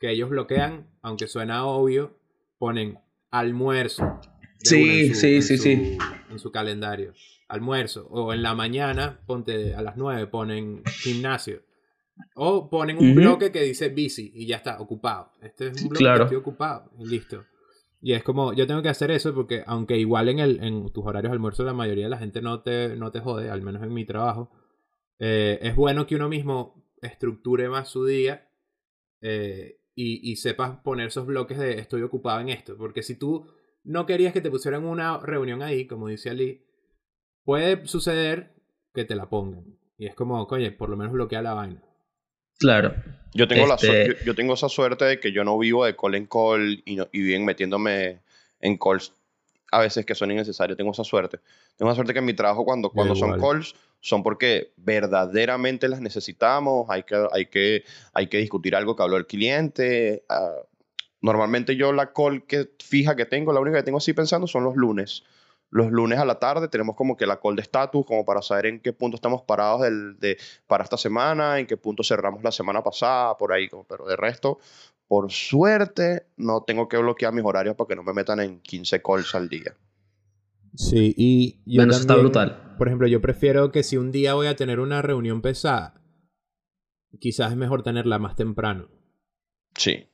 que 0.00 0.10
ellos 0.10 0.30
bloquean, 0.30 0.86
aunque 1.02 1.26
suena 1.28 1.64
obvio, 1.66 2.16
ponen 2.58 2.98
almuerzo. 3.30 4.20
Sí, 4.58 5.14
sí, 5.14 5.34
en 5.36 5.42
sí, 5.42 5.56
su- 5.56 5.62
sí. 5.62 5.98
En 6.30 6.38
su 6.38 6.50
calendario. 6.50 7.12
Almuerzo. 7.48 8.06
O 8.10 8.32
en 8.32 8.42
la 8.42 8.54
mañana, 8.54 9.20
ponte 9.26 9.74
a 9.74 9.82
las 9.82 9.96
9, 9.96 10.26
ponen 10.26 10.82
gimnasio. 11.02 11.62
O 12.34 12.68
ponen 12.68 12.98
un 12.98 13.14
bloque 13.14 13.52
que 13.52 13.62
dice 13.62 13.88
busy 13.90 14.32
y 14.34 14.46
ya 14.46 14.56
está, 14.56 14.80
ocupado. 14.80 15.30
Este 15.40 15.68
es 15.68 15.82
un 15.82 15.88
bloque 15.90 16.04
Claro. 16.04 16.18
que 16.18 16.22
estoy 16.24 16.38
ocupado 16.38 16.90
y 16.98 17.06
listo. 17.06 17.44
Y 18.00 18.12
es 18.12 18.22
como, 18.22 18.52
yo 18.52 18.66
tengo 18.66 18.82
que 18.82 18.88
hacer 18.88 19.10
eso 19.10 19.34
porque 19.34 19.62
aunque 19.66 19.96
igual 19.98 20.28
en, 20.28 20.38
el, 20.40 20.62
en 20.62 20.92
tus 20.92 21.04
horarios 21.06 21.30
de 21.30 21.34
almuerzo 21.34 21.64
la 21.64 21.72
mayoría 21.72 22.04
de 22.04 22.10
la 22.10 22.18
gente 22.18 22.40
no 22.42 22.60
te, 22.60 22.96
no 22.96 23.10
te 23.12 23.20
jode, 23.20 23.50
al 23.50 23.62
menos 23.62 23.82
en 23.82 23.92
mi 23.94 24.04
trabajo, 24.04 24.50
eh, 25.18 25.58
es 25.62 25.74
bueno 25.76 26.06
que 26.06 26.16
uno 26.16 26.28
mismo 26.28 26.84
estructure 27.02 27.68
más 27.68 27.88
su 27.88 28.04
día 28.04 28.48
eh, 29.20 29.80
y, 29.94 30.30
y 30.30 30.36
sepas 30.36 30.78
poner 30.80 31.08
esos 31.08 31.26
bloques 31.26 31.58
de 31.58 31.78
estoy 31.78 32.02
ocupado 32.02 32.40
en 32.40 32.48
esto. 32.50 32.76
Porque 32.76 33.02
si 33.02 33.16
tú 33.16 33.46
no 33.84 34.06
querías 34.06 34.32
que 34.32 34.40
te 34.40 34.50
pusieran 34.50 34.84
una 34.84 35.18
reunión 35.18 35.62
ahí, 35.62 35.86
como 35.86 36.08
dice 36.08 36.30
Ali, 36.30 36.64
puede 37.44 37.86
suceder 37.86 38.54
que 38.94 39.04
te 39.04 39.14
la 39.16 39.28
pongan. 39.28 39.64
Y 39.96 40.06
es 40.06 40.14
como, 40.14 40.46
coño, 40.46 40.70
por 40.76 40.88
lo 40.88 40.96
menos 40.96 41.12
bloquea 41.12 41.42
la 41.42 41.54
vaina. 41.54 41.82
Claro. 42.58 42.94
Yo 43.34 43.46
tengo, 43.46 43.66
la 43.66 43.74
Este- 43.74 44.06
yo, 44.08 44.12
yo 44.26 44.34
tengo 44.34 44.54
esa 44.54 44.68
suerte 44.68 45.04
de 45.04 45.20
que 45.20 45.32
yo 45.32 45.44
no 45.44 45.58
vivo 45.58 45.84
de 45.84 45.96
call 45.96 46.14
en 46.14 46.26
call 46.26 46.82
y, 46.84 46.96
no- 46.96 47.08
y 47.12 47.22
bien 47.22 47.44
metiéndome 47.44 48.20
en 48.60 48.76
calls 48.78 49.12
a 49.70 49.80
veces 49.80 50.06
que 50.06 50.14
son 50.14 50.30
innecesarios. 50.30 50.76
Tengo 50.76 50.92
esa 50.92 51.04
suerte. 51.04 51.40
Tengo 51.76 51.90
la 51.90 51.94
suerte 51.94 52.12
que 52.12 52.18
en 52.20 52.24
mi 52.24 52.34
trabajo 52.34 52.64
cuando, 52.64 52.90
cuando 52.90 53.14
son 53.14 53.30
calls 53.40 53.74
son 54.00 54.22
porque 54.22 54.72
verdaderamente 54.76 55.88
las 55.88 56.00
necesitamos, 56.00 56.88
hay 56.88 57.02
que, 57.02 57.26
hay 57.32 57.46
que, 57.46 57.84
hay 58.12 58.28
que 58.28 58.38
discutir 58.38 58.74
algo 58.76 58.94
que 58.96 59.02
habló 59.02 59.16
el 59.16 59.26
cliente. 59.26 60.24
ah, 60.28 60.52
normalmente 61.20 61.74
yo 61.76 61.92
la 61.92 62.12
call 62.12 62.46
que 62.46 62.70
fija 62.78 63.16
que 63.16 63.26
tengo, 63.26 63.52
la 63.52 63.60
única 63.60 63.78
que 63.78 63.82
tengo 63.82 63.98
así 63.98 64.12
pensando 64.12 64.46
son 64.46 64.64
los 64.64 64.76
lunes. 64.76 65.24
Los 65.70 65.90
lunes 65.90 66.18
a 66.18 66.24
la 66.24 66.38
tarde 66.38 66.68
tenemos 66.68 66.96
como 66.96 67.16
que 67.16 67.26
la 67.26 67.40
call 67.40 67.56
de 67.56 67.62
estatus, 67.62 68.06
como 68.06 68.24
para 68.24 68.40
saber 68.40 68.66
en 68.66 68.80
qué 68.80 68.92
punto 68.92 69.16
estamos 69.16 69.42
parados 69.42 69.82
del, 69.82 70.18
de, 70.18 70.38
para 70.66 70.84
esta 70.84 70.96
semana, 70.96 71.58
en 71.58 71.66
qué 71.66 71.76
punto 71.76 72.02
cerramos 72.02 72.42
la 72.42 72.52
semana 72.52 72.82
pasada, 72.82 73.36
por 73.36 73.52
ahí. 73.52 73.68
como- 73.68 73.84
Pero 73.84 74.06
de 74.06 74.16
resto, 74.16 74.58
por 75.06 75.30
suerte, 75.30 76.26
no 76.36 76.62
tengo 76.62 76.88
que 76.88 76.96
bloquear 76.96 77.32
mis 77.34 77.44
horarios 77.44 77.74
para 77.76 77.88
que 77.88 77.96
no 77.96 78.02
me 78.02 78.12
metan 78.14 78.40
en 78.40 78.60
15 78.60 79.02
calls 79.02 79.34
al 79.34 79.48
día. 79.48 79.74
Sí, 80.74 81.14
y 81.16 81.52
yo 81.66 81.80
Bueno, 81.80 81.90
eso 81.92 82.00
está 82.00 82.14
también, 82.14 82.26
brutal. 82.30 82.62
Por 82.78 82.88
ejemplo, 82.88 83.06
yo 83.08 83.20
prefiero 83.20 83.70
que 83.72 83.82
si 83.82 83.96
un 83.96 84.10
día 84.12 84.34
voy 84.34 84.46
a 84.46 84.56
tener 84.56 84.80
una 84.80 85.02
reunión 85.02 85.42
pesada, 85.42 86.00
quizás 87.20 87.50
es 87.50 87.56
mejor 87.56 87.82
tenerla 87.82 88.18
más 88.18 88.36
temprano. 88.36 88.88
Sí. 89.76 90.04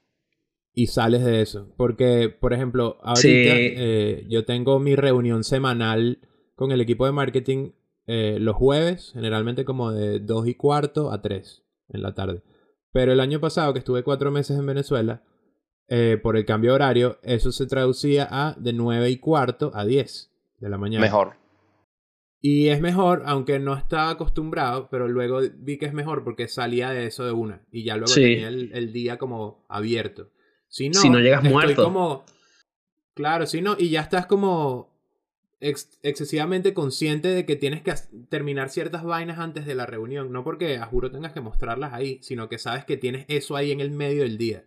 y 0.76 0.88
sales 0.88 1.24
de 1.24 1.40
eso. 1.40 1.72
Porque, 1.76 2.28
por 2.28 2.52
ejemplo, 2.52 2.98
ahorita 3.02 3.20
Sí. 3.20 3.30
eh, 3.38 4.26
yo 4.28 4.44
tengo 4.44 4.80
mi 4.80 4.96
reunión 4.96 5.44
semanal 5.44 6.18
con 6.56 6.72
el 6.72 6.80
equipo 6.80 7.06
de 7.06 7.12
marketing 7.12 7.70
eh, 8.08 8.38
los 8.40 8.56
jueves, 8.56 9.12
generalmente 9.14 9.64
como 9.64 9.92
de 9.92 10.18
2 10.18 10.48
y 10.48 10.54
cuarto 10.56 11.12
a 11.12 11.22
3 11.22 11.62
en 11.90 12.02
la 12.02 12.14
tarde. 12.14 12.42
Pero 12.92 13.12
el 13.12 13.20
año 13.20 13.38
pasado, 13.40 13.72
que 13.72 13.78
estuve 13.78 14.02
cuatro 14.02 14.32
meses 14.32 14.58
en 14.58 14.66
Venezuela, 14.66 15.22
eh, 15.86 16.18
por 16.20 16.36
el 16.36 16.44
cambio 16.44 16.72
de 16.72 16.74
horario, 16.74 17.18
eso 17.22 17.52
se 17.52 17.66
traducía 17.66 18.26
a 18.28 18.54
de 18.58 18.72
9 18.72 19.08
y 19.10 19.18
cuarto 19.18 19.70
a 19.74 19.84
10 19.84 20.32
de 20.58 20.68
la 20.68 20.76
mañana. 20.76 21.04
Mejor. 21.04 21.34
Y 22.46 22.68
es 22.68 22.78
mejor, 22.78 23.22
aunque 23.24 23.58
no 23.58 23.74
estaba 23.74 24.10
acostumbrado, 24.10 24.88
pero 24.90 25.08
luego 25.08 25.40
vi 25.56 25.78
que 25.78 25.86
es 25.86 25.94
mejor 25.94 26.24
porque 26.24 26.46
salía 26.46 26.90
de 26.90 27.06
eso 27.06 27.24
de 27.24 27.32
una. 27.32 27.62
Y 27.72 27.84
ya 27.84 27.96
luego 27.96 28.08
Sí. 28.12 28.20
tenía 28.20 28.48
el, 28.48 28.70
el 28.74 28.92
día 28.92 29.16
como 29.16 29.64
abierto. 29.66 30.30
Si 30.68 30.90
no, 30.90 31.00
Si 31.00 31.08
no 31.08 31.20
llegas 31.20 31.38
estoy 31.38 31.52
muerto. 31.52 31.84
como. 31.84 32.26
Claro, 33.14 33.46
si 33.46 33.62
no, 33.62 33.76
y 33.78 33.88
ya 33.88 34.02
estás 34.02 34.26
como 34.26 34.92
ex- 35.60 35.98
excesivamente 36.02 36.74
consciente 36.74 37.28
de 37.28 37.46
que 37.46 37.56
tienes 37.56 37.80
que 37.80 37.94
terminar 38.28 38.68
ciertas 38.68 39.04
vainas 39.04 39.38
antes 39.38 39.64
de 39.64 39.74
la 39.74 39.86
reunión. 39.86 40.30
No 40.30 40.44
porque 40.44 40.76
a 40.76 40.84
juro 40.84 41.10
tengas 41.10 41.32
que 41.32 41.40
mostrarlas 41.40 41.94
ahí, 41.94 42.18
sino 42.20 42.50
que 42.50 42.58
sabes 42.58 42.84
que 42.84 42.98
tienes 42.98 43.24
eso 43.28 43.56
ahí 43.56 43.72
en 43.72 43.80
el 43.80 43.90
medio 43.90 44.22
del 44.22 44.36
día. 44.36 44.64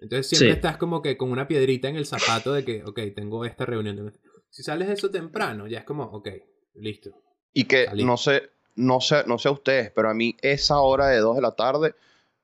Entonces 0.00 0.26
siempre 0.26 0.48
Sí. 0.48 0.54
estás 0.56 0.78
como 0.78 1.00
que 1.00 1.16
con 1.16 1.30
una 1.30 1.46
piedrita 1.46 1.88
en 1.88 1.94
el 1.94 2.06
zapato 2.06 2.52
de 2.52 2.64
que, 2.64 2.82
ok, 2.82 2.98
tengo 3.14 3.44
esta 3.44 3.66
reunión. 3.66 4.12
Si 4.48 4.64
sales 4.64 4.88
de 4.88 4.94
eso 4.94 5.12
temprano, 5.12 5.68
ya 5.68 5.78
es 5.78 5.84
como, 5.84 6.02
ok, 6.02 6.28
listo. 6.74 7.10
Y 7.52 7.64
que 7.64 7.86
Salí. 7.86 8.04
no 8.04 8.16
sé, 8.16 8.50
no 8.76 9.00
sé, 9.00 9.24
no 9.26 9.38
sé 9.38 9.48
a 9.48 9.52
ustedes, 9.52 9.90
pero 9.94 10.08
a 10.10 10.14
mí 10.14 10.36
esa 10.42 10.78
hora 10.80 11.06
de 11.08 11.18
2 11.18 11.36
de 11.36 11.42
la 11.42 11.52
tarde 11.52 11.94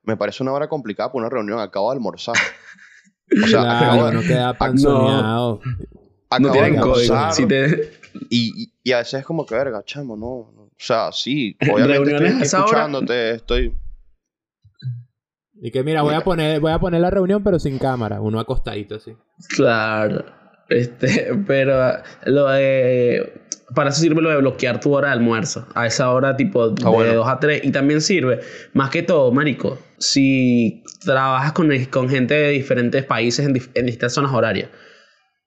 me 0.02 0.16
parece 0.16 0.42
una 0.42 0.52
hora 0.52 0.68
complicada 0.68 1.10
para 1.10 1.20
una 1.20 1.28
reunión. 1.30 1.58
Acabo 1.60 1.90
de 1.90 1.96
almorzar. 1.96 2.36
O 3.44 3.46
sea, 3.48 3.60
Claro, 3.62 3.68
acabo, 3.92 4.06
de- 4.06 4.12
no 4.14 4.20
queda 4.22 4.54
panzoneado. 4.54 5.60
acabo 6.30 6.40
No 6.40 6.48
de 6.48 6.52
tienen 6.52 6.80
código. 6.80 7.14
almorzar 7.14 7.32
Si 7.34 7.46
te- 7.46 7.92
y, 8.30 8.72
y, 8.82 8.92
a 8.92 8.98
veces 8.98 9.20
es 9.20 9.26
como 9.26 9.44
que, 9.44 9.54
verga, 9.54 9.82
chamo, 9.84 10.16
no. 10.16 10.52
no. 10.54 10.62
O 10.62 10.70
sea, 10.78 11.10
sí, 11.12 11.56
obviamente 11.72 12.12
estoy 12.12 12.26
aquí 12.28 12.42
esa 12.42 12.58
hora. 12.58 12.66
escuchándote, 12.66 13.30
estoy... 13.32 13.74
Y 15.58 15.70
que 15.70 15.82
mira, 15.82 16.02
voy 16.02 16.14
a 16.14 16.20
poner, 16.22 16.60
voy 16.60 16.70
a 16.72 16.78
poner 16.78 17.00
la 17.00 17.10
reunión 17.10 17.42
pero 17.42 17.58
sin 17.58 17.78
cámara, 17.78 18.20
uno 18.20 18.38
acostadito 18.38 18.96
así. 18.96 19.16
Claro. 19.56 20.24
Este, 20.68 21.32
pero 21.46 21.98
lo 22.26 22.48
de, 22.48 23.40
para 23.74 23.90
eso 23.90 24.00
sirve 24.00 24.22
lo 24.22 24.30
de 24.30 24.36
bloquear 24.36 24.80
tu 24.80 24.92
hora 24.94 25.08
de 25.08 25.14
almuerzo. 25.14 25.66
A 25.74 25.86
esa 25.86 26.10
hora 26.10 26.36
tipo 26.36 26.70
de 26.70 26.84
Ah, 26.84 26.90
bueno. 26.90 27.14
2 27.14 27.28
a 27.28 27.38
3. 27.40 27.64
Y 27.64 27.72
también 27.72 28.00
sirve, 28.00 28.40
más 28.72 28.90
que 28.90 29.02
todo, 29.02 29.32
marico, 29.32 29.78
si 29.98 30.82
trabajas 31.04 31.52
con, 31.52 31.70
con 31.86 32.08
gente 32.08 32.34
de 32.34 32.50
diferentes 32.50 33.04
países 33.04 33.46
en, 33.46 33.56
en 33.74 33.86
distintas 33.86 34.12
zonas 34.12 34.32
horarias. 34.32 34.70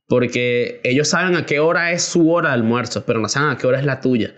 Porque 0.07 0.81
ellos 0.83 1.07
saben 1.07 1.35
a 1.35 1.45
qué 1.45 1.59
hora 1.59 1.91
es 1.91 2.03
su 2.03 2.31
hora 2.31 2.49
de 2.49 2.55
almuerzo, 2.55 3.03
pero 3.05 3.19
no 3.19 3.29
saben 3.29 3.51
a 3.51 3.57
qué 3.57 3.67
hora 3.67 3.79
es 3.79 3.85
la 3.85 4.01
tuya. 4.01 4.33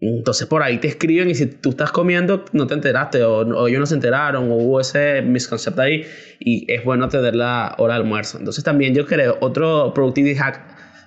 Entonces 0.00 0.46
por 0.46 0.62
ahí 0.62 0.78
te 0.78 0.88
escriben 0.88 1.28
y 1.28 1.34
si 1.34 1.46
tú 1.46 1.70
estás 1.70 1.92
comiendo 1.92 2.46
no 2.52 2.66
te 2.66 2.72
enteraste 2.72 3.22
o, 3.22 3.40
o 3.40 3.68
ellos 3.68 3.80
no 3.80 3.86
se 3.86 3.94
enteraron 3.94 4.50
o 4.50 4.54
hubo 4.54 4.80
ese 4.80 5.20
misconcepto 5.20 5.82
ahí 5.82 6.06
y 6.38 6.70
es 6.72 6.82
bueno 6.84 7.08
tener 7.10 7.36
la 7.36 7.74
hora 7.76 7.94
de 7.94 8.00
almuerzo. 8.00 8.38
Entonces 8.38 8.64
también 8.64 8.94
yo 8.94 9.04
creo 9.04 9.36
otro 9.40 9.92
productivity 9.94 10.36
hack 10.36 10.62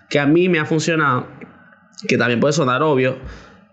que 0.09 0.19
a 0.19 0.27
mí 0.27 0.47
me 0.47 0.59
ha 0.59 0.65
funcionado, 0.65 1.27
que 2.07 2.17
también 2.17 2.39
puede 2.39 2.53
sonar 2.53 2.83
obvio, 2.83 3.17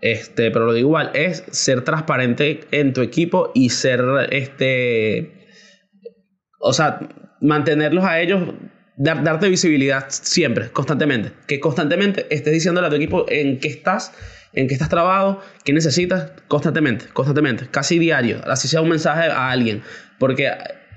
este, 0.01 0.51
pero 0.51 0.65
lo 0.65 0.73
digo 0.73 0.89
igual, 0.89 1.11
es 1.13 1.43
ser 1.51 1.83
transparente 1.83 2.61
en 2.71 2.93
tu 2.93 3.01
equipo 3.01 3.51
y 3.53 3.69
ser, 3.69 4.03
este, 4.31 5.47
o 6.59 6.73
sea, 6.73 6.99
mantenerlos 7.39 8.03
a 8.03 8.19
ellos, 8.19 8.53
dar, 8.97 9.23
darte 9.23 9.49
visibilidad 9.49 10.05
siempre, 10.09 10.71
constantemente. 10.71 11.33
Que 11.47 11.59
constantemente 11.59 12.25
estés 12.29 12.53
diciéndole 12.53 12.87
a 12.87 12.89
tu 12.89 12.95
equipo 12.95 13.25
en 13.29 13.59
qué 13.59 13.67
estás 13.67 14.13
en 14.53 14.67
qué 14.67 14.73
estás 14.73 14.89
trabado, 14.89 15.41
qué 15.63 15.73
necesitas, 15.73 16.31
constantemente, 16.47 17.05
constantemente, 17.13 17.67
casi 17.71 17.99
diario, 17.99 18.41
así 18.47 18.67
sea 18.67 18.81
un 18.81 18.89
mensaje 18.89 19.29
a 19.29 19.49
alguien, 19.49 19.81
porque 20.19 20.51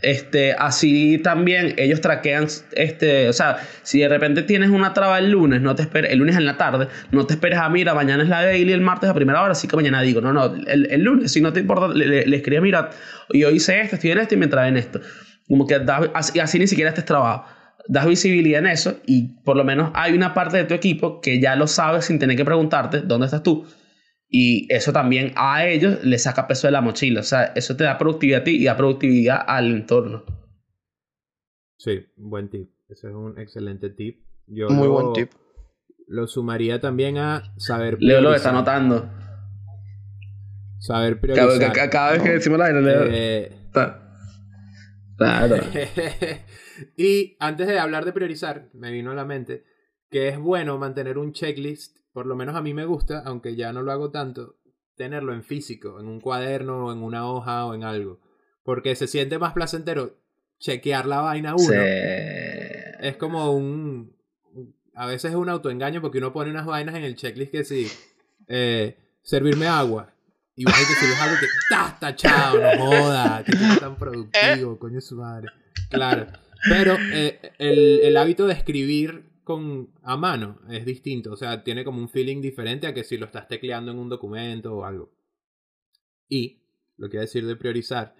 este, 0.05 0.53
así 0.53 1.19
también 1.19 1.75
ellos 1.77 2.01
traquean, 2.01 2.47
este, 2.73 3.29
o 3.29 3.33
sea, 3.33 3.59
si 3.83 4.01
de 4.01 4.09
repente 4.09 4.43
tienes 4.43 4.71
una 4.71 4.95
traba 4.95 5.19
el 5.19 5.31
lunes, 5.31 5.61
no 5.63 5.75
te 5.75 5.83
esperes, 5.83 6.13
el 6.13 6.19
lunes 6.19 6.37
en 6.37 6.45
la 6.45 6.57
tarde, 6.57 6.89
no 7.11 7.27
te 7.27 7.35
esperes 7.35 7.59
a, 7.59 7.69
mira, 7.69 7.95
mañana 7.95 8.23
es 8.23 8.29
la 8.29 8.45
daily, 8.45 8.73
el 8.73 8.81
martes 8.81 9.11
a 9.11 9.15
primera 9.15 9.43
hora, 9.43 9.53
así 9.53 9.67
que 9.67 9.77
mañana 9.77 10.03
digo, 10.03 10.21
no, 10.21 10.33
no, 10.33 10.55
el, 10.67 10.87
el 10.91 11.03
lunes, 11.03 11.33
si 11.33 11.41
no 11.41 11.53
te 11.53 11.61
importa, 11.61 11.89
le, 11.89 12.27
le, 12.27 12.37
escribí, 12.37 12.61
mira, 12.61 12.91
yo 13.33 13.51
hice 13.51 13.81
esto, 13.81 13.97
estoy 13.97 14.11
en 14.11 14.19
esto 14.19 14.35
y 14.35 14.39
me 14.39 14.47
traen 14.47 14.77
esto. 14.77 15.01
Como 15.49 15.67
que 15.67 15.81
así, 16.15 16.39
así 16.41 16.59
ni 16.59 16.67
siquiera 16.67 16.91
estés 16.91 17.05
trabado 17.05 17.45
das 17.87 18.07
visibilidad 18.07 18.61
en 18.61 18.67
eso 18.67 18.97
y 19.07 19.29
por 19.45 19.57
lo 19.57 19.65
menos 19.65 19.91
hay 19.95 20.15
una 20.15 20.33
parte 20.33 20.57
de 20.57 20.65
tu 20.65 20.75
equipo 20.75 21.21
que 21.21 21.41
ya 21.41 21.55
lo 21.55 21.67
sabes 21.67 22.07
sin 22.07 22.19
tener 22.19 22.37
que 22.37 22.45
preguntarte 22.45 23.01
dónde 23.01 23.27
estás 23.27 23.43
tú. 23.43 23.67
Y 24.37 24.66
eso 24.68 24.93
también 24.93 25.32
a 25.37 25.64
ellos 25.64 26.03
les 26.03 26.24
saca 26.24 26.49
peso 26.49 26.66
de 26.66 26.72
la 26.72 26.80
mochila. 26.80 27.20
O 27.20 27.22
sea, 27.22 27.53
eso 27.55 27.76
te 27.76 27.85
da 27.85 27.97
productividad 27.99 28.41
a 28.41 28.45
ti 28.45 28.57
y 28.57 28.64
da 28.64 28.76
productividad 28.76 29.45
al 29.47 29.70
entorno. 29.72 30.24
Sí, 31.78 32.05
buen 32.16 32.51
tip. 32.51 32.68
Ese 32.89 33.09
es 33.11 33.14
un 33.14 33.39
excelente 33.39 33.91
tip. 33.91 34.24
Yo 34.49 34.68
Muy 34.70 34.89
lo, 34.89 34.93
buen 34.93 35.12
tip. 35.12 35.30
Lo 36.09 36.26
sumaría 36.26 36.80
también 36.80 37.16
a 37.18 37.45
saber 37.59 37.97
Leo 38.01 38.20
lo 38.20 38.35
está 38.35 38.51
notando. 38.51 39.09
Saber 40.80 41.20
priorizar. 41.20 41.72
cada- 41.72 41.91
cada 41.91 42.12
vez 42.14 42.22
que 42.22 42.30
decimos 42.32 42.59
la 42.59 42.72
Leo. 42.72 43.05
Eh, 43.07 43.53
está- 43.66 44.01
Claro. 45.16 45.57
y 46.97 47.37
antes 47.39 47.68
de 47.68 47.78
hablar 47.78 48.05
de 48.05 48.12
priorizar, 48.12 48.68
me 48.74 48.91
vino 48.91 49.12
a 49.12 49.14
la 49.14 49.24
mente 49.24 49.62
que 50.11 50.26
es 50.28 50.39
bueno 50.41 50.76
mantener 50.76 51.18
un 51.18 51.32
checklist, 51.32 51.99
por 52.15 52.27
lo 52.27 52.37
menos 52.37 52.55
a 52.55 52.62
mí 52.62 52.73
me 52.73 52.87
gusta, 52.87 53.23
aunque 53.27 53.57
ya 53.57 53.73
no 53.73 53.83
lo 53.83 53.91
hago 53.91 54.12
tanto, 54.12 54.57
tenerlo 54.95 55.35
en 55.35 55.43
físico, 55.43 55.99
en 55.99 56.07
un 56.07 56.21
cuaderno, 56.21 56.87
o 56.87 56.93
en 56.93 57.03
una 57.03 57.29
hoja 57.29 57.67
o 57.67 57.75
en 57.75 57.83
algo. 57.83 58.21
Porque 58.62 58.95
se 58.95 59.09
siente 59.09 59.39
más 59.39 59.53
placentero 59.53 60.17
chequear 60.61 61.07
la 61.07 61.21
vaina 61.21 61.57
uno. 61.57 61.69
Sí. 61.69 61.75
Es 63.01 63.17
como 63.17 63.53
un... 63.53 64.17
A 64.95 65.07
veces 65.07 65.33
es 65.33 65.37
un 65.37 65.49
autoengaño 65.49 66.01
porque 66.01 66.19
uno 66.19 66.33
pone 66.33 66.53
unas 66.53 66.67
vainas 66.67 66.95
en 66.95 67.03
el 67.03 67.17
checklist 67.17 67.51
que 67.51 67.65
sí, 67.65 67.91
eh, 68.47 68.97
servirme 69.23 69.67
agua. 69.67 70.15
Y 70.55 70.65
vas 70.65 70.81
y 70.81 70.87
te 70.87 71.01
sirves 71.01 71.21
algo 71.21 71.37
que 71.41 71.47
estás 71.47 71.99
tachado, 71.99 72.61
no 72.61 72.79
joda, 72.79 73.43
que 73.45 73.53
tan 73.81 73.97
productivo, 73.97 74.79
coño 74.79 75.01
su 75.01 75.17
madre. 75.17 75.49
Claro. 75.91 76.29
Pero 76.69 76.97
eh, 77.12 77.41
el, 77.59 78.03
el 78.05 78.17
hábito 78.17 78.47
de 78.47 78.55
escribir 78.55 79.34
con, 79.45 79.93
a 80.03 80.17
mano 80.17 80.61
es 80.69 80.85
distinto. 80.85 81.33
O 81.33 81.37
sea, 81.37 81.63
tiene 81.63 81.85
como 81.85 81.99
un 81.99 82.09
feeling 82.09 82.41
diferente 82.41 82.87
a 82.87 82.95
que 82.95 83.05
si 83.05 83.17
lo 83.17 83.27
estás 83.27 83.47
tecleando 83.49 83.93
en 83.93 83.99
un 83.99 84.09
documento 84.09 84.75
o 84.75 84.85
algo. 84.85 85.13
Y, 86.29 86.63
lo 86.97 87.09
que 87.09 87.19
decir 87.19 87.47
de 87.47 87.57
priorizar, 87.57 88.17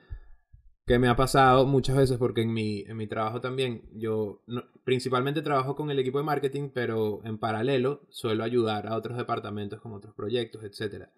que 0.87 0.99
me 0.99 1.09
ha 1.09 1.17
pasado 1.17 1.67
muchas 1.67 1.97
veces 1.97 2.19
porque 2.19 2.43
en 2.43 2.53
mi, 2.53 2.83
en 2.83 2.97
mi 2.97 3.07
trabajo 3.07 3.41
también, 3.41 3.89
yo 3.95 4.45
principalmente 4.85 5.43
trabajo 5.43 5.75
con 5.75 5.91
el 5.91 5.99
equipo 5.99 6.19
de 6.19 6.25
marketing, 6.25 6.71
pero 6.75 7.25
en 7.25 7.39
paralelo 7.39 8.07
suelo 8.11 8.45
ayudar 8.45 8.87
a 8.87 8.97
otros 8.97 9.17
departamentos 9.17 9.81
con 9.81 9.93
otros 9.93 10.15
proyectos, 10.15 10.63
etc. 10.63 11.09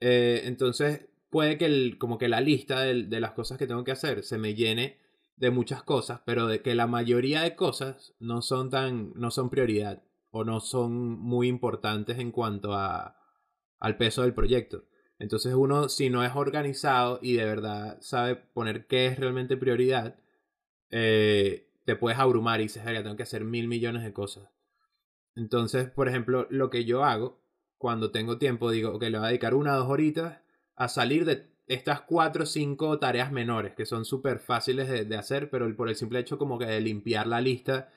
entonces, 0.00 1.08
puede 1.30 1.56
que 1.58 1.66
el, 1.66 1.98
como 1.98 2.18
que 2.18 2.28
la 2.28 2.40
lista 2.40 2.80
del- 2.80 3.08
de, 3.08 3.20
las 3.20 3.32
cosas 3.32 3.58
que 3.58 3.66
tengo 3.66 3.84
que 3.84 3.92
hacer 3.92 4.24
se 4.24 4.38
me 4.38 4.54
llene 4.54 4.98
de 5.36 5.50
muchas 5.50 5.82
cosas, 5.82 6.20
pero 6.24 6.46
de 6.46 6.62
que 6.62 6.74
la 6.74 6.86
mayoría 6.86 7.42
de 7.42 7.54
cosas 7.54 8.14
no 8.18 8.42
son 8.42 8.70
tan, 8.70 9.12
no 9.14 9.30
son 9.30 9.50
prioridad 9.50 10.02
o 10.30 10.44
no 10.44 10.60
son 10.60 10.92
muy 11.20 11.48
importantes 11.48 12.18
en 12.18 12.32
cuanto 12.32 12.74
a, 12.74 13.18
al 13.78 13.96
peso 13.96 14.22
del 14.22 14.34
proyecto. 14.34 14.84
Entonces 15.18 15.54
uno, 15.54 15.88
si 15.88 16.10
no 16.10 16.24
es 16.24 16.34
organizado 16.34 17.18
y 17.22 17.34
de 17.34 17.44
verdad 17.44 17.98
sabe 18.00 18.36
poner 18.36 18.86
qué 18.86 19.06
es 19.06 19.18
realmente 19.18 19.56
prioridad, 19.56 20.18
eh, 20.90 21.70
te 21.84 21.96
puedes 21.96 22.18
abrumar 22.18 22.60
y 22.60 22.64
dices, 22.64 22.84
"Verga, 22.84 23.02
tengo 23.02 23.16
que 23.16 23.22
hacer 23.22 23.44
mil 23.44 23.68
millones 23.68 24.02
de 24.02 24.12
cosas. 24.12 24.50
Entonces, 25.34 25.90
por 25.90 26.08
ejemplo, 26.08 26.46
lo 26.50 26.70
que 26.70 26.84
yo 26.84 27.04
hago 27.04 27.42
cuando 27.78 28.10
tengo 28.10 28.38
tiempo, 28.38 28.70
digo, 28.70 28.92
ok, 28.92 29.02
le 29.02 29.18
voy 29.18 29.26
a 29.26 29.28
dedicar 29.28 29.54
una 29.54 29.74
o 29.74 29.78
dos 29.78 29.88
horitas 29.88 30.40
a 30.74 30.88
salir 30.88 31.24
de 31.24 31.50
estas 31.66 32.02
cuatro 32.02 32.44
o 32.44 32.46
cinco 32.46 32.98
tareas 32.98 33.32
menores, 33.32 33.74
que 33.74 33.86
son 33.86 34.04
súper 34.04 34.38
fáciles 34.38 35.08
de, 35.08 35.16
hacer, 35.16 35.50
pero 35.50 35.74
por 35.76 35.88
el 35.88 35.96
simple 35.96 36.20
hecho 36.20 36.38
como 36.38 36.58
que 36.58 36.66
de 36.66 36.80
limpiar 36.80 37.26
la 37.26 37.40
lista, 37.40 37.92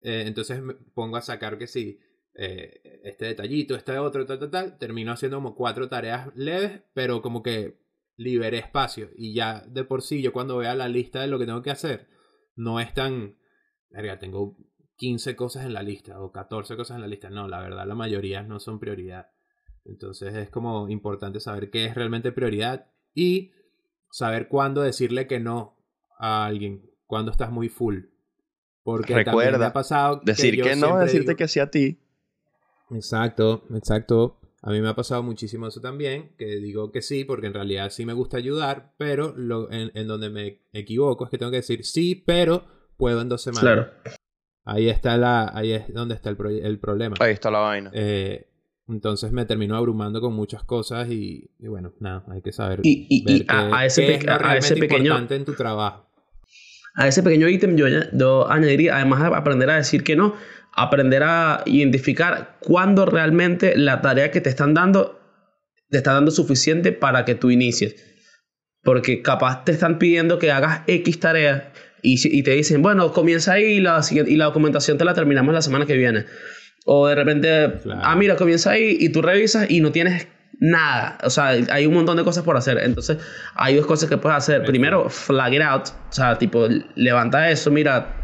eh, 0.00 0.24
entonces 0.26 0.62
me 0.62 0.74
pongo 0.74 1.16
a 1.16 1.22
sacar 1.22 1.58
que 1.58 1.66
sí, 1.66 2.00
eh, 2.34 3.00
este 3.04 3.26
detallito, 3.26 3.74
este 3.74 3.98
otro, 3.98 4.24
tal, 4.24 4.38
tal, 4.38 4.50
tal, 4.50 4.78
termino 4.78 5.12
haciendo 5.12 5.36
como 5.36 5.54
cuatro 5.54 5.88
tareas 5.88 6.28
leves, 6.34 6.82
pero 6.94 7.20
como 7.20 7.42
que 7.42 7.78
liberé 8.16 8.58
espacio 8.58 9.10
y 9.16 9.34
ya 9.34 9.62
de 9.66 9.84
por 9.84 10.02
sí 10.02 10.20
yo 10.20 10.32
cuando 10.32 10.58
vea 10.58 10.74
la 10.74 10.88
lista 10.88 11.20
de 11.22 11.26
lo 11.26 11.38
que 11.38 11.46
tengo 11.46 11.62
que 11.62 11.70
hacer, 11.70 12.08
no 12.56 12.80
es 12.80 12.94
tan, 12.94 13.36
verga, 13.90 14.18
tengo 14.18 14.56
15 14.96 15.36
cosas 15.36 15.66
en 15.66 15.74
la 15.74 15.82
lista 15.82 16.20
o 16.20 16.32
14 16.32 16.76
cosas 16.76 16.96
en 16.96 17.02
la 17.02 17.08
lista, 17.08 17.28
no, 17.28 17.48
la 17.48 17.60
verdad 17.60 17.86
la 17.86 17.94
mayoría 17.94 18.42
no 18.42 18.60
son 18.60 18.78
prioridad. 18.78 19.30
Entonces 19.84 20.34
es 20.34 20.50
como 20.50 20.88
importante 20.88 21.40
saber 21.40 21.70
qué 21.70 21.86
es 21.86 21.94
realmente 21.94 22.32
prioridad 22.32 22.90
y 23.14 23.52
saber 24.10 24.48
cuándo 24.48 24.82
decirle 24.82 25.26
que 25.26 25.40
no 25.40 25.76
a 26.18 26.46
alguien, 26.46 26.82
cuando 27.06 27.30
estás 27.30 27.50
muy 27.50 27.68
full. 27.68 28.00
Porque 28.82 29.12
también 29.12 29.24
me 29.36 29.44
Recuerda, 29.44 29.66
ha 29.68 29.72
pasado 29.72 30.20
Decir 30.24 30.56
yo 30.56 30.64
que 30.64 30.76
no, 30.76 30.98
decirte 30.98 31.28
digo- 31.32 31.36
que 31.36 31.48
sí 31.48 31.60
a 31.60 31.70
ti. 31.70 31.98
Exacto, 32.90 33.64
exacto. 33.74 34.38
A 34.62 34.70
mí 34.70 34.80
me 34.80 34.88
ha 34.88 34.94
pasado 34.94 35.22
muchísimo 35.22 35.66
eso 35.68 35.80
también, 35.80 36.34
que 36.36 36.56
digo 36.56 36.90
que 36.92 37.00
sí, 37.02 37.24
porque 37.24 37.46
en 37.46 37.54
realidad 37.54 37.90
sí 37.90 38.04
me 38.04 38.12
gusta 38.12 38.36
ayudar, 38.36 38.92
pero 38.98 39.32
lo, 39.36 39.70
en, 39.72 39.90
en 39.94 40.06
donde 40.06 40.28
me 40.28 40.60
equivoco 40.72 41.24
es 41.24 41.30
que 41.30 41.38
tengo 41.38 41.50
que 41.50 41.58
decir 41.58 41.84
sí, 41.84 42.14
pero 42.14 42.64
puedo 42.96 43.22
en 43.22 43.28
dos 43.30 43.42
semanas. 43.42 43.62
Claro. 43.62 43.90
Ahí 44.64 44.88
está 44.90 45.16
la, 45.16 45.50
ahí 45.54 45.72
es 45.72 45.92
donde 45.94 46.14
está 46.14 46.28
el, 46.28 46.36
pro- 46.36 46.50
el 46.50 46.78
problema. 46.78 47.16
Ahí 47.20 47.32
está 47.32 47.50
la 47.50 47.60
vaina. 47.60 47.90
Eh, 47.94 48.49
entonces 48.90 49.32
me 49.32 49.44
termino 49.44 49.76
abrumando 49.76 50.20
con 50.20 50.34
muchas 50.34 50.62
cosas 50.64 51.08
y, 51.10 51.50
y 51.58 51.68
bueno, 51.68 51.92
nada, 52.00 52.24
hay 52.30 52.42
que 52.42 52.52
saber. 52.52 52.80
Y, 52.82 53.06
ver 53.24 53.46
qué- 53.46 53.54
a 53.74 53.86
ese, 53.86 54.06
qué 54.06 54.14
es 54.14 54.24
lo 54.24 54.32
a 54.32 54.56
ese 54.56 54.74
pequeño 54.76 55.02
importante 55.04 55.36
en 55.36 55.44
tu 55.44 55.54
trabajo. 55.54 56.08
a 56.94 57.06
ese 57.08 57.22
pequeño 57.22 57.48
ítem 57.48 57.76
yo, 57.76 57.86
añ- 57.86 58.08
yo 58.12 58.50
añadiría, 58.50 58.96
además 58.96 59.20
de 59.22 59.36
aprender 59.36 59.70
a 59.70 59.76
decir 59.76 60.02
que 60.04 60.16
no, 60.16 60.34
aprender 60.72 61.22
a 61.24 61.62
identificar 61.66 62.56
cuándo 62.60 63.06
realmente 63.06 63.76
la 63.76 64.00
tarea 64.02 64.30
que 64.30 64.40
te 64.40 64.48
están 64.50 64.74
dando 64.74 65.18
te 65.90 65.96
está 65.98 66.12
dando 66.12 66.30
suficiente 66.30 66.92
para 66.92 67.24
que 67.24 67.34
tú 67.34 67.50
inicies. 67.50 67.96
Porque 68.82 69.22
capaz 69.22 69.64
te 69.64 69.72
están 69.72 69.98
pidiendo 69.98 70.38
que 70.38 70.52
hagas 70.52 70.82
X 70.86 71.18
tareas 71.20 71.64
y, 72.02 72.42
te 72.44 72.52
dicen, 72.52 72.80
bueno, 72.80 73.12
comienza 73.12 73.52
ahí 73.54 73.64
y 73.64 73.80
la, 73.80 74.02
siguiente- 74.02 74.30
y 74.32 74.36
la 74.36 74.46
documentación 74.46 74.96
te 74.98 75.04
la 75.04 75.12
terminamos 75.14 75.52
la 75.52 75.60
semana 75.62 75.86
que 75.86 75.96
viene. 75.96 76.24
O 76.84 77.06
de 77.08 77.14
repente, 77.14 77.72
Claro. 77.82 78.00
ah, 78.02 78.16
mira, 78.16 78.36
comienza 78.36 78.70
ahí 78.70 78.96
y 78.98 79.10
tú 79.10 79.22
revisas 79.22 79.70
y 79.70 79.80
no 79.80 79.92
tienes 79.92 80.26
nada. 80.58 81.18
O 81.24 81.30
sea, 81.30 81.48
hay 81.48 81.86
un 81.86 81.94
montón 81.94 82.16
de 82.16 82.24
cosas 82.24 82.44
por 82.44 82.56
hacer. 82.56 82.78
Entonces, 82.78 83.18
hay 83.54 83.76
dos 83.76 83.86
cosas 83.86 84.08
que 84.08 84.16
puedes 84.16 84.36
hacer. 84.38 84.64
Primero, 84.64 85.08
flag 85.08 85.54
it 85.54 85.62
out. 85.62 85.88
O 85.88 86.12
sea, 86.12 86.38
tipo, 86.38 86.68
levanta 86.96 87.50
eso, 87.50 87.70
mira, 87.70 88.14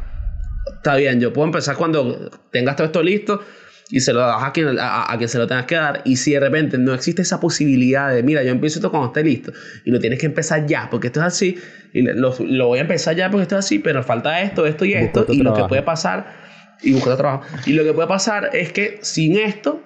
está 0.77 0.97
bien, 0.97 1.21
yo 1.21 1.33
puedo 1.33 1.47
empezar 1.47 1.77
cuando 1.77 2.31
tengas 2.51 2.77
todo 2.77 2.87
esto 2.87 3.03
listo 3.03 3.43
y 3.89 4.01
se 4.01 4.13
lo 4.13 4.19
das 4.21 4.43
a 4.43 4.53
quien, 4.53 4.79
a, 4.81 5.13
a 5.13 5.17
quien 5.17 5.29
se 5.29 5.39
lo 5.39 5.47
tengas 5.47 5.67
que 5.67 5.77
dar. 5.77 6.03
Y 6.05 6.17
si 6.17 6.33
de 6.33 6.41
repente 6.41 6.77
no 6.77 6.93
existe 6.93 7.23
esa 7.23 7.39
posibilidad 7.41 8.13
de, 8.13 8.23
mira, 8.23 8.43
yo 8.43 8.51
empiezo 8.51 8.79
esto 8.81 8.91
cuando 8.91 9.09
esté 9.09 9.23
listo 9.23 9.53
y 9.85 9.91
lo 9.91 10.01
tienes 10.01 10.19
que 10.19 10.27
empezar 10.27 10.67
ya, 10.67 10.89
porque 10.91 11.07
esto 11.07 11.21
es 11.21 11.27
así, 11.27 11.59
y 11.93 12.03
lo, 12.03 12.35
lo 12.41 12.67
voy 12.67 12.79
a 12.79 12.83
empezar 12.83 13.15
ya 13.15 13.31
porque 13.31 13.43
esto 13.43 13.57
es 13.59 13.65
así, 13.65 13.79
pero 13.79 14.03
falta 14.03 14.41
esto, 14.43 14.67
esto 14.67 14.85
y 14.85 14.95
esto, 14.95 15.25
y 15.29 15.43
lo 15.43 15.55
que 15.55 15.65
puede 15.65 15.83
pasar, 15.83 16.46
y 16.83 16.93
busca 16.93 17.11
otro 17.11 17.17
trabajo, 17.23 17.45
y 17.67 17.73
lo 17.73 17.85
que 17.85 17.93
puede 17.93 18.09
pasar 18.09 18.51
es 18.53 18.73
que 18.73 18.99
sin 19.03 19.37
esto 19.39 19.81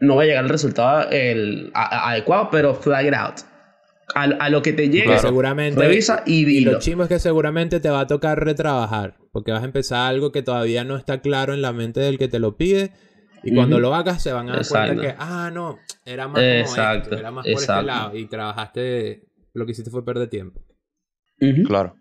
no 0.00 0.16
va 0.16 0.22
a 0.22 0.26
llegar 0.26 0.44
el 0.44 0.50
resultado 0.50 1.08
el, 1.10 1.70
a- 1.74 1.82
a- 2.06 2.10
adecuado, 2.12 2.48
pero 2.50 2.74
flag 2.74 3.06
it 3.06 3.14
out. 3.14 3.34
A, 4.14 4.22
a 4.22 4.48
lo 4.48 4.62
que 4.62 4.72
te 4.72 4.88
llegue, 4.88 5.18
seguramente. 5.18 5.78
revisa 5.80 6.22
y 6.24 6.40
Y 6.40 6.44
dilo. 6.44 6.72
lo 6.72 6.78
chimbo 6.78 7.02
es 7.02 7.08
que 7.10 7.18
seguramente 7.18 7.78
te 7.78 7.90
va 7.90 8.00
a 8.00 8.06
tocar 8.06 8.42
retrabajar. 8.42 9.16
Porque 9.32 9.52
vas 9.52 9.60
a 9.62 9.66
empezar 9.66 10.08
algo 10.08 10.32
que 10.32 10.40
todavía 10.42 10.82
no 10.82 10.96
está 10.96 11.20
claro 11.20 11.52
en 11.52 11.60
la 11.60 11.72
mente 11.74 12.00
del 12.00 12.16
que 12.16 12.26
te 12.26 12.38
lo 12.38 12.56
pide. 12.56 12.92
Y 13.44 13.54
cuando 13.54 13.78
lo 13.78 13.94
hagas 13.94 14.22
se 14.22 14.32
van 14.32 14.48
a 14.48 14.56
dar 14.56 14.66
cuenta 14.66 15.00
que, 15.02 15.14
ah, 15.18 15.50
no, 15.52 15.78
era 16.06 16.26
más 16.26 16.40
como 16.40 16.54
Exacto, 16.54 17.02
esto, 17.10 17.18
era 17.18 17.30
más 17.30 17.44
por 17.44 17.50
este 17.52 17.64
exacto. 17.64 17.86
lado. 17.86 18.16
Y 18.16 18.26
trabajaste, 18.26 19.24
lo 19.52 19.66
que 19.66 19.72
hiciste 19.72 19.90
fue 19.90 20.02
perder 20.04 20.28
tiempo. 20.30 20.62
Claro. 21.66 21.94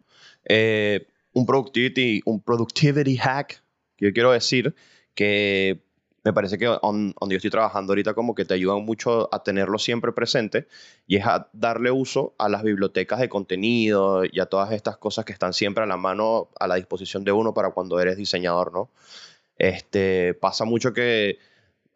Eh, 0.46 1.08
un, 1.34 1.46
productivity, 1.46 2.22
un 2.26 2.42
productivity 2.42 3.18
hack 3.18 3.62
yo 4.06 4.14
quiero 4.14 4.32
decir 4.32 4.76
que 5.16 5.80
me 6.24 6.34
parece 6.34 6.58
que 6.58 6.68
on- 6.68 7.14
donde 7.20 7.34
yo 7.36 7.38
estoy 7.38 7.52
trabajando 7.52 7.92
ahorita 7.94 8.14
como 8.14 8.36
que 8.36 8.44
te 8.46 8.54
ayudan 8.54 8.84
mucho 8.84 9.34
a 9.34 9.44
tenerlo 9.44 9.80
siempre 9.80 10.12
presente 10.12 10.68
y 11.08 11.16
es 11.18 11.26
a 11.26 11.50
darle 11.54 11.90
uso 11.92 12.34
a 12.38 12.50
las 12.50 12.64
bibliotecas 12.64 13.20
de 13.20 13.30
contenido 13.30 14.24
y 14.30 14.40
a 14.40 14.46
todas 14.48 14.72
estas 14.74 14.98
cosas 14.98 15.24
que 15.26 15.32
están 15.34 15.54
siempre 15.54 15.84
a 15.84 15.88
la 15.88 15.98
mano, 15.98 16.50
a 16.60 16.68
la 16.68 16.76
disposición 16.76 17.24
de 17.24 17.32
uno 17.32 17.54
para 17.54 17.72
cuando 17.72 18.00
eres 18.00 18.18
diseñador, 18.18 18.74
¿no? 18.74 18.90
Este, 19.58 20.34
pasa 20.36 20.66
mucho 20.66 20.94
que 20.94 21.40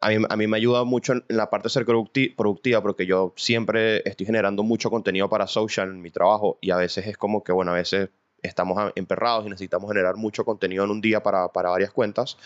a 0.02 0.10
mí, 0.10 0.18
a 0.30 0.36
mí 0.38 0.48
me 0.48 0.58
ayuda 0.58 0.84
mucho 0.84 1.14
en, 1.14 1.26
la 1.30 1.50
parte 1.50 1.68
de 1.68 1.72
ser 1.72 1.86
producti- 1.86 2.36
productiva 2.36 2.82
porque 2.82 3.06
yo 3.06 3.34
siempre 3.38 4.08
estoy 4.10 4.26
generando 4.26 4.64
mucho 4.64 4.90
contenido 4.90 5.30
para 5.30 5.48
social 5.48 5.90
en 5.90 6.02
mi 6.02 6.12
trabajo 6.12 6.58
y 6.62 6.72
a 6.72 6.78
veces 6.78 7.08
es 7.08 7.18
como 7.18 7.44
que, 7.44 7.52
bueno, 7.52 7.72
a 7.72 7.76
veces 7.76 8.10
estamos 8.42 8.92
emperrados 8.96 9.46
y 9.46 9.50
necesitamos 9.50 9.90
generar 9.90 10.16
mucho 10.16 10.44
contenido 10.46 10.84
en 10.84 10.92
un 10.92 11.02
día 11.02 11.22
para, 11.24 11.48
para 11.50 11.70
varias 11.70 11.92
cuentas. 11.92 12.38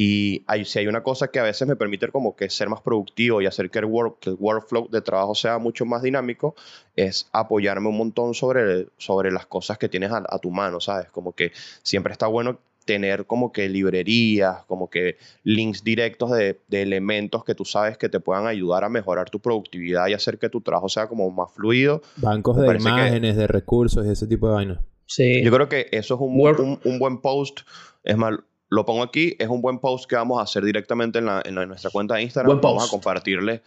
Y 0.00 0.44
hay, 0.46 0.64
si 0.64 0.78
hay 0.78 0.86
una 0.86 1.02
cosa 1.02 1.28
que 1.28 1.40
a 1.40 1.42
veces 1.42 1.66
me 1.66 1.74
permite 1.74 2.06
como 2.08 2.36
que 2.36 2.48
ser 2.50 2.68
más 2.68 2.80
productivo 2.82 3.42
y 3.42 3.46
hacer 3.46 3.68
que 3.68 3.80
el, 3.80 3.84
work, 3.86 4.20
que 4.20 4.30
el 4.30 4.36
workflow 4.38 4.88
de 4.88 5.00
trabajo 5.00 5.34
sea 5.34 5.58
mucho 5.58 5.84
más 5.86 6.02
dinámico, 6.02 6.54
es 6.94 7.28
apoyarme 7.32 7.88
un 7.88 7.98
montón 7.98 8.32
sobre, 8.34 8.86
sobre 8.96 9.32
las 9.32 9.46
cosas 9.46 9.76
que 9.76 9.88
tienes 9.88 10.12
a, 10.12 10.22
a 10.28 10.38
tu 10.38 10.52
mano, 10.52 10.78
¿sabes? 10.80 11.08
Como 11.10 11.32
que 11.32 11.50
siempre 11.82 12.12
está 12.12 12.28
bueno 12.28 12.60
tener 12.84 13.26
como 13.26 13.50
que 13.52 13.68
librerías, 13.68 14.64
como 14.66 14.88
que 14.88 15.16
links 15.42 15.82
directos 15.82 16.30
de, 16.30 16.60
de 16.68 16.82
elementos 16.82 17.44
que 17.44 17.56
tú 17.56 17.64
sabes 17.64 17.98
que 17.98 18.08
te 18.08 18.20
puedan 18.20 18.46
ayudar 18.46 18.84
a 18.84 18.88
mejorar 18.88 19.28
tu 19.30 19.40
productividad 19.40 20.06
y 20.06 20.14
hacer 20.14 20.38
que 20.38 20.48
tu 20.48 20.60
trabajo 20.60 20.88
sea 20.88 21.08
como 21.08 21.28
más 21.32 21.50
fluido. 21.52 22.02
Bancos 22.16 22.54
Me 22.56 22.62
de 22.62 22.66
parece 22.68 22.84
que- 22.84 22.90
imágenes, 22.90 23.36
de 23.36 23.46
recursos 23.48 24.06
y 24.06 24.10
ese 24.10 24.28
tipo 24.28 24.46
de 24.48 24.54
vainas. 24.54 24.78
Sí. 25.08 25.42
Yo 25.42 25.50
creo 25.50 25.68
que 25.68 25.88
eso 25.90 26.14
es 26.14 26.20
un, 26.20 26.38
Work- 26.38 26.60
un, 26.60 26.78
un 26.84 26.98
buen 26.98 27.20
post. 27.20 27.60
Es 28.04 28.16
más, 28.16 28.34
lo 28.68 28.84
pongo 28.84 29.02
aquí, 29.02 29.34
es 29.38 29.48
un 29.48 29.62
buen 29.62 29.78
post 29.78 30.08
que 30.08 30.16
vamos 30.16 30.38
a 30.38 30.42
hacer 30.42 30.62
directamente 30.64 31.18
en, 31.18 31.24
la, 31.26 31.42
en, 31.44 31.54
la- 31.54 31.62
en 31.62 31.68
nuestra 31.70 31.90
cuenta 31.90 32.14
de 32.16 32.22
Instagram. 32.22 32.48
Buen 32.48 32.60
Vamos 32.60 32.82
post. 32.82 32.88
a 32.88 32.90
compartirle 32.92 33.62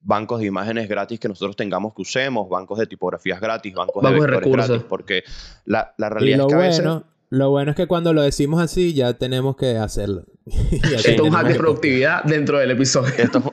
bancos 0.00 0.40
de 0.40 0.46
imágenes 0.46 0.88
gratis 0.88 1.20
que 1.20 1.28
nosotros 1.28 1.54
tengamos 1.54 1.94
que 1.94 2.02
usemos, 2.02 2.48
bancos 2.48 2.76
de 2.80 2.86
tipografías 2.88 3.40
gratis, 3.40 3.72
bancos, 3.72 4.02
Bancos 4.02 4.20
de 4.26 4.30
vectores 4.32 4.44
recursos. 4.44 4.68
gratis, 4.68 4.86
porque 4.88 5.22
la, 5.64 5.94
la 5.96 6.08
realidad 6.10 6.38
lo 6.38 6.46
es 6.46 6.48
que 6.48 6.54
a 6.54 6.58
veces... 6.58 6.84
bueno, 6.84 7.04
lo 7.30 7.50
bueno 7.50 7.70
es 7.70 7.76
que 7.76 7.86
cuando 7.86 8.12
lo 8.12 8.20
decimos 8.22 8.60
así 8.60 8.92
ya 8.94 9.14
tenemos 9.14 9.54
que 9.56 9.76
hacerlo. 9.78 10.24
Esto 10.72 11.08
es 11.08 11.20
un 11.20 11.30
hack 11.30 11.46
de 11.46 11.52
que- 11.52 11.58
productividad 11.60 12.24
dentro 12.24 12.58
del 12.58 12.72
episodio. 12.72 13.14
Esto 13.16 13.38
es, 13.38 13.44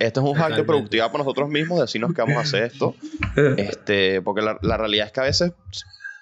esto 0.00 0.20
es 0.20 0.26
un 0.26 0.34
hack 0.34 0.56
de 0.56 0.64
productividad 0.64 1.12
para 1.12 1.22
nosotros 1.22 1.48
mismos, 1.48 1.80
decirnos 1.80 2.12
que 2.12 2.20
vamos 2.22 2.36
a 2.38 2.40
hacer 2.40 2.64
esto. 2.64 2.96
Este, 3.56 4.20
porque 4.22 4.42
la, 4.42 4.58
la 4.60 4.76
realidad 4.76 5.06
es 5.06 5.12
que 5.12 5.20
a 5.20 5.24
veces 5.24 5.52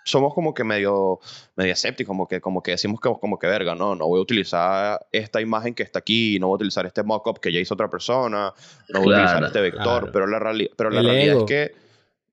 somos 0.05 0.32
como 0.34 0.55
que 0.55 0.64
medio, 0.64 1.20
medio 1.57 1.72
escépticos, 1.72 2.09
como 2.11 2.26
que, 2.26 2.40
como 2.40 2.62
que 2.62 2.72
decimos 2.72 3.01
que, 3.01 3.11
como 3.20 3.38
que 3.38 3.46
verga, 3.46 3.74
no, 3.74 3.94
no 3.94 4.07
voy 4.09 4.18
a 4.18 4.22
utilizar 4.22 5.07
esta 5.12 5.40
imagen 5.40 5.74
que 5.74 5.82
está 5.82 5.98
aquí, 6.01 6.38
no 6.40 6.46
voy 6.48 6.55
a 6.55 6.57
utilizar 6.57 6.86
este 6.86 7.03
mockup 7.03 7.38
que 7.38 7.53
ya 7.53 7.61
hizo 7.61 7.74
otra 7.74 7.88
persona, 7.90 8.53
no 8.88 9.01
voy 9.01 9.12
a 9.12 9.16
utilizar 9.16 9.38
Claro, 9.38 9.46
este 9.46 9.61
vector, 9.61 9.82
claro. 10.11 10.12
pero 10.12 10.26
la, 10.26 10.38
reali- 10.38 10.70
pero 10.76 10.90
la 10.90 11.01
El 11.01 11.07
realidad 11.07 11.34
ego. 11.34 11.40
es 11.40 11.48
que 11.48 11.74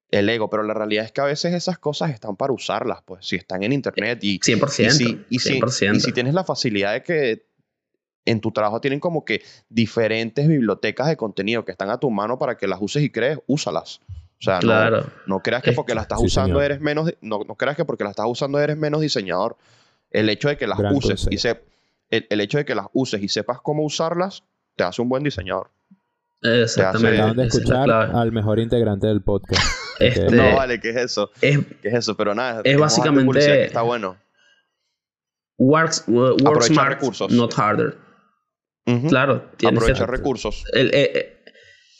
el 0.09 0.29
ego, 0.29 0.49
pero 0.49 0.63
la 0.63 0.73
realidad 0.73 1.03
es 1.03 1.11
que 1.11 1.19
a 1.21 1.25
veces 1.25 1.53
esas 1.53 1.77
cosas 1.79 2.11
están 2.11 2.37
para 2.37 2.53
usarlas, 2.53 3.01
pues, 3.03 3.25
si 3.27 3.35
están 3.35 3.61
en 3.63 3.73
internet 3.73 4.19
y, 4.23 4.39
100%. 4.39 4.85
y 4.85 4.89
si, 4.91 5.25
y 5.29 5.39
si- 5.39 5.59
100%. 5.59 5.95
y 5.95 5.99
si 5.99 6.13
tienes 6.13 6.33
la 6.33 6.45
facilidad 6.45 6.93
de 6.93 7.03
que 7.03 7.45
en 8.25 8.39
tu 8.41 8.51
trabajo 8.51 8.79
tienen 8.81 8.99
como 9.01 9.23
que 9.25 9.41
diferentes 9.69 10.47
bibliotecas 10.47 11.07
de 11.07 11.17
contenido 11.17 11.63
que 11.65 11.71
están 11.71 11.89
a 11.89 11.97
tu 11.99 12.09
mano 12.11 12.37
para 12.39 12.57
que 12.57 12.67
las 12.67 12.79
uses 12.81 13.03
y 13.03 13.09
crees, 13.09 13.39
úsalas. 13.47 14.01
O 14.39 14.43
sea, 14.43 14.55
no- 14.55 14.59
Claro. 14.61 15.07
no, 15.25 15.39
creas 15.41 15.63
que 15.63 15.71
porque 15.73 15.95
la 15.95 16.01
estás 16.01 16.19
Sí, 16.19 16.27
usando 16.27 16.55
señor. 16.59 16.63
eres 16.63 16.81
menos, 16.81 17.11
no, 17.21 17.39
no 17.47 17.55
creas 17.55 17.75
que 17.75 17.85
porque 17.85 18.03
la 18.03 18.11
estás 18.11 18.27
usando 18.27 18.59
eres 18.59 18.77
menos 18.77 19.01
diseñador. 19.01 19.57
El 20.11 20.29
hecho 20.29 20.47
de 20.47 20.57
que 20.57 20.67
las 20.67 20.77
Gran 20.77 20.95
uses 20.95 21.27
y 21.31 21.37
se, 21.39 21.61
el, 22.09 22.27
el 22.29 22.41
hecho 22.41 22.57
de 22.59 22.65
que 22.65 22.75
las 22.75 22.85
uses 22.93 23.21
y 23.21 23.27
sepas 23.29 23.59
cómo 23.61 23.83
usarlas 23.83 24.43
te 24.75 24.83
hace 24.83 25.01
un 25.01 25.09
buen 25.09 25.23
diseñador. 25.23 25.71
Exactamente. 26.43 27.07
hace- 27.07 27.17
Acaban 27.17 27.35
de 27.37 27.45
es 27.47 27.55
escuchar 27.55 27.89
al 27.91 28.31
mejor 28.31 28.59
integrante 28.59 29.07
del 29.07 29.21
podcast. 29.21 29.61
Este. 29.99 30.29
No, 30.29 30.55
vale, 30.55 30.79
¿qué 30.79 30.91
es 30.91 30.95
eso? 30.97 31.31
es 31.41 31.57
¿Qué 31.81 31.87
es 31.87 31.93
eso? 31.95 32.15
Pero 32.15 32.35
nada, 32.35 32.61
Es 32.63 32.77
básicamente- 32.77 33.39
que 33.39 33.63
está 33.63 33.81
bueno. 33.81 34.15
works, 35.57 36.03
wo- 36.07 36.29
work 36.33 36.41
Aprovechar 36.41 36.73
smart, 36.75 36.89
recursos. 36.93 37.31
not 37.31 37.53
harder. 37.57 37.97
Ujú. 38.85 39.07
Claro, 39.07 39.41
tienes 39.57 39.79
que- 39.79 39.85
Aprovechar 39.85 40.09
recursos. 40.11 40.63
el- 40.73 40.87
eh, 40.93 41.11
eh, 41.15 41.33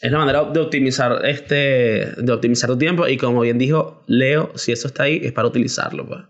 es 0.00 0.12
la 0.12 0.18
manera 0.18 0.44
de 0.44 0.60
optimizar 0.60 1.24
este 1.26 2.12
de 2.16 2.32
optimizar 2.32 2.70
tu 2.70 2.78
tiempo 2.78 3.06
y 3.08 3.16
como 3.16 3.40
bien 3.40 3.58
dijo 3.58 4.02
Leo 4.06 4.52
si 4.56 4.72
eso 4.72 4.86
está 4.88 5.04
ahí 5.04 5.20
es 5.22 5.32
para 5.32 5.48
utilizarlo 5.48 6.06
pues 6.06 6.20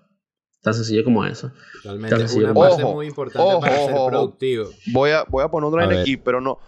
tan 0.62 0.74
sencillo 0.74 1.04
como 1.04 1.24
eso 1.24 1.52
Totalmente. 1.82 2.10
Tan 2.16 2.24
Es 2.24 2.30
sencillo 2.32 2.46
una 2.46 2.54
como 2.54 2.68
parte 2.68 2.82
eso. 2.82 2.94
muy 2.94 3.06
importante 3.06 3.48
Ojo, 3.48 3.60
para 3.60 3.76
ser 3.76 3.90
ojo, 3.92 4.00
ojo. 4.00 4.10
productivo. 4.10 4.70
Voy 4.92 5.10
a, 5.10 5.24
voy 5.28 5.44
a 5.44 5.48
poner 5.48 5.68
un 5.70 5.78
A 5.78 5.82
line 5.82 5.94
ver. 5.94 6.02
aquí, 6.02 6.16
pero 6.16 6.40
no, 6.40 6.58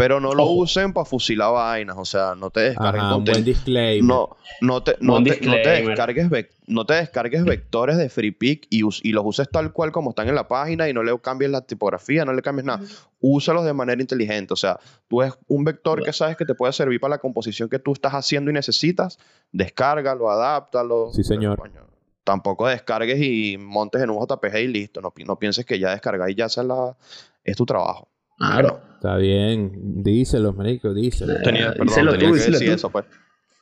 pero 0.00 0.18
no 0.18 0.34
lo 0.34 0.44
Ojo. 0.44 0.52
usen 0.54 0.92
para 0.94 1.04
fusilar 1.04 1.52
vainas. 1.52 1.96
O 1.98 2.04
sea, 2.06 2.34
no 2.34 2.48
te 2.50 2.60
descarguen 2.60 3.02
Ajá, 3.02 3.16
un 3.16 3.24
buen 3.24 3.44
disclaimer. 3.44 4.02
No, 4.02 4.30
no 4.62 4.82
te, 4.82 4.96
no 5.00 5.12
Buen 5.12 5.24
te, 5.24 5.30
no 5.30 5.36
te 5.36 5.40
disclaimer. 5.58 5.86
descargues 5.88 6.30
no 6.66 6.86
te 6.86 6.94
descargues 6.94 7.44
vectores 7.44 7.96
de 7.98 8.08
FreePic 8.08 8.66
y, 8.70 8.82
us- 8.84 9.00
y 9.04 9.12
los 9.12 9.24
uses 9.26 9.50
tal 9.50 9.72
cual 9.72 9.92
como 9.92 10.10
están 10.10 10.28
en 10.28 10.34
la 10.36 10.48
página 10.48 10.88
y 10.88 10.92
no 10.94 11.02
le 11.02 11.18
cambies 11.20 11.50
la 11.50 11.60
tipografía, 11.62 12.24
no 12.24 12.32
le 12.32 12.40
cambies 12.42 12.64
nada. 12.64 12.80
Úsalos 13.20 13.64
de 13.64 13.72
manera 13.74 14.00
inteligente. 14.00 14.54
O 14.54 14.56
sea, 14.56 14.78
tú 15.08 15.20
es 15.22 15.34
un 15.48 15.64
vector 15.64 16.02
que 16.02 16.12
sabes 16.12 16.36
que 16.36 16.44
te 16.46 16.54
puede 16.54 16.72
servir 16.72 16.98
para 17.00 17.16
la 17.16 17.18
composición 17.18 17.68
que 17.68 17.78
tú 17.78 17.92
estás 17.92 18.12
haciendo 18.14 18.50
y 18.50 18.54
necesitas. 18.54 19.18
Descárgalo, 19.52 20.30
adáptalo. 20.30 21.10
Sí, 21.12 21.24
señor. 21.24 21.58
Coño, 21.58 21.86
tampoco 22.24 22.68
descargues 22.68 23.20
y 23.20 23.58
montes 23.58 24.00
en 24.02 24.10
un 24.10 24.18
JPG 24.24 24.56
y 24.60 24.68
listo. 24.68 25.00
No, 25.00 25.10
pi- 25.10 25.24
no 25.24 25.38
pienses 25.38 25.66
que 25.66 25.78
ya 25.78 25.90
descargar 25.90 26.30
y 26.30 26.34
ya 26.36 26.48
sea 26.48 26.62
la, 26.62 26.96
es 27.44 27.56
tu 27.56 27.66
trabajo. 27.66 28.08
Claro 28.40 28.80
Está 29.00 29.16
bien. 29.16 29.72
Díselo, 30.02 30.52
marico, 30.52 30.92
díselo. 30.92 31.32
Eh, 31.32 31.40
Tenía, 31.42 31.68
perdón, 31.70 31.86
díselo 31.86 32.10
tenía 32.12 32.28
tú, 32.28 32.34
que 32.34 32.38
díselo 32.38 32.58
decir 32.58 32.68
tú. 32.68 32.74
eso, 32.74 32.90
pues. 32.90 33.04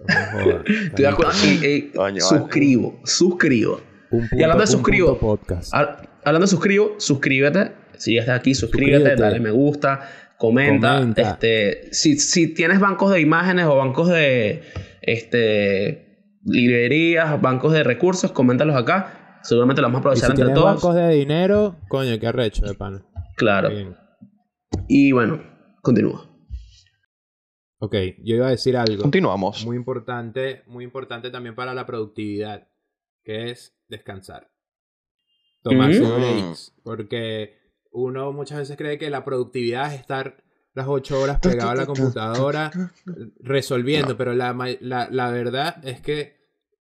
No. 0.00 0.94
Te 0.96 1.02
das 1.04 1.14
cuenta- 1.14 1.34
y- 1.44 1.66
y- 1.66 1.90
vale. 1.96 2.20
suscribo 2.20 3.00
suscribo 3.04 3.80
Y 4.32 4.42
hablando 4.42 4.62
de 4.62 4.66
suscribo. 4.66 5.16
podcast. 5.18 5.72
Hab- 5.72 6.08
hablando 6.24 6.46
de 6.46 6.50
suscribo 6.50 6.94
suscríbete 6.98 7.70
si 7.98 8.14
ya 8.14 8.20
estás 8.22 8.40
aquí 8.40 8.54
suscríbete, 8.54 8.96
Suscríbete. 8.98 9.22
dale 9.22 9.38
me 9.40 9.50
gusta 9.52 10.08
comenta, 10.38 10.98
Comenta. 11.00 11.22
este 11.22 11.88
si, 11.92 12.18
si 12.18 12.48
tienes 12.54 12.80
bancos 12.80 13.12
de 13.12 13.20
imágenes 13.20 13.66
o 13.66 13.76
bancos 13.76 14.08
de 14.08 14.62
este 15.02 16.38
librerías 16.44 17.40
bancos 17.40 17.72
de 17.72 17.82
recursos 17.84 18.32
coméntalos 18.32 18.74
acá 18.76 19.38
seguramente 19.42 19.82
los 19.82 19.92
vamos 19.92 19.98
a 19.98 19.98
Y 19.98 20.02
aprovechar 20.02 20.26
si 20.26 20.32
entre 20.32 20.44
tienes 20.46 20.54
todos 20.60 20.74
bancos 20.82 20.94
de 20.96 21.10
dinero, 21.14 21.76
coño, 21.88 22.18
qué 22.18 22.26
arrecho 22.26 22.64
de 22.66 22.74
pan. 22.74 23.04
claro 23.36 23.70
Bien. 23.70 23.94
Y 24.88 25.12
bueno 25.12 25.42
continúa 25.82 26.24
Ok, 27.80 27.94
yo 28.24 28.34
iba 28.34 28.48
a 28.48 28.50
decir 28.50 28.76
algo 28.76 29.02
Continuamos. 29.02 29.64
muy 29.64 29.76
importante, 29.76 30.64
muy 30.66 30.82
importante 30.82 31.30
también 31.30 31.54
para 31.54 31.74
la 31.74 31.86
productividad, 31.86 32.66
que 33.22 33.50
es 33.52 33.72
descansar. 33.86 34.50
Tomarse 35.62 36.00
Mm. 36.02 36.14
breaks, 36.16 36.74
porque 36.82 37.56
uno 37.92 38.32
muchas 38.32 38.58
veces 38.58 38.76
cree 38.76 38.98
que 38.98 39.10
la 39.10 39.24
productividad 39.24 39.94
es 39.94 40.00
estar 40.00 40.42
las 40.74 40.88
ocho 40.88 41.20
horas 41.20 41.38
pegado 41.40 41.70
a 41.70 41.74
la 41.76 41.86
computadora 41.86 42.72
resolviendo, 43.38 44.16
pero 44.16 44.32
la, 44.34 44.52
la, 44.80 45.08
la 45.08 45.30
verdad 45.30 45.80
es 45.86 46.00
que 46.00 46.36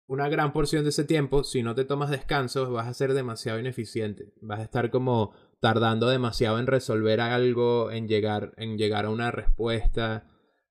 una 0.05 0.27
gran 0.27 0.51
porción 0.51 0.83
de 0.83 0.89
ese 0.89 1.05
tiempo, 1.05 1.45
si 1.45 1.63
no 1.63 1.75
te 1.75 1.85
tomas 1.85 2.09
descansos, 2.09 2.69
vas 2.69 2.87
a 2.87 2.93
ser 2.93 3.13
demasiado 3.13 3.57
ineficiente. 3.57 4.33
Vas 4.41 4.59
a 4.59 4.63
estar 4.63 4.89
como 4.91 5.33
tardando 5.63 6.09
demasiado 6.09 6.59
en 6.59 6.67
resolver 6.67 7.21
algo, 7.21 7.89
en 7.89 8.09
llegar, 8.09 8.51
en 8.57 8.77
llegar 8.77 9.05
a 9.05 9.09
una 9.09 9.31
respuesta. 9.31 10.27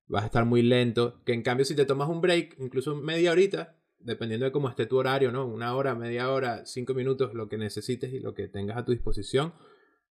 Vas 0.06 0.24
a 0.24 0.26
estar 0.26 0.44
muy 0.44 0.60
lento. 0.60 1.22
Que 1.24 1.32
en 1.32 1.42
cambio, 1.42 1.64
si 1.64 1.74
te 1.74 1.86
tomas 1.86 2.10
un 2.10 2.20
break, 2.20 2.56
incluso 2.58 2.94
media 2.94 3.30
horita, 3.32 3.78
dependiendo 3.98 4.44
de 4.44 4.52
cómo 4.52 4.68
esté 4.68 4.84
tu 4.84 4.98
horario, 4.98 5.32
¿no? 5.32 5.46
Una 5.46 5.74
hora, 5.74 5.94
media 5.94 6.30
hora, 6.30 6.66
cinco 6.66 6.92
minutos, 6.92 7.32
lo 7.32 7.48
que 7.48 7.56
necesites 7.56 8.12
y 8.12 8.20
lo 8.20 8.34
que 8.34 8.48
tengas 8.48 8.76
a 8.76 8.84
tu 8.84 8.92
disposición. 8.92 9.54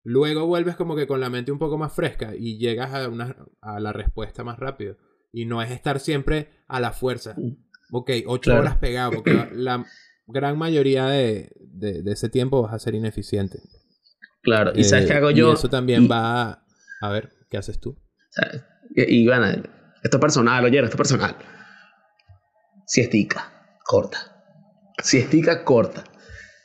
Luego 0.03 0.47
vuelves 0.47 0.77
como 0.77 0.97
que 0.97 1.07
con 1.07 1.21
la 1.21 1.29
mente 1.29 1.53
un 1.53 1.59
poco 1.59 1.77
más 1.77 1.93
fresca 1.93 2.35
y 2.35 2.57
llegas 2.57 2.95
a, 2.95 3.07
una, 3.11 3.37
a 3.61 3.81
la 3.81 3.93
respuesta 3.93 4.45
más 4.45 4.59
rápido. 4.59 4.97
Y 5.31 5.45
no 5.45 5.61
es 5.61 5.71
estar 5.73 6.01
siempre 6.01 6.49
a 6.69 6.81
la 6.81 6.93
fuerza. 6.93 7.37
Ok, 7.93 8.11
ocho 8.27 8.53
Claro. 8.53 8.61
horas 8.63 8.79
pegado, 8.79 9.13
porque 9.13 9.35
la 9.53 9.85
gran 10.27 10.57
mayoría 10.57 11.05
de, 11.05 11.53
de- 11.61 12.03
de 12.03 12.13
ese 12.13 12.31
tiempo 12.31 12.63
vas 12.63 12.73
a 12.73 12.79
ser 12.79 12.95
ineficiente. 12.95 13.59
Claro 14.43 14.73
y 14.75 14.85
sabes 14.85 15.05
Eh, 15.05 15.09
qué 15.09 15.15
hago 15.15 15.31
yo 15.31 15.51
Y 15.51 15.55
eso 15.55 15.69
también 15.69 16.05
Y- 16.05 16.09
va 16.09 16.43
a... 16.43 16.65
A 17.03 17.09
ver, 17.11 17.31
¿qué 17.51 17.57
haces 17.59 17.81
tú? 17.81 17.97
¿sabes? 18.31 18.63
Y, 18.95 19.23
y 19.23 19.27
bueno, 19.27 19.47
esto 20.03 20.17
es 20.17 20.21
personal, 20.21 20.65
oye, 20.65 20.79
esto 20.79 20.91
es 20.91 20.97
personal. 20.97 21.37
Siestica, 22.87 23.53
corta. 23.85 24.19
Siestica, 25.03 25.65
corta. 25.65 26.05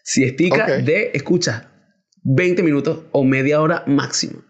Siestica 0.04 0.64
Ok. 0.66 0.84
de, 0.84 1.12
escucha, 1.14 1.72
20 2.24 2.64
minutos 2.64 3.06
o 3.12 3.24
media 3.24 3.62
hora 3.62 3.84
máximo. 3.88 4.44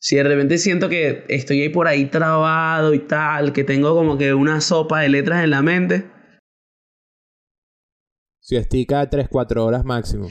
Si 0.00 0.16
de 0.16 0.22
repente 0.24 0.58
siento 0.58 0.88
que 0.88 1.24
estoy 1.28 1.62
ahí 1.62 1.68
por 1.70 1.88
ahí 1.88 2.06
trabado 2.06 2.94
y 2.94 3.00
tal, 3.00 3.52
que 3.52 3.64
tengo 3.64 3.94
como 3.94 4.16
que 4.18 4.34
una 4.34 4.60
sopa 4.60 5.00
de 5.00 5.08
letras 5.08 5.42
en 5.42 5.50
la 5.50 5.62
mente. 5.62 6.10
Si 8.40 8.56
estica 8.56 9.08
3-4 9.10 9.58
horas 9.58 9.84
máximo. 9.84 10.30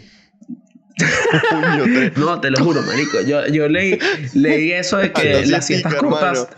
No, 2.18 2.40
te 2.42 2.50
lo 2.52 2.58
juro, 2.64 2.82
marico. 2.82 3.22
Yo, 3.22 3.46
yo 3.48 3.68
leí, 3.70 3.98
leí 4.34 4.72
eso 4.72 4.98
de 4.98 5.12
que 5.12 5.46
las 5.46 5.66
siestas 5.68 5.96
cortas. 5.96 6.50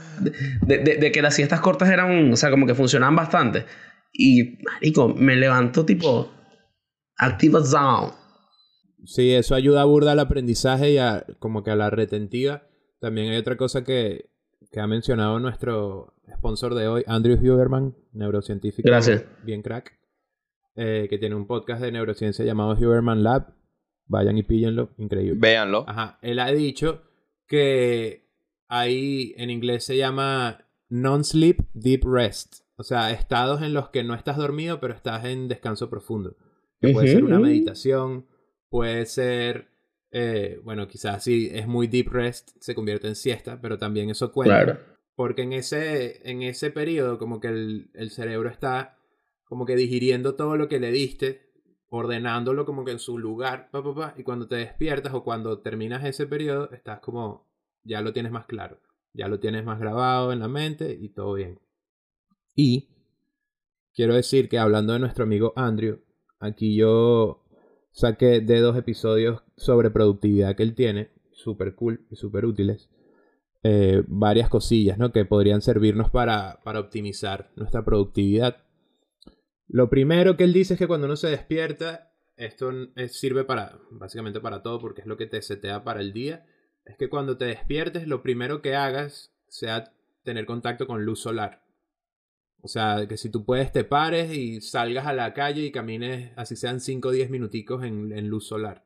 De, 0.66 0.78
de- 0.80 0.96
de 0.98 1.12
que 1.12 1.22
las 1.22 1.36
siestas 1.36 1.60
cortas 1.62 1.90
eran. 1.90 2.32
O 2.32 2.36
sea, 2.38 2.50
como 2.50 2.66
que 2.66 2.76
funcionaban 2.76 3.16
bastante. 3.16 3.66
Y, 4.14 4.58
marico, 4.64 5.10
me 5.10 5.36
levanto 5.36 5.86
tipo. 5.86 6.32
Activa 7.18 7.60
down. 7.60 8.12
Sí, 9.06 9.32
eso 9.34 9.56
ayuda 9.56 9.82
a 9.82 9.86
burda 9.86 10.14
al 10.14 10.20
aprendizaje 10.20 10.92
y 10.92 10.98
a, 10.98 11.26
como 11.40 11.64
que 11.64 11.72
a 11.72 11.76
la 11.76 11.90
retentiva. 11.90 12.64
También 13.02 13.32
hay 13.32 13.38
otra 13.38 13.58
cosa 13.58 13.84
que, 13.84 14.30
que 14.72 14.80
ha 14.80 14.88
mencionado 14.88 15.40
nuestro 15.40 16.14
sponsor 16.38 16.76
de 16.76 16.88
hoy, 16.88 17.04
Andrew 17.08 17.38
Huberman, 17.38 17.96
neurocientífico 18.14 18.88
Gracias. 18.88 19.24
bien 19.44 19.62
crack, 19.62 19.98
eh, 20.76 21.08
que 21.10 21.18
tiene 21.18 21.36
un 21.36 21.48
podcast 21.48 21.82
de 21.82 21.92
neurociencia 21.92 22.44
llamado 22.46 22.74
Huberman 22.74 23.24
Lab. 23.24 23.54
Vayan 24.10 24.38
y 24.38 24.44
píllenlo, 24.44 24.90
increíble. 24.98 25.40
Véanlo. 25.40 25.86
Ajá, 25.88 26.18
él 26.22 26.40
ha 26.40 26.52
dicho 26.52 27.04
que 27.48 28.28
ahí 28.68 29.34
en 29.38 29.52
inglés 29.52 29.84
se 29.84 29.98
llama 29.98 30.66
non-sleep 30.90 31.60
deep 31.74 32.04
rest. 32.04 32.62
O 32.76 32.84
sea, 32.84 33.12
estados 33.12 33.62
en 33.62 33.74
los 33.74 33.90
que 33.90 34.04
no 34.04 34.16
estás 34.16 34.38
dormido, 34.38 34.80
pero 34.80 34.96
estás 34.96 35.26
en 35.26 35.48
descanso 35.48 35.90
profundo. 35.90 36.36
Que 36.82 36.90
puede 36.90 37.08
ser 37.08 37.24
una 37.24 37.40
meditación, 37.40 38.26
puede 38.70 39.06
ser, 39.06 39.68
eh, 40.12 40.60
bueno, 40.64 40.88
quizás 40.88 41.24
si 41.24 41.50
es 41.52 41.68
muy 41.68 41.88
deep 41.88 42.10
rest, 42.10 42.52
se 42.60 42.74
convierte 42.74 43.08
en 43.08 43.16
siesta, 43.16 43.62
pero 43.62 43.78
también 43.78 44.10
eso 44.10 44.32
cuenta. 44.32 44.64
Claro. 44.64 44.80
Porque 45.16 45.44
en 45.44 45.54
ese, 45.54 46.28
en 46.28 46.42
ese 46.42 46.72
periodo, 46.72 47.20
como 47.20 47.40
que 47.40 47.50
el, 47.50 47.92
el 47.94 48.10
cerebro 48.10 48.50
está 48.50 48.98
como 49.44 49.66
que 49.66 49.76
digiriendo 49.76 50.36
todo 50.36 50.58
lo 50.58 50.68
que 50.68 50.80
le 50.80 50.92
diste, 50.92 51.49
ordenándolo 51.90 52.66
como 52.66 52.86
que 52.86 52.92
en 52.92 53.00
su 53.00 53.18
lugar, 53.18 53.70
y 54.18 54.24
cuando 54.24 54.48
te 54.48 54.56
despiertas 54.56 55.14
o 55.14 55.24
cuando 55.24 55.60
terminas 55.60 56.06
ese 56.06 56.28
periodo, 56.28 56.72
estás 56.72 57.00
como, 57.00 57.48
ya 57.84 58.02
lo 58.02 58.14
tienes 58.14 58.32
más 58.32 58.46
claro, 58.46 58.80
ya 59.14 59.28
lo 59.28 59.40
tienes 59.40 59.66
más 59.66 59.80
grabado 59.80 60.32
en 60.32 60.40
la 60.40 60.48
mente 60.48 60.98
y 61.00 61.10
todo 61.10 61.34
bien. 61.34 61.60
Y 62.56 62.90
quiero 63.94 64.14
decir 64.14 64.50
que 64.50 64.60
hablando 64.60 64.94
de 64.94 65.00
nuestro 65.00 65.24
amigo 65.24 65.54
Andrew, 65.56 66.00
aquí 66.40 66.76
yo 66.76 67.44
saqué 67.92 68.42
de 68.42 68.60
dos 68.60 68.78
episodios 68.78 69.44
sobre 69.58 69.90
productividad 69.90 70.56
que 70.56 70.64
él 70.64 70.76
tiene, 70.76 71.12
súper 71.32 71.76
cool 71.76 72.06
y 72.10 72.16
súper 72.16 72.46
útiles 72.46 72.90
eh, 73.62 74.04
varias 74.08 74.48
cosillas 74.48 74.98
¿no? 74.98 75.12
que 75.12 75.26
podrían 75.26 75.62
servirnos 75.62 76.10
para, 76.10 76.62
para 76.64 76.80
optimizar 76.80 77.52
nuestra 77.56 77.84
productividad. 77.84 78.64
Lo 79.70 79.90
primero 79.90 80.36
que 80.36 80.44
él 80.44 80.52
dice 80.54 80.74
es 80.74 80.80
que 80.80 80.88
cuando 80.88 81.06
uno 81.06 81.16
se 81.16 81.30
despierta, 81.30 82.12
esto 82.36 82.72
es- 82.96 83.18
sirve 83.20 83.44
para, 83.44 83.80
básicamente 83.92 84.40
para 84.42 84.64
todo, 84.64 84.80
porque 84.80 85.02
es 85.02 85.08
lo 85.08 85.16
que 85.16 85.28
te 85.28 85.42
setea 85.42 85.84
para 85.84 86.02
el 86.02 86.12
día, 86.12 86.46
es 86.86 86.98
que 86.98 87.08
cuando 87.10 87.38
te 87.38 87.46
despiertes, 87.46 88.08
lo 88.08 88.24
primero 88.24 88.62
que 88.62 88.76
hagas 88.76 89.32
sea 89.48 89.94
tener 90.24 90.46
contacto 90.46 90.88
con 90.88 91.06
luz 91.06 91.22
solar. 91.22 91.64
O 92.62 92.68
sea, 92.68 93.06
que 93.08 93.16
si 93.18 93.30
tú 93.30 93.46
puedes 93.46 93.72
te 93.72 93.84
pares 93.84 94.36
y 94.36 94.60
salgas 94.60 95.06
a 95.06 95.14
la 95.14 95.34
calle 95.34 95.62
y 95.64 95.72
camines, 95.72 96.32
así 96.36 96.56
sean 96.56 96.80
5 96.82 97.10
o 97.10 97.12
10 97.12 97.30
minuticos 97.30 97.84
en, 97.86 98.12
en 98.12 98.28
luz 98.28 98.48
solar. 98.48 98.84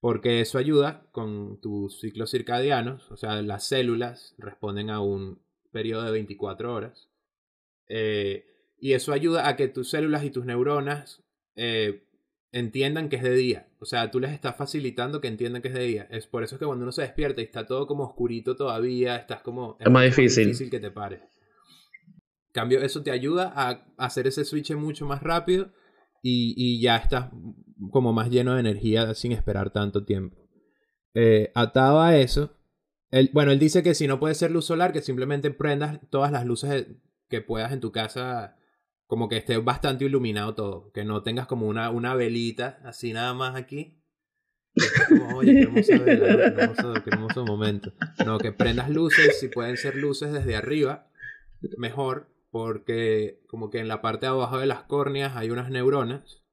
Porque 0.00 0.40
eso 0.40 0.58
ayuda 0.58 1.06
con 1.12 1.60
tus 1.60 2.00
ciclos 2.00 2.30
circadianos, 2.30 3.10
o 3.10 3.16
sea, 3.16 3.40
las 3.42 3.66
células 3.66 4.34
responden 4.38 4.90
a 4.90 5.00
un 5.00 5.40
periodo 5.72 6.02
de 6.04 6.12
24 6.12 6.74
horas. 6.74 7.08
Eh, 7.88 8.44
y 8.80 8.92
eso 8.92 9.12
ayuda 9.12 9.48
a 9.48 9.56
que 9.56 9.68
tus 9.68 9.90
células 9.90 10.24
y 10.24 10.30
tus 10.30 10.44
neuronas 10.44 11.22
eh, 11.56 12.04
entiendan 12.52 13.08
que 13.08 13.16
es 13.16 13.22
de 13.22 13.34
día. 13.34 13.68
O 13.80 13.84
sea, 13.84 14.10
tú 14.10 14.20
les 14.20 14.32
estás 14.32 14.56
facilitando 14.56 15.20
que 15.20 15.28
entiendan 15.28 15.62
que 15.62 15.68
es 15.68 15.74
de 15.74 15.84
día. 15.84 16.08
Es 16.10 16.26
por 16.26 16.42
eso 16.42 16.58
que 16.58 16.66
cuando 16.66 16.84
uno 16.84 16.92
se 16.92 17.02
despierta 17.02 17.40
y 17.40 17.44
está 17.44 17.66
todo 17.66 17.86
como 17.86 18.04
oscurito 18.04 18.56
todavía, 18.56 19.16
estás 19.16 19.42
como... 19.42 19.76
Es 19.80 19.90
más 19.90 20.04
difícil. 20.04 20.46
difícil 20.46 20.70
que 20.70 20.80
te 20.80 20.90
pares. 20.90 21.20
En 21.20 22.52
cambio, 22.52 22.80
eso 22.80 23.02
te 23.02 23.10
ayuda 23.10 23.52
a 23.54 23.86
hacer 23.98 24.26
ese 24.26 24.44
switch 24.44 24.72
mucho 24.74 25.06
más 25.06 25.22
rápido 25.22 25.72
y, 26.22 26.54
y 26.56 26.80
ya 26.80 26.96
estás 26.96 27.30
como 27.90 28.12
más 28.12 28.30
lleno 28.30 28.54
de 28.54 28.60
energía 28.60 29.14
sin 29.14 29.32
esperar 29.32 29.70
tanto 29.70 30.04
tiempo. 30.04 30.36
Eh, 31.14 31.50
atado 31.54 32.00
a 32.00 32.16
eso, 32.16 32.54
él, 33.10 33.30
bueno, 33.32 33.52
él 33.52 33.58
dice 33.58 33.82
que 33.82 33.94
si 33.94 34.06
no 34.06 34.20
puede 34.20 34.34
ser 34.34 34.50
luz 34.50 34.66
solar, 34.66 34.92
que 34.92 35.02
simplemente 35.02 35.50
prendas 35.50 36.00
todas 36.10 36.32
las 36.32 36.44
luces 36.44 36.86
que 37.28 37.40
puedas 37.40 37.72
en 37.72 37.80
tu 37.80 37.92
casa, 37.92 38.57
como 39.08 39.28
que 39.28 39.38
esté 39.38 39.56
bastante 39.56 40.04
iluminado 40.04 40.54
todo, 40.54 40.92
que 40.92 41.02
no 41.04 41.22
tengas 41.22 41.46
como 41.46 41.66
una, 41.66 41.90
una 41.90 42.14
velita 42.14 42.78
así 42.84 43.14
nada 43.14 43.32
más 43.32 43.56
aquí. 43.56 43.98
Oye, 45.34 45.54
qué 45.54 47.10
hermoso 47.10 47.44
momento. 47.44 47.92
No, 48.24 48.38
que 48.38 48.52
prendas 48.52 48.90
luces, 48.90 49.40
si 49.40 49.48
pueden 49.48 49.78
ser 49.78 49.96
luces 49.96 50.30
desde 50.32 50.54
arriba, 50.54 51.10
mejor, 51.78 52.28
porque 52.50 53.40
como 53.48 53.70
que 53.70 53.78
en 53.78 53.88
la 53.88 54.02
parte 54.02 54.26
de 54.26 54.32
abajo 54.32 54.58
de 54.58 54.66
las 54.66 54.82
córneas 54.82 55.36
hay 55.36 55.50
unas 55.50 55.70
neuronas 55.70 56.44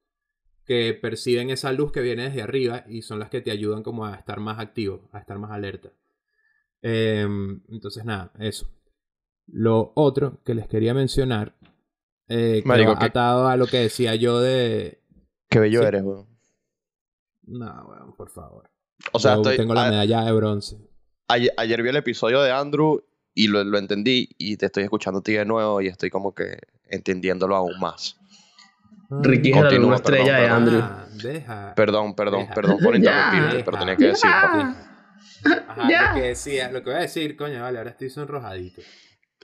que 0.66 0.98
perciben 1.00 1.50
esa 1.50 1.74
luz 1.74 1.92
que 1.92 2.02
viene 2.02 2.24
desde 2.24 2.42
arriba 2.42 2.86
y 2.88 3.02
son 3.02 3.20
las 3.20 3.30
que 3.30 3.42
te 3.42 3.52
ayudan 3.52 3.84
como 3.84 4.06
a 4.06 4.16
estar 4.16 4.40
más 4.40 4.60
activo, 4.60 5.10
a 5.12 5.20
estar 5.20 5.38
más 5.40 5.52
alerta. 5.52 5.92
Em, 6.82 7.62
entonces 7.68 8.06
nada, 8.06 8.32
eso. 8.40 8.72
Lo 9.46 9.92
otro 9.96 10.42
que 10.46 10.56
les 10.56 10.68
quería 10.70 10.94
mencionar, 10.94 11.54
eh, 12.28 12.60
que 12.64 12.68
Marico, 12.68 12.98
que- 12.98 13.06
atado 13.06 13.48
a 13.48 13.58
lo 13.58 13.68
que 13.68 13.78
decía 13.80 14.16
yo 14.16 14.40
de... 14.40 15.02
Qué 15.50 15.60
bello 15.60 15.82
Sí. 15.82 15.88
eres, 15.88 16.04
weón. 16.04 16.28
No, 17.44 17.86
weón, 17.90 18.16
por 18.16 18.30
favor. 18.32 18.70
O 19.12 19.20
sea, 19.20 19.34
Yo 19.36 19.42
estoy, 19.42 19.58
tengo 19.58 19.74
la 19.74 19.86
a- 19.88 19.90
medalla 19.92 20.24
de 20.24 20.32
bronce. 20.32 20.78
ayer, 21.28 21.52
ayer 21.58 21.84
vi 21.84 21.90
el 21.90 21.96
episodio 21.98 22.42
de 22.42 22.52
Andrew 22.52 23.04
y 23.34 23.48
lo, 23.48 23.64
lo 23.64 23.78
entendí 23.78 24.30
y 24.38 24.58
te 24.58 24.68
estoy 24.68 24.84
escuchando 24.84 25.20
a 25.20 25.24
ti 25.24 25.34
de 25.34 25.46
nuevo 25.46 25.82
y 25.82 25.88
estoy 25.88 26.10
como 26.10 26.34
que 26.34 26.60
entendiéndolo 26.88 27.56
aún 27.56 27.80
más. 27.80 28.18
Ricky 29.10 29.52
es 29.52 29.56
la 29.80 29.96
estrella 29.96 30.36
de 30.38 30.42
perdón, 30.42 30.52
Andrew. 30.64 30.80
Ah, 30.82 31.08
deja. 31.22 31.76
Perdón, 31.76 32.16
perdón, 32.16 32.40
Deja. 32.42 32.54
perdón 32.56 32.78
por 32.84 32.96
interrumpirte, 32.96 33.64
pero 33.64 33.78
tenía 33.78 33.96
que 33.98 34.06
decirlo. 34.08 34.32
Ajá, 34.36 35.88
Ya. 35.90 36.10
lo 36.10 36.16
que 36.16 36.22
decía, 36.30 36.72
lo 36.72 36.80
que 36.82 36.90
voy 36.90 37.00
a 37.00 37.02
decir, 37.04 37.38
coño, 37.38 37.62
vale, 37.62 37.78
ahora 37.78 37.92
estoy 37.92 38.10
sonrojadito. 38.10 38.82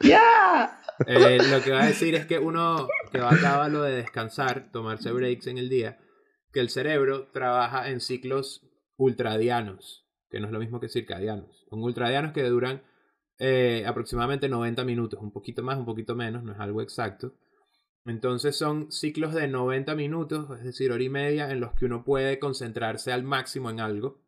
¡Ya! 0.04 0.82
Eh, 1.08 1.39
lo 1.49 1.62
que 1.62 1.72
va 1.72 1.84
a 1.84 1.88
decir 1.88 2.16
es 2.16 2.26
que 2.26 2.38
uno 2.38 2.88
que 3.12 3.20
va 3.20 3.30
a 3.30 3.70
lo 3.70 3.82
de 3.82 3.95
descansar, 3.95 4.72
tomarse 4.72 5.12
breaks 5.12 5.47
en 5.47 5.58
el 5.58 5.70
día, 5.70 5.99
que 6.52 6.60
el 6.60 6.70
cerebro 6.70 7.30
trabaja 7.32 7.89
en 7.89 7.99
ciclos 8.02 8.68
ultradianos, 8.97 10.08
que 10.30 10.39
no 10.39 10.47
es 10.47 10.54
lo 10.54 10.60
mismo 10.60 10.80
que 10.80 10.89
circadianos. 10.89 11.66
Son 11.70 11.82
ultradianos 11.82 12.34
que 12.34 12.43
duran 12.43 12.84
eh, 13.39 13.84
aproximadamente 13.88 14.49
90 14.49 14.84
minutos, 14.84 15.20
un 15.20 15.32
poquito 15.32 15.64
más, 15.64 15.78
un 15.78 15.86
poquito 15.86 16.16
menos, 16.16 16.43
no 16.43 16.54
es 16.54 16.60
algo 16.60 16.82
exacto. 16.82 17.34
Entonces 18.06 18.56
son 18.56 18.91
ciclos 18.91 19.34
de 19.34 19.47
90 19.47 19.95
minutos, 19.95 20.49
es 20.58 20.64
decir, 20.64 20.91
hora 20.91 21.04
y 21.04 21.10
media, 21.10 21.52
en 21.52 21.60
los 21.60 21.74
que 21.74 21.86
uno 21.86 22.04
puede 22.04 22.39
concentrarse 22.39 23.12
al 23.12 23.24
máximo 23.24 23.70
en 23.70 23.80
algo, 23.80 24.24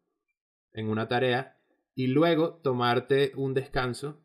en 0.71 0.89
una 0.89 1.07
tarea, 1.07 1.57
y 1.95 2.07
luego 2.07 2.59
tomarte 2.63 3.32
un 3.36 3.53
descanso 3.53 4.22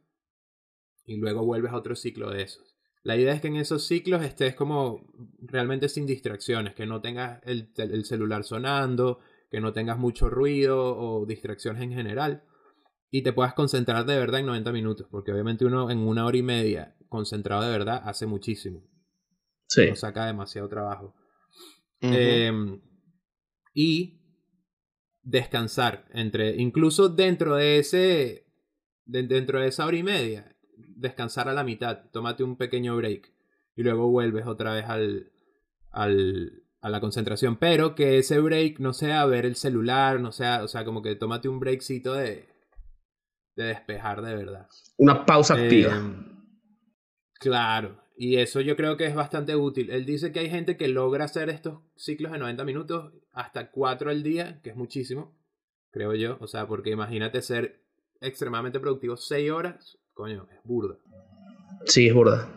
y 1.09 1.17
luego 1.17 1.45
vuelves 1.45 1.73
a 1.73 1.77
otro 1.77 1.97
ciclo 1.97 2.31
de 2.31 2.43
esos. 2.43 2.77
La 3.03 3.17
idea 3.17 3.33
es 3.33 3.41
que 3.41 3.49
en 3.49 3.57
esos 3.57 3.87
ciclos 3.87 4.23
estés 4.23 4.55
como 4.55 5.11
realmente 5.41 5.89
sin 5.89 6.05
distracciones, 6.07 6.75
que 6.75 6.85
no 6.85 7.01
tengas 7.01 7.41
el, 7.45 8.05
celular 8.05 8.45
sonando, 8.45 9.19
que 9.51 9.61
no 9.63 9.73
tengas 9.73 9.99
mucho 9.99 10.29
ruido 10.29 10.97
o 10.97 11.25
distracciones 11.25 11.83
en 11.83 11.93
general 11.93 12.45
y 13.11 13.23
te 13.23 13.33
puedas 13.33 13.55
concentrar 13.55 14.05
de 14.05 14.19
verdad 14.19 14.41
en 14.41 14.47
90 14.47 14.71
minutos, 14.71 15.07
porque 15.11 15.33
obviamente 15.33 15.65
uno 15.65 15.91
en 15.91 16.01
una 16.01 16.27
hora 16.27 16.37
y 16.37 16.43
media 16.43 16.95
concentrado 17.09 17.63
de 17.63 17.71
verdad 17.71 18.03
hace 18.05 18.27
muchísimo, 18.27 18.85
Sí. 19.67 19.87
no 19.89 19.97
saca 19.97 20.27
demasiado 20.27 20.69
trabajo. 20.69 21.15
Eh, 22.03 22.53
y 23.73 24.21
descansar 25.23 26.07
entre 26.13 26.57
incluso 26.57 27.09
dentro 27.09 27.57
de 27.57 27.79
ese 27.79 28.47
de- 29.07 29.23
dentro 29.23 29.61
de 29.61 29.69
esa 29.69 29.87
hora 29.87 29.97
y 29.97 30.03
media 30.03 30.55
descansar 30.97 31.49
a 31.49 31.53
la 31.53 31.65
mitad 31.65 32.11
tómate 32.11 32.45
un 32.45 32.57
pequeño 32.57 32.97
break 32.97 33.33
y 33.77 33.83
luego 33.83 34.09
vuelves 34.09 34.47
otra 34.47 34.73
vez 34.75 34.87
al, 34.87 35.31
al 35.91 36.63
a 36.81 36.89
la 36.91 37.01
concentración 37.01 37.57
pero 37.57 37.95
que 37.95 38.19
ese 38.19 38.41
break 38.41 38.79
no 38.79 38.93
sea 38.93 39.27
ver 39.27 39.45
el 39.47 39.57
celular 39.57 40.21
no 40.21 40.33
sea 40.33 40.63
o 40.63 40.69
sea 40.69 40.85
como 40.85 41.03
que 41.03 41.15
tómate 41.17 41.49
un 41.49 41.61
breakcito 41.61 42.15
de 42.15 42.49
de 43.57 43.65
despejar 43.65 44.23
de 44.23 44.37
verdad 44.37 44.69
Una 44.99 45.27
pausa 45.27 45.55
activa. 45.55 45.97
eh, 45.97 46.25
claro, 47.41 48.01
y 48.17 48.37
eso 48.37 48.61
yo 48.61 48.77
creo 48.77 48.97
que 48.97 49.07
es 49.07 49.15
bastante 49.15 49.55
útil. 49.57 49.91
Él 49.91 50.05
dice 50.05 50.33
que 50.33 50.41
hay 50.41 50.51
gente 50.51 50.77
que 50.77 50.89
logra 50.89 51.25
hacer 51.25 51.51
estos 51.51 51.81
ciclos 51.97 52.33
de 52.33 52.39
90 52.39 52.65
minutos 52.65 53.13
hasta 53.33 53.71
4 53.71 54.11
al 54.11 54.23
día, 54.25 54.61
que 54.63 54.71
es 54.71 54.77
muchísimo, 54.77 55.37
creo 55.91 56.15
yo. 56.15 56.37
O 56.41 56.49
sea, 56.49 56.67
porque 56.67 56.91
imagínate 56.91 57.43
ser 57.43 57.85
extremadamente 58.21 58.81
productivo 58.81 59.17
6 59.17 59.51
horas, 59.51 59.99
coño, 60.19 60.49
es 60.51 60.59
burda. 60.65 60.97
Sí, 61.85 62.09
es 62.09 62.15
burda. 62.15 62.49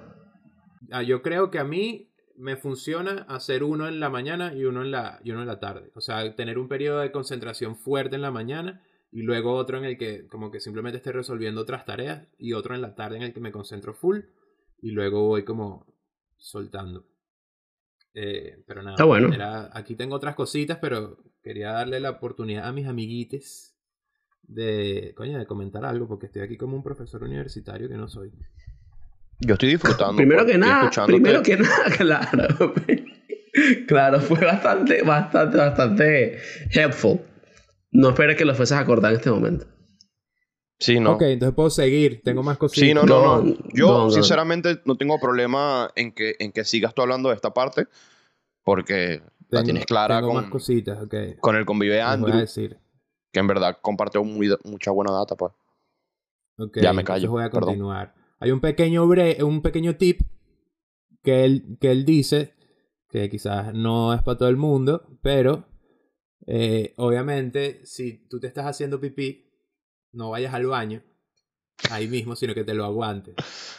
Ah, 0.92 1.04
yo 1.04 1.22
creo 1.22 1.52
que 1.52 1.60
a 1.60 1.64
mí 1.64 2.12
me 2.36 2.58
funciona 2.58 3.22
hacer 3.30 3.64
uno 3.64 3.88
en 3.88 4.00
la 4.00 4.10
mañana 4.10 4.56
y 4.56 4.66
uno 4.66 4.82
en 4.82 4.90
la, 4.90 5.20
y 5.24 5.30
uno 5.30 5.42
en 5.42 5.48
la 5.48 5.60
tarde. 5.60 5.92
O 5.94 6.02
sea, 6.02 6.36
tener 6.36 6.58
un 6.58 6.68
periodo 6.68 7.02
de 7.02 7.12
concentración 7.12 7.76
fuerte 7.76 8.16
en 8.16 8.24
la 8.24 8.32
mañana 8.32 8.82
y 9.12 9.22
luego 9.22 9.54
otro 9.54 9.78
en 9.78 9.86
el 9.86 9.96
que 9.98 10.26
como 10.28 10.50
que 10.50 10.60
simplemente 10.60 10.98
esté 10.98 11.12
resolviendo 11.12 11.62
otras 11.62 11.86
tareas 11.86 12.28
y 12.40 12.54
otro 12.54 12.74
en 12.74 12.82
la 12.82 12.96
tarde 12.96 13.18
en 13.18 13.24
el 13.24 13.34
que 13.34 13.42
me 13.42 13.52
concentro 13.52 13.94
full 13.94 14.22
y 14.82 14.90
luego 14.90 15.28
voy 15.28 15.44
como 15.46 15.86
soltando. 16.38 17.06
Eh, 18.16 18.64
pero 18.66 18.82
nada, 18.82 18.96
Está 18.96 19.06
bueno. 19.06 19.32
era- 19.34 19.70
aquí 19.78 19.96
tengo 19.96 20.16
otras 20.16 20.34
cositas, 20.36 20.80
pero 20.82 21.18
quería 21.44 21.74
darle 21.74 22.00
la 22.00 22.10
oportunidad 22.10 22.68
a 22.68 22.72
mis 22.74 22.88
amiguites 22.88 23.71
de, 24.44 25.14
coño, 25.16 25.40
de 25.40 25.46
comentar 25.46 25.86
algo, 25.86 26.08
porque 26.08 26.28
estoy 26.28 26.42
aquí 26.42 26.58
como 26.58 26.76
un 26.76 26.84
profesor 26.84 27.24
universitario 27.24 27.88
que 27.88 27.96
no 27.96 28.08
soy. 28.08 28.32
Yo 29.40 29.54
estoy 29.54 29.70
disfrutando. 29.70 30.18
Primero 30.18 30.44
pues, 30.44 30.54
que 30.54 30.58
nada, 30.58 30.92
primero 31.06 31.42
que 31.42 31.58
nada, 31.58 31.86
claro. 31.98 32.74
claro, 33.88 34.20
fue 34.20 34.40
bastante, 34.40 35.02
bastante, 35.02 35.58
bastante 35.58 36.40
helpful. 36.72 37.22
No 37.92 38.10
esperes 38.10 38.38
que 38.38 38.46
lo 38.46 38.56
fueses 38.56 38.78
a 38.78 38.82
acordar 38.82 39.12
en 39.12 39.18
este 39.18 39.32
momento. 39.32 39.66
Sí, 40.80 41.00
no. 41.00 41.14
Ok, 41.14 41.22
entonces 41.24 41.56
puedo 41.56 41.70
seguir, 41.70 42.22
tengo 42.24 42.42
más 42.42 42.58
cositas. 42.58 42.88
Sí, 42.88 42.94
no, 42.94 43.04
no, 43.04 43.44
no. 43.44 43.56
Yo, 43.74 44.10
sinceramente, 44.10 44.82
no 44.86 44.96
tengo 44.96 45.20
problema 45.20 45.92
en 45.96 46.12
que, 46.12 46.36
en 46.40 46.52
que 46.52 46.64
sigas 46.64 46.96
tú 46.96 47.04
hablando 47.04 47.30
de 47.30 47.36
esta 47.36 47.54
parte, 47.54 47.88
porque 48.64 49.22
la 49.50 49.64
tienes 49.64 49.86
clara 49.86 50.18
tengo 50.18 50.34
con, 50.34 50.42
más 50.42 50.50
cositas, 50.50 51.00
ok. 51.04 51.14
con 51.40 51.56
el 51.56 51.66
convive 51.66 51.96
de 51.96 52.00
Les 52.00 52.06
voy 52.06 52.10
a 52.10 52.14
Andrew, 52.14 52.40
decir. 52.40 52.78
Que 53.32 53.40
en 53.40 53.48
verdad 53.48 53.78
compartió 53.82 54.24
muy- 54.24 54.56
mucha 54.64 54.92
buena 54.92 55.12
data, 55.12 55.36
pues. 55.36 55.52
Ok, 56.58 56.78
Ya 56.82 56.94
me 56.94 57.04
callo, 57.04 57.30
voy 57.32 57.44
a 57.44 57.50
perdón. 57.50 57.70
continuar. 57.70 58.14
Hay 58.40 58.52
un 58.52 58.60
pequeño, 58.60 59.06
bre- 59.08 59.42
un 59.44 59.62
pequeño 59.62 59.96
tip 59.96 60.22
que 61.24 61.46
él, 61.46 61.78
que 61.80 61.92
él 61.92 62.06
dice, 62.06 62.56
que 63.10 63.30
quizás 63.30 63.74
no 63.74 64.14
es 64.14 64.22
para 64.24 64.38
todo 64.38 64.50
el 64.50 64.58
mundo, 64.58 65.18
pero 65.22 65.66
eh, 66.48 66.94
obviamente 66.98 67.86
si 67.86 68.28
tú 68.28 68.40
te 68.40 68.48
estás 68.48 68.66
haciendo 68.66 69.00
pipí, 69.00 69.48
no 70.12 70.32
vayas 70.32 70.54
al 70.54 70.66
baño 70.66 71.04
ahí 71.90 72.08
mismo, 72.08 72.36
sino 72.36 72.54
que 72.54 72.64
te 72.64 72.74
lo 72.74 72.86
aguantes. 72.86 73.36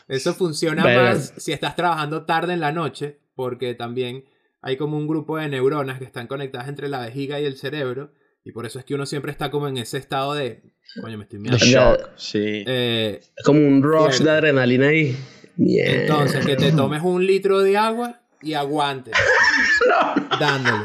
Eso 0.08 0.34
funciona 0.34 0.84
más 0.84 1.34
si 1.36 1.52
estás 1.52 1.76
trabajando 1.76 2.24
tarde 2.24 2.52
en 2.52 2.60
la 2.60 2.72
noche, 2.72 3.20
porque 3.34 3.74
también 3.74 4.24
hay 4.60 4.76
como 4.76 4.96
un 4.96 5.06
grupo 5.08 5.36
de 5.38 5.48
neuronas 5.48 5.98
que 5.98 6.04
están 6.04 6.26
conectadas 6.26 6.68
entre 6.68 6.88
la 6.88 7.00
vejiga 7.00 7.40
y 7.40 7.44
el 7.44 7.56
cerebro, 7.56 8.12
y 8.44 8.52
por 8.52 8.66
eso 8.66 8.78
es 8.78 8.84
que 8.84 8.94
uno 8.94 9.06
siempre 9.06 9.30
está 9.32 9.50
como 9.50 9.68
en 9.68 9.76
ese 9.76 9.98
estado 9.98 10.34
de, 10.34 10.62
coño, 11.00 11.16
me 11.18 11.24
estoy 11.24 11.38
mirando. 11.38 11.64
Shock, 11.64 12.10
sí. 12.16 12.64
Eh, 12.66 13.20
Es 13.36 13.44
como 13.44 13.60
un 13.66 13.82
rush 13.82 14.18
de 14.20 14.30
adrenalina 14.30 14.88
ahí. 14.88 15.16
Mierda. 15.56 15.92
entonces, 16.02 16.46
que 16.46 16.56
te 16.56 16.72
tomes 16.72 17.02
un 17.02 17.26
litro 17.26 17.60
de 17.60 17.76
agua 17.76 18.20
y 18.40 18.54
aguantes. 18.54 19.14
Dándole. 20.40 20.82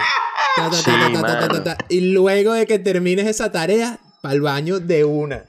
Ta, 0.55 0.69
ta, 0.69 0.69
ta, 0.69 0.75
Sí, 0.77 0.91
ta, 0.91 1.11
ta, 1.13 1.21
ta, 1.21 1.39
ta, 1.39 1.47
mano. 1.47 1.63
ta. 1.63 1.77
Y 1.89 2.11
luego 2.11 2.53
de 2.53 2.65
que 2.65 2.79
termines 2.79 3.27
esa 3.27 3.51
tarea, 3.51 3.99
para 4.21 4.35
el 4.35 4.41
baño 4.41 4.79
de 4.79 5.03
una. 5.05 5.43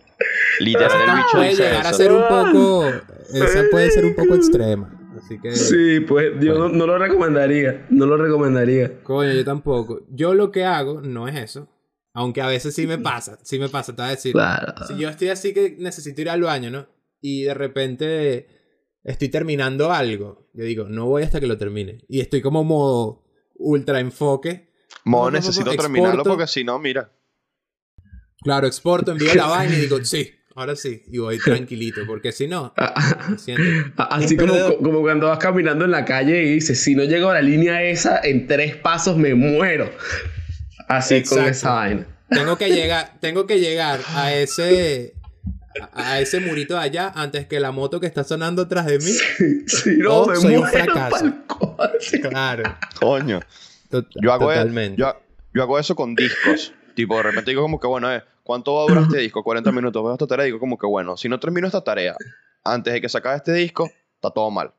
Literal, 0.61 0.91
el 0.93 1.03
Esa 1.09 1.15
bicho 1.17 1.29
puede 1.33 1.55
llegar 1.55 1.87
a 1.87 1.93
ser 1.93 2.13
un 2.13 2.23
poco. 2.29 2.87
Esa 3.33 3.65
puede 3.71 3.91
ser 3.91 4.05
un 4.05 4.15
poco 4.15 4.35
extrema. 4.35 4.95
Así 5.19 5.39
que. 5.41 5.53
Sí, 5.53 6.01
pues 6.01 6.33
yo 6.41 6.55
no, 6.59 6.69
no 6.69 6.87
lo 6.87 6.99
recomendaría. 6.99 7.87
No 7.91 8.07
lo 8.07 8.17
recomendaría. 8.17 9.03
Coño, 9.03 9.33
yo 9.33 9.45
tampoco. 9.45 10.01
Yo 10.11 10.35
lo 10.35 10.51
que 10.51 10.65
hago 10.65 11.01
no 11.01 11.29
es 11.29 11.37
eso. 11.37 11.69
Aunque 12.15 12.41
a 12.41 12.47
veces 12.49 12.75
sí 12.75 12.87
me 12.87 12.99
pasa. 12.99 13.39
Sí 13.43 13.59
me 13.59 13.69
pasa, 13.69 13.95
te 13.95 14.03
voy 14.03 14.09
a 14.09 14.15
decir. 14.15 14.33
Claro. 14.33 14.75
Si 14.87 14.97
yo 14.97 15.09
estoy 15.09 15.29
así 15.29 15.53
que 15.55 15.77
necesito 15.79 16.21
ir 16.21 16.31
al 16.31 16.43
baño, 16.43 16.71
¿no? 16.71 16.87
Y 17.21 17.43
de 17.43 17.55
repente 17.55 18.47
estoy 19.05 19.29
terminando 19.29 19.93
algo. 19.93 20.49
Yo 20.55 20.65
digo, 20.65 20.85
no 20.89 21.07
voy 21.07 21.23
hasta 21.23 21.41
que 21.41 21.47
lo 21.47 21.57
termine. 21.59 22.05
Y 22.09 22.21
estoy 22.21 22.41
como 22.43 22.65
modo 22.65 23.25
ultra 23.57 24.01
enfoque. 24.01 24.69
Mo, 25.05 25.19
No, 25.19 25.25
no, 25.25 25.31
no, 25.31 25.37
necesito 25.39 25.71
no, 25.71 25.77
terminarlo 25.77 26.15
exporto. 26.21 26.31
porque 26.31 26.47
si 26.47 26.65
no, 26.65 26.79
mira. 26.79 27.13
Claro, 28.43 28.67
exporto, 28.67 29.13
envío 29.13 29.35
la 29.35 29.47
vaina 29.49 29.77
y 29.77 29.81
digo, 29.81 30.05
sí, 30.05 30.31
ahora 30.55 30.77
sí. 30.77 31.03
Y 31.11 31.19
voy 31.19 31.39
tranquilito, 31.45 32.03
porque 32.07 32.33
si 32.33 32.47
no, 32.47 32.73
me 33.31 33.39
siento... 33.39 33.63
Así 33.97 34.35
Un 34.35 34.47
como, 34.47 34.77
como 34.79 35.01
cuando 35.03 35.29
vas 35.29 35.39
caminando 35.39 35.85
en 35.85 35.91
la 35.91 36.05
calle 36.05 36.43
y 36.45 36.55
dices, 36.55 36.81
si 36.83 36.95
no 36.95 37.05
llego 37.05 37.31
a 37.31 37.35
la 37.35 37.43
línea 37.43 37.83
esa, 37.83 38.21
en 38.23 38.47
tres 38.47 38.77
pasos 38.77 39.17
me 39.17 39.35
muero. 39.35 39.91
Así 40.89 41.23
con 41.23 41.39
Exacto. 41.39 41.51
esa 41.51 41.71
vaina. 41.75 42.07
Tengo 42.29 42.57
que 42.59 42.69
llegar, 42.71 43.13
tengo 43.21 43.47
que 43.47 43.59
llegar 43.61 44.01
a 44.15 44.33
ese... 44.35 45.15
A 45.93 46.19
ese 46.19 46.41
murito 46.41 46.75
de 46.75 46.81
allá 46.81 47.13
antes 47.15 47.47
que 47.47 47.61
la 47.61 47.71
moto 47.71 48.01
que 48.01 48.07
está 48.09 48.25
sonando 48.25 48.63
atrás 48.63 48.87
de 48.87 48.99
mí. 48.99 49.13
Si 49.69 49.97
no, 49.99 50.23
Oh, 50.23 50.27
me 50.27 50.35
soy 50.37 50.57
un 50.57 50.67
fracaso. 50.67 51.33
Claro. 52.29 52.65
Coño. 52.99 53.41
Tot- 53.89 54.09
Yo 54.21 54.33
hago, 54.33 54.51
e- 54.51 54.57
totalmente. 54.57 55.01
yo, 55.01 55.15
yo 55.55 55.63
hago 55.63 55.79
eso 55.79 55.95
con 55.95 56.15
discos. 56.17 56.73
tipo, 56.95 57.17
de 57.19 57.23
repente 57.23 57.53
digo 57.53 57.63
como 57.63 57.79
que, 57.79 57.87
bueno, 57.87 58.13
eh, 58.13 58.25
¿cuánto 58.43 58.75
va 58.75 58.83
a 58.83 58.87
durar 58.87 59.03
este 59.05 59.19
disco? 59.19 59.45
40 59.45 59.71
minutos. 59.71 60.03
Veo 60.03 60.13
esta 60.15 60.27
tarea 60.27 60.47
y 60.47 60.49
digo 60.49 60.59
como 60.59 60.77
que, 60.77 60.87
bueno, 60.87 61.17
si 61.17 61.29
no 61.29 61.39
termino 61.39 61.67
esta 61.69 61.83
tarea 61.85 62.17
antes 62.65 62.93
de 62.93 63.01
que 63.01 63.09
se 63.09 63.19
acabe 63.19 63.37
este 63.37 63.53
disco, 63.53 63.89
está 64.17 64.31
todo 64.31 64.51
mal. 64.51 64.73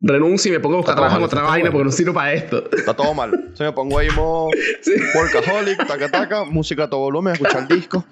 Renuncio 0.00 0.50
y 0.50 0.54
me 0.54 0.60
pongo 0.60 0.76
a 0.76 0.78
buscar 0.78 0.94
todo 0.94 1.02
trabajo 1.06 1.18
en 1.18 1.24
otra 1.24 1.42
vaina 1.42 1.70
porque 1.72 1.84
no 1.84 1.90
sirvo 1.90 2.14
para 2.14 2.32
esto. 2.32 2.70
Está 2.70 2.94
todo 2.94 3.14
mal. 3.14 3.32
Entonces 3.34 3.66
me 3.66 3.72
pongo 3.72 3.98
ahí 3.98 4.08
modo 4.10 4.48
Sí. 4.82 4.92
workaholic, 5.14 5.86
taca 5.86 6.08
taca, 6.10 6.44
música 6.44 6.84
a 6.84 6.90
todo 6.90 7.00
volumen, 7.00 7.32
escuchar 7.32 7.62
el 7.62 7.68
disco. 7.80 8.04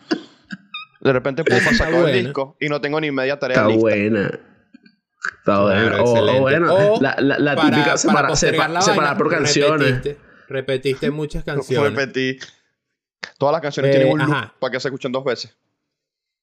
De 1.01 1.12
repente 1.12 1.45
pum, 1.45 1.57
Está 1.57 1.74
saco 1.74 2.07
el 2.09 2.24
disco 2.24 2.57
y 2.61 2.68
no 2.68 2.80
tengo 2.80 3.01
ni 3.01 3.11
media 3.12 3.39
tarea 3.39 3.57
Está 3.59 3.68
lista. 3.68 3.80
buena. 3.82 4.41
Está 5.39 5.62
buena. 5.62 6.03
O, 6.03 6.05
o 6.05 6.16
excelente. 6.16 6.41
bueno, 6.41 6.74
O 6.74 7.01
la, 7.01 7.16
la, 7.20 7.39
la 7.39 7.55
típica 7.57 7.95
sepa- 7.97 8.28
la 8.30 8.37
separar 8.37 8.82
vaina, 8.84 9.16
por 9.16 9.30
canciones. 9.30 9.87
Repetiste, 9.89 10.18
repetiste 10.49 11.11
muchas 11.12 11.45
canciones. 11.45 11.93
Repetí. 11.95 12.39
Todas 13.39 13.53
las 13.53 13.61
canciones 13.62 13.91
Eh, 13.91 13.95
tienen 13.99 14.12
un 14.12 14.18
loop 14.18 14.32
ajá. 14.32 14.55
para 14.59 14.72
que 14.72 14.80
se 14.80 14.89
escuchen 14.89 15.12
dos 15.12 15.22
veces. 15.24 15.57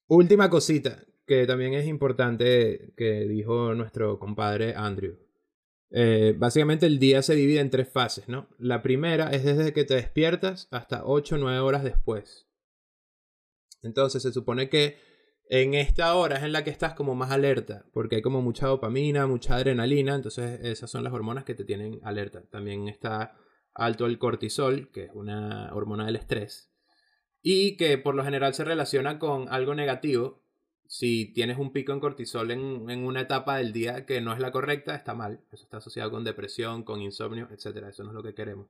Última 0.08 0.50
cosita 0.50 1.00
que 1.28 1.46
también 1.46 1.74
es 1.74 1.86
importante 1.88 2.94
que 2.96 3.26
dijo 3.28 3.74
nuestro 3.74 4.20
compadre 4.20 4.74
Andrew. 4.78 5.18
Eh, 5.96 6.34
básicamente 6.36 6.88
el 6.88 6.98
día 6.98 7.22
se 7.22 7.36
divide 7.36 7.60
en 7.60 7.70
tres 7.70 7.88
fases, 7.88 8.28
¿no? 8.28 8.50
La 8.58 8.82
primera 8.82 9.30
es 9.30 9.44
desde 9.44 9.74
que 9.74 9.84
te 9.84 9.94
despiertas 9.94 10.68
hasta 10.72 11.06
8 11.06 11.36
o 11.36 11.38
9 11.38 11.60
horas 11.60 11.84
después. 11.84 12.48
Entonces 13.84 14.24
se 14.24 14.34
supone 14.34 14.70
que 14.70 14.98
en 15.50 15.76
esta 15.76 16.16
hora 16.16 16.38
es 16.38 16.44
en 16.44 16.52
la 16.52 16.64
que 16.64 16.72
estás 16.72 16.96
como 16.96 17.14
más 17.14 17.30
alerta, 17.30 17.86
porque 17.94 18.16
hay 18.16 18.22
como 18.24 18.42
mucha 18.42 18.66
dopamina, 18.66 19.28
mucha 19.28 19.56
adrenalina, 19.56 20.16
entonces 20.16 20.62
esas 20.64 20.90
son 20.90 21.04
las 21.04 21.14
hormonas 21.14 21.44
que 21.44 21.54
te 21.54 21.64
tienen 21.64 22.00
alerta. 22.04 22.42
También 22.50 22.88
está 22.88 23.38
alto 23.76 24.08
el 24.08 24.18
cortisol, 24.18 24.90
que 24.92 25.06
es 25.06 25.12
una 25.14 25.72
hormona 25.76 26.08
del 26.08 26.16
estrés, 26.16 26.72
y 27.44 27.78
que 27.78 28.00
por 28.00 28.16
lo 28.16 28.24
general 28.24 28.56
se 28.56 28.64
relaciona 28.64 29.20
con 29.20 29.48
algo 29.50 29.76
negativo. 29.76 30.43
Si 30.94 31.26
tienes 31.34 31.58
un 31.58 31.74
pico 31.74 31.92
en 31.92 32.00
cortisol 32.00 32.52
en, 32.52 32.88
en 32.88 33.04
una 33.04 33.22
etapa 33.22 33.58
del 33.58 33.74
día 33.74 34.06
que 34.06 34.22
no 34.22 34.32
es 34.32 34.40
la 34.40 34.52
correcta, 34.52 34.94
está 34.94 35.16
mal. 35.16 35.40
Eso 35.52 35.64
está 35.64 35.78
asociado 35.78 36.12
con 36.12 36.24
depresión, 36.24 36.84
con 36.84 37.02
insomnio, 37.02 37.50
etc. 37.50 37.88
Eso 37.90 38.04
no 38.04 38.12
es 38.12 38.16
lo 38.16 38.22
que 38.22 38.36
queremos. 38.36 38.68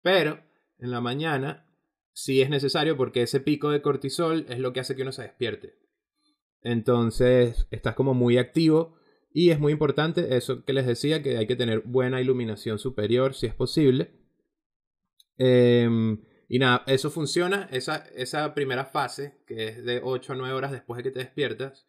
Pero 0.00 0.38
en 0.78 0.92
la 0.92 1.00
mañana 1.00 1.66
sí 2.12 2.40
es 2.40 2.50
necesario 2.50 2.96
porque 2.96 3.22
ese 3.22 3.40
pico 3.40 3.70
de 3.70 3.82
cortisol 3.82 4.46
es 4.48 4.60
lo 4.60 4.72
que 4.72 4.78
hace 4.78 4.94
que 4.94 5.02
uno 5.02 5.10
se 5.10 5.22
despierte. 5.22 5.74
Entonces 6.62 7.66
estás 7.72 7.96
como 7.96 8.14
muy 8.14 8.38
activo 8.38 8.94
y 9.32 9.50
es 9.50 9.58
muy 9.58 9.72
importante 9.72 10.36
eso 10.36 10.64
que 10.64 10.72
les 10.72 10.86
decía, 10.86 11.20
que 11.20 11.36
hay 11.36 11.48
que 11.48 11.56
tener 11.56 11.80
buena 11.80 12.20
iluminación 12.20 12.78
superior 12.78 13.34
si 13.34 13.46
es 13.46 13.54
posible. 13.56 14.12
Em, 15.36 16.22
y 16.48 16.58
nada, 16.58 16.84
eso 16.86 17.10
funciona, 17.10 17.68
esa, 17.72 18.04
esa 18.14 18.54
primera 18.54 18.84
fase, 18.84 19.38
que 19.46 19.68
es 19.68 19.84
de 19.84 20.00
8 20.02 20.32
a 20.32 20.36
9 20.36 20.54
horas 20.54 20.72
después 20.72 20.98
de 20.98 21.02
que 21.04 21.10
te 21.10 21.20
despiertas, 21.20 21.86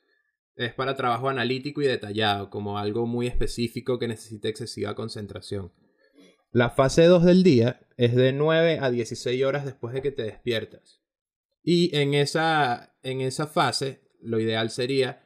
es 0.55 0.73
para 0.73 0.95
trabajo 0.95 1.29
analítico 1.29 1.81
y 1.81 1.85
detallado, 1.85 2.49
como 2.49 2.79
algo 2.79 3.05
muy 3.05 3.27
específico 3.27 3.99
que 3.99 4.07
necesita 4.07 4.49
excesiva 4.49 4.95
concentración. 4.95 5.71
La 6.51 6.71
fase 6.71 7.05
2 7.05 7.23
del 7.23 7.43
día 7.43 7.81
es 7.97 8.15
de 8.15 8.33
9 8.33 8.79
a 8.81 8.89
16 8.89 9.43
horas 9.43 9.65
después 9.65 9.93
de 9.93 10.01
que 10.01 10.11
te 10.11 10.23
despiertas. 10.23 11.01
Y 11.61 11.95
en 11.95 12.13
esa, 12.13 12.95
en 13.03 13.21
esa 13.21 13.45
fase, 13.45 14.01
lo 14.21 14.39
ideal 14.39 14.71
sería 14.71 15.23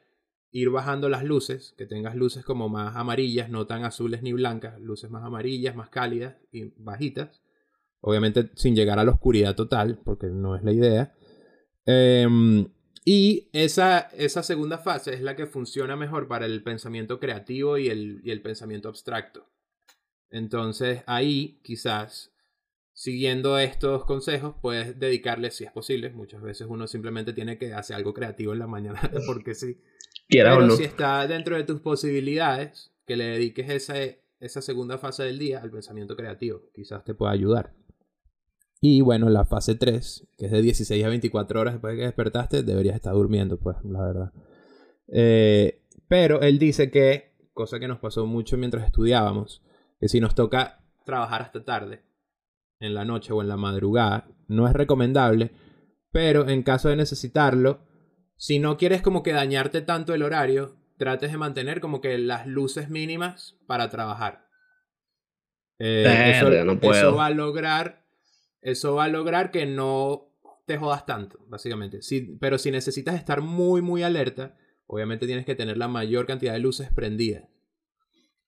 ir 0.52 0.70
bajando 0.70 1.08
las 1.08 1.24
luces, 1.24 1.74
que 1.78 1.86
tengas 1.86 2.16
luces 2.16 2.44
como 2.44 2.68
más 2.68 2.96
amarillas, 2.98 3.50
no 3.50 3.68
tan 3.68 3.86
azules 3.86 4.22
ni 4.22 4.34
blancas, 4.34 4.80
luces 4.82 5.10
más 5.10 5.24
amarillas, 5.24 5.76
más 5.76 5.90
cálidas 5.90 6.36
y 6.52 6.74
bajitas. 6.76 7.42
Obviamente 8.02 8.50
sin 8.56 8.76
llegar 8.76 9.00
a 9.00 9.04
la 9.04 9.12
oscuridad 9.12 9.56
total, 9.56 10.00
porque 10.04 10.28
no 10.28 10.56
es 10.56 10.64
la 10.64 10.72
idea. 10.72 11.14
Em, 11.86 12.68
y 13.06 13.50
esa, 13.54 14.10
esa 14.18 14.44
segunda 14.44 14.78
fase 14.78 15.14
es 15.14 15.22
la 15.22 15.36
que 15.36 15.48
funciona 15.48 15.96
mejor 15.96 16.28
para 16.28 16.46
el 16.46 16.64
pensamiento 16.64 17.20
creativo 17.20 17.78
y 17.78 17.90
el, 17.90 18.22
y 18.24 18.32
el 18.32 18.42
pensamiento 18.42 18.90
abstracto. 18.90 19.48
Entonces 20.30 21.04
ahí 21.06 21.60
quizás 21.64 22.32
siguiendo 22.94 23.58
estos 23.58 24.06
consejos, 24.06 24.56
puedes 24.62 25.00
dedicarle, 25.00 25.50
si 25.52 25.64
es 25.64 25.72
posible, 25.72 26.12
muchas 26.12 26.42
veces 26.42 26.68
uno 26.70 26.86
simplemente 26.88 27.34
tiene 27.34 27.58
que 27.58 27.74
hacer 27.74 27.96
algo 27.96 28.14
creativo 28.14 28.54
en 28.54 28.60
la 28.60 28.68
mañana, 28.68 29.00
porque 29.26 29.56
sí. 29.56 29.82
Quiera 30.28 30.54
o 30.54 30.58
Pero 30.58 30.68
no. 30.68 30.76
si 30.76 30.84
está 30.84 31.26
dentro 31.28 31.56
de 31.56 31.64
tus 31.64 31.80
posibilidades, 31.82 32.94
que 33.06 33.18
le 33.18 33.26
dediques 33.26 33.70
esa, 33.70 33.96
esa 34.40 34.62
segunda 34.62 34.98
fase 34.98 35.24
del 35.24 35.40
día 35.40 35.62
al 35.62 35.72
pensamiento 35.72 36.16
creativo, 36.16 36.70
quizás 36.74 37.04
te 37.04 37.14
pueda 37.14 37.32
ayudar. 37.32 37.74
Y 38.84 39.02
bueno, 39.02 39.30
la 39.30 39.46
fase 39.46 39.76
3, 39.76 40.28
que 40.38 40.48
es 40.48 40.52
de 40.52 40.62
16 40.64 41.06
a 41.06 41.10
24 41.10 41.62
horas 41.62 41.76
después 41.76 41.94
de 41.94 42.00
que 42.00 42.06
despertaste, 42.06 42.64
deberías 42.64 42.96
estar 42.96 43.14
durmiendo, 43.14 43.60
pues, 43.60 43.78
la 43.84 44.02
verdad. 44.02 44.34
Eh, 45.08 45.84
pero 46.08 46.42
él 46.42 46.58
dice 46.58 46.90
que, 46.90 47.36
cosa 47.54 47.80
que 47.80 47.88
nos 47.88 48.00
pasó 48.00 48.26
mucho 48.26 48.58
mientras 48.58 48.84
estudiábamos, 48.84 49.62
que 50.00 50.10
si 50.10 50.20
nos 50.20 50.34
toca 50.34 50.84
trabajar 51.06 51.44
hasta 51.44 51.64
tarde, 51.64 52.02
en 52.80 52.96
la 52.96 53.06
noche 53.06 53.32
o 53.34 53.42
en 53.42 53.50
la 53.50 53.56
madrugada, 53.56 54.28
no 54.48 54.68
es 54.68 54.74
recomendable, 54.74 55.52
pero 56.12 56.50
en 56.50 56.64
caso 56.64 56.90
de 56.90 56.96
necesitarlo, 56.96 57.80
si 58.36 58.58
no 58.58 58.78
quieres 58.78 59.04
como 59.04 59.22
que 59.22 59.32
dañarte 59.32 59.82
tanto 59.82 60.16
el 60.16 60.24
horario, 60.24 60.76
trates 60.98 61.32
de 61.32 61.38
mantener 61.38 61.82
como 61.82 62.02
que 62.02 62.18
las 62.18 62.48
luces 62.48 62.90
mínimas 62.90 63.60
para 63.68 63.92
trabajar. 63.92 64.48
Eh, 65.78 66.04
Verga, 66.04 66.64
no 66.64 66.80
puedo. 66.80 66.94
eso 66.94 67.16
va 67.16 67.28
a 67.28 67.32
lograr, 67.32 68.01
eso 68.62 68.96
va 68.96 69.06
a 69.06 69.10
lograr 69.10 69.52
que 69.52 69.66
no 69.66 70.30
te 70.66 70.78
jodas 70.78 71.06
tanto, 71.06 71.40
básicamente. 71.48 72.02
Si, 72.02 72.22
pero 72.40 72.58
si 72.58 72.72
necesitas 72.72 73.16
estar 73.16 73.42
muy, 73.42 73.82
muy 73.82 74.04
alerta, 74.04 74.56
obviamente 74.88 75.26
tienes 75.26 75.46
que 75.46 75.56
tener 75.56 75.78
la 75.78 75.88
mayor 75.88 76.26
cantidad 76.26 76.54
de 76.54 76.60
luces 76.60 76.90
prendidas. 76.94 77.44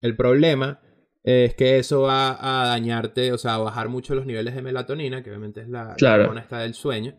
El 0.01 0.15
problema 0.15 0.81
es 1.23 1.55
que 1.55 1.79
eso 1.79 2.01
va 2.01 2.37
a 2.63 2.67
dañarte, 2.67 3.31
o 3.31 3.37
sea, 3.37 3.55
a 3.55 3.59
bajar 3.59 3.87
mucho 3.89 4.13
los 4.15 4.25
niveles 4.25 4.55
de 4.55 4.61
melatonina, 4.61 5.23
que 5.23 5.29
obviamente 5.29 5.61
es 5.61 5.69
la, 5.69 5.85
la 5.85 5.95
Claro. 5.95 6.23
hormona 6.23 6.41
esta 6.41 6.59
del 6.59 6.73
sueño, 6.73 7.17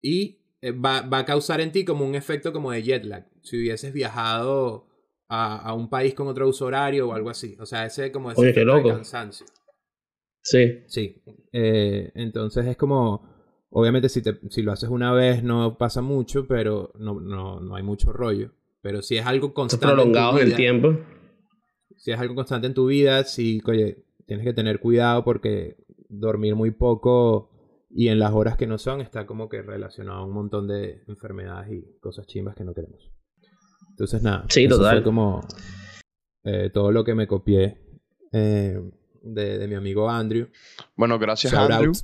y 0.00 0.40
eh, 0.62 0.72
va, 0.72 1.02
va 1.02 1.18
a 1.18 1.24
causar 1.24 1.60
en 1.60 1.70
ti 1.72 1.84
como 1.84 2.06
un 2.06 2.14
efecto 2.14 2.52
como 2.52 2.72
de 2.72 2.82
jet 2.82 3.04
lag, 3.04 3.26
si 3.42 3.58
hubieses 3.58 3.92
viajado 3.92 4.88
a, 5.28 5.58
a 5.58 5.74
un 5.74 5.90
país 5.90 6.14
con 6.14 6.26
otro 6.28 6.48
uso 6.48 6.64
horario 6.66 7.08
o 7.08 7.12
algo 7.12 7.28
así. 7.28 7.54
O 7.60 7.66
sea, 7.66 7.84
ese 7.84 8.10
como 8.10 8.32
ese 8.32 8.40
Oye, 8.40 8.52
qué 8.54 8.62
efecto 8.62 8.76
de 8.76 8.82
cansancio. 8.94 9.46
Sí. 10.50 10.80
Sí. 10.86 11.22
Eh, 11.52 12.10
entonces 12.14 12.66
es 12.66 12.76
como. 12.76 13.36
Obviamente, 13.70 14.08
si, 14.08 14.22
te, 14.22 14.38
si 14.48 14.62
lo 14.62 14.72
haces 14.72 14.88
una 14.88 15.12
vez 15.12 15.42
no 15.42 15.76
pasa 15.76 16.00
mucho, 16.00 16.46
pero 16.46 16.90
no, 16.98 17.20
no, 17.20 17.60
no 17.60 17.76
hay 17.76 17.82
mucho 17.82 18.12
rollo. 18.12 18.52
Pero 18.80 19.02
si 19.02 19.16
es 19.18 19.26
algo 19.26 19.52
constante. 19.52 19.84
en 19.86 19.92
prolongados 19.92 20.36
en 20.36 20.40
el 20.40 20.46
vida- 20.48 20.56
tiempo. 20.56 20.96
Si 21.96 22.12
es 22.12 22.18
algo 22.18 22.34
constante 22.34 22.66
en 22.66 22.74
tu 22.74 22.86
vida, 22.86 23.24
sí, 23.24 23.60
oye, 23.66 24.04
tienes 24.26 24.46
que 24.46 24.52
tener 24.54 24.78
cuidado 24.80 25.24
porque 25.24 25.76
dormir 26.08 26.54
muy 26.54 26.70
poco 26.70 27.50
y 27.90 28.08
en 28.08 28.18
las 28.20 28.32
horas 28.32 28.56
que 28.56 28.66
no 28.66 28.78
son 28.78 29.00
está 29.00 29.26
como 29.26 29.48
que 29.48 29.60
relacionado 29.62 30.20
a 30.20 30.24
un 30.24 30.32
montón 30.32 30.68
de 30.68 31.02
enfermedades 31.08 31.72
y 31.72 31.98
cosas 32.00 32.26
chimbas 32.26 32.54
que 32.54 32.64
no 32.64 32.72
queremos. 32.72 33.10
Entonces, 33.90 34.22
nada. 34.22 34.44
Sí, 34.48 34.64
eso 34.64 34.76
total. 34.78 34.96
Fue 34.98 35.04
como 35.04 35.40
eh, 36.44 36.70
todo 36.72 36.92
lo 36.92 37.04
que 37.04 37.14
me 37.14 37.26
copié 37.26 37.78
eh, 38.32 38.80
de, 39.22 39.58
de 39.58 39.68
mi 39.68 39.74
amigo 39.74 40.08
Andrew. 40.10 40.48
Bueno, 40.96 41.18
gracias 41.18 41.52
Shout 41.52 41.70
Andrew 41.70 41.90
out. 41.90 41.98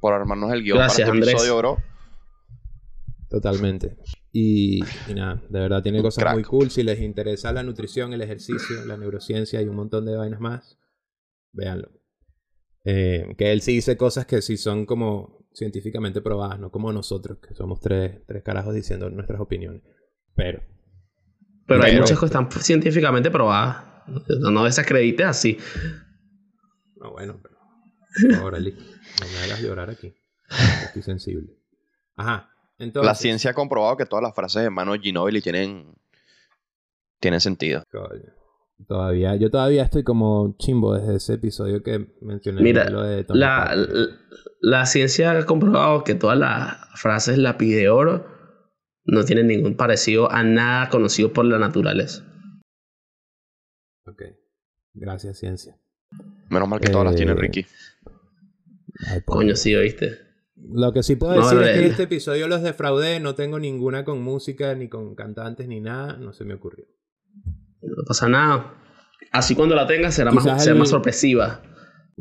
por 0.00 0.12
armarnos 0.14 0.52
el 0.52 0.62
guion 0.62 0.78
Gracias, 0.78 1.08
para 1.08 1.18
este 1.20 1.30
episodio, 1.32 1.56
bro. 1.58 1.76
Totalmente. 3.28 3.96
Y, 4.32 4.82
y 5.08 5.14
nada, 5.14 5.42
de 5.48 5.60
verdad 5.60 5.82
tiene 5.82 6.00
cosas 6.00 6.22
crack. 6.22 6.34
muy 6.34 6.44
cool. 6.44 6.70
Si 6.70 6.82
les 6.82 7.00
interesa 7.00 7.52
la 7.52 7.62
nutrición, 7.62 8.12
el 8.12 8.22
ejercicio, 8.22 8.84
la 8.86 8.96
neurociencia 8.96 9.60
y 9.62 9.66
un 9.68 9.76
montón 9.76 10.04
de 10.06 10.16
vainas 10.16 10.40
más, 10.40 10.78
véanlo. 11.52 11.90
Eh, 12.84 13.34
que 13.36 13.50
él 13.52 13.62
sí 13.62 13.72
dice 13.72 13.96
cosas 13.96 14.26
que 14.26 14.42
sí 14.42 14.56
son 14.56 14.86
como 14.86 15.44
científicamente 15.52 16.20
probadas, 16.20 16.60
no 16.60 16.70
como 16.70 16.92
nosotros, 16.92 17.38
que 17.38 17.54
somos 17.54 17.80
tres, 17.80 18.20
tres 18.26 18.42
carajos 18.44 18.74
diciendo 18.74 19.10
nuestras 19.10 19.40
opiniones. 19.40 19.82
Pero, 20.36 20.60
Pero 21.66 21.82
hay 21.82 21.92
Pero- 21.92 22.02
muchas 22.02 22.20
que 22.20 22.26
están 22.26 22.48
científicamente 22.52 23.30
probadas. 23.30 23.84
No, 24.38 24.50
no 24.52 24.64
desacredites 24.64 25.26
así. 25.26 25.58
No, 26.96 27.12
bueno, 27.12 27.40
pero. 27.42 27.56
Ali, 28.54 28.72
no 28.72 29.26
me 29.26 29.38
hagas 29.44 29.60
llorar 29.60 29.90
aquí. 29.90 30.14
Estoy 30.84 31.02
sensible. 31.02 31.52
Ajá. 32.16 32.50
Entonces, 32.78 33.06
La 33.06 33.14
ciencia 33.14 33.50
ha 33.50 33.54
comprobado 33.54 33.96
que 33.96 34.06
todas 34.06 34.22
las 34.22 34.34
frases 34.34 34.62
de 34.62 34.70
Mano 34.70 34.94
Ginobili 34.94 35.40
tienen, 35.40 35.94
tienen 37.20 37.40
sentido. 37.40 37.82
Coño. 37.90 38.32
Todavía, 38.86 39.36
yo 39.36 39.50
todavía 39.50 39.82
estoy 39.84 40.04
como 40.04 40.54
chimbo 40.58 40.94
desde 40.94 41.16
ese 41.16 41.34
episodio 41.34 41.82
que 41.82 42.14
mencioné. 42.20 42.60
Mira, 42.60 42.90
lo 42.90 43.02
de 43.02 43.24
La, 43.30 43.74
la, 43.74 44.08
la 44.60 44.86
ciencia 44.86 45.30
ha 45.30 45.46
comprobado 45.46 46.04
que 46.04 46.14
todas 46.14 46.38
las 46.38 46.76
frases 46.94 47.38
lápiz 47.38 47.74
de 47.74 47.88
oro 47.88 48.26
no 49.04 49.24
tienen 49.24 49.46
ningún 49.46 49.76
parecido 49.76 50.30
a 50.30 50.42
nada 50.42 50.90
conocido 50.90 51.32
por 51.32 51.46
la 51.46 51.58
naturaleza. 51.58 52.22
Ok. 54.06 54.22
Gracias, 54.92 55.38
ciencia. 55.38 55.78
Menos 56.48 56.68
mal 56.68 56.80
que 56.80 56.88
todas 56.90 57.04
las 57.06 57.14
Eh, 57.14 57.16
tienen 57.18 57.36
Ricky. 57.36 57.66
Ay. 59.08 59.20
Coño, 59.24 59.56
sí, 59.56 59.74
¿oíste? 59.74 60.18
Lo 60.56 60.92
que 60.92 61.02
sí 61.02 61.16
puedo 61.16 61.34
No, 61.34 61.42
decir 61.42 61.58
no, 61.58 61.64
es 61.64 61.72
que 61.74 61.84
en 61.84 61.90
este 61.90 62.02
episodio 62.04 62.48
los 62.48 62.62
defraudé. 62.62 63.20
No 63.20 63.34
tengo 63.34 63.58
ninguna 63.58 64.04
con 64.04 64.22
música, 64.22 64.74
ni 64.74 64.88
con 64.88 65.14
cantantes, 65.14 65.68
ni 65.68 65.80
nada. 65.80 66.16
No 66.16 66.32
se 66.32 66.44
me 66.44 66.54
ocurrió. 66.54 66.86
No 67.82 68.04
pasa 68.06 68.28
nada. 68.28 68.74
Así 69.32 69.54
cuando 69.54 69.74
la 69.74 69.86
tengas 69.86 70.14
será, 70.14 70.30
Quizás 70.30 70.46
más, 70.46 70.64
será 70.64 70.76
más 70.76 70.88
sorpresiva. 70.88 71.62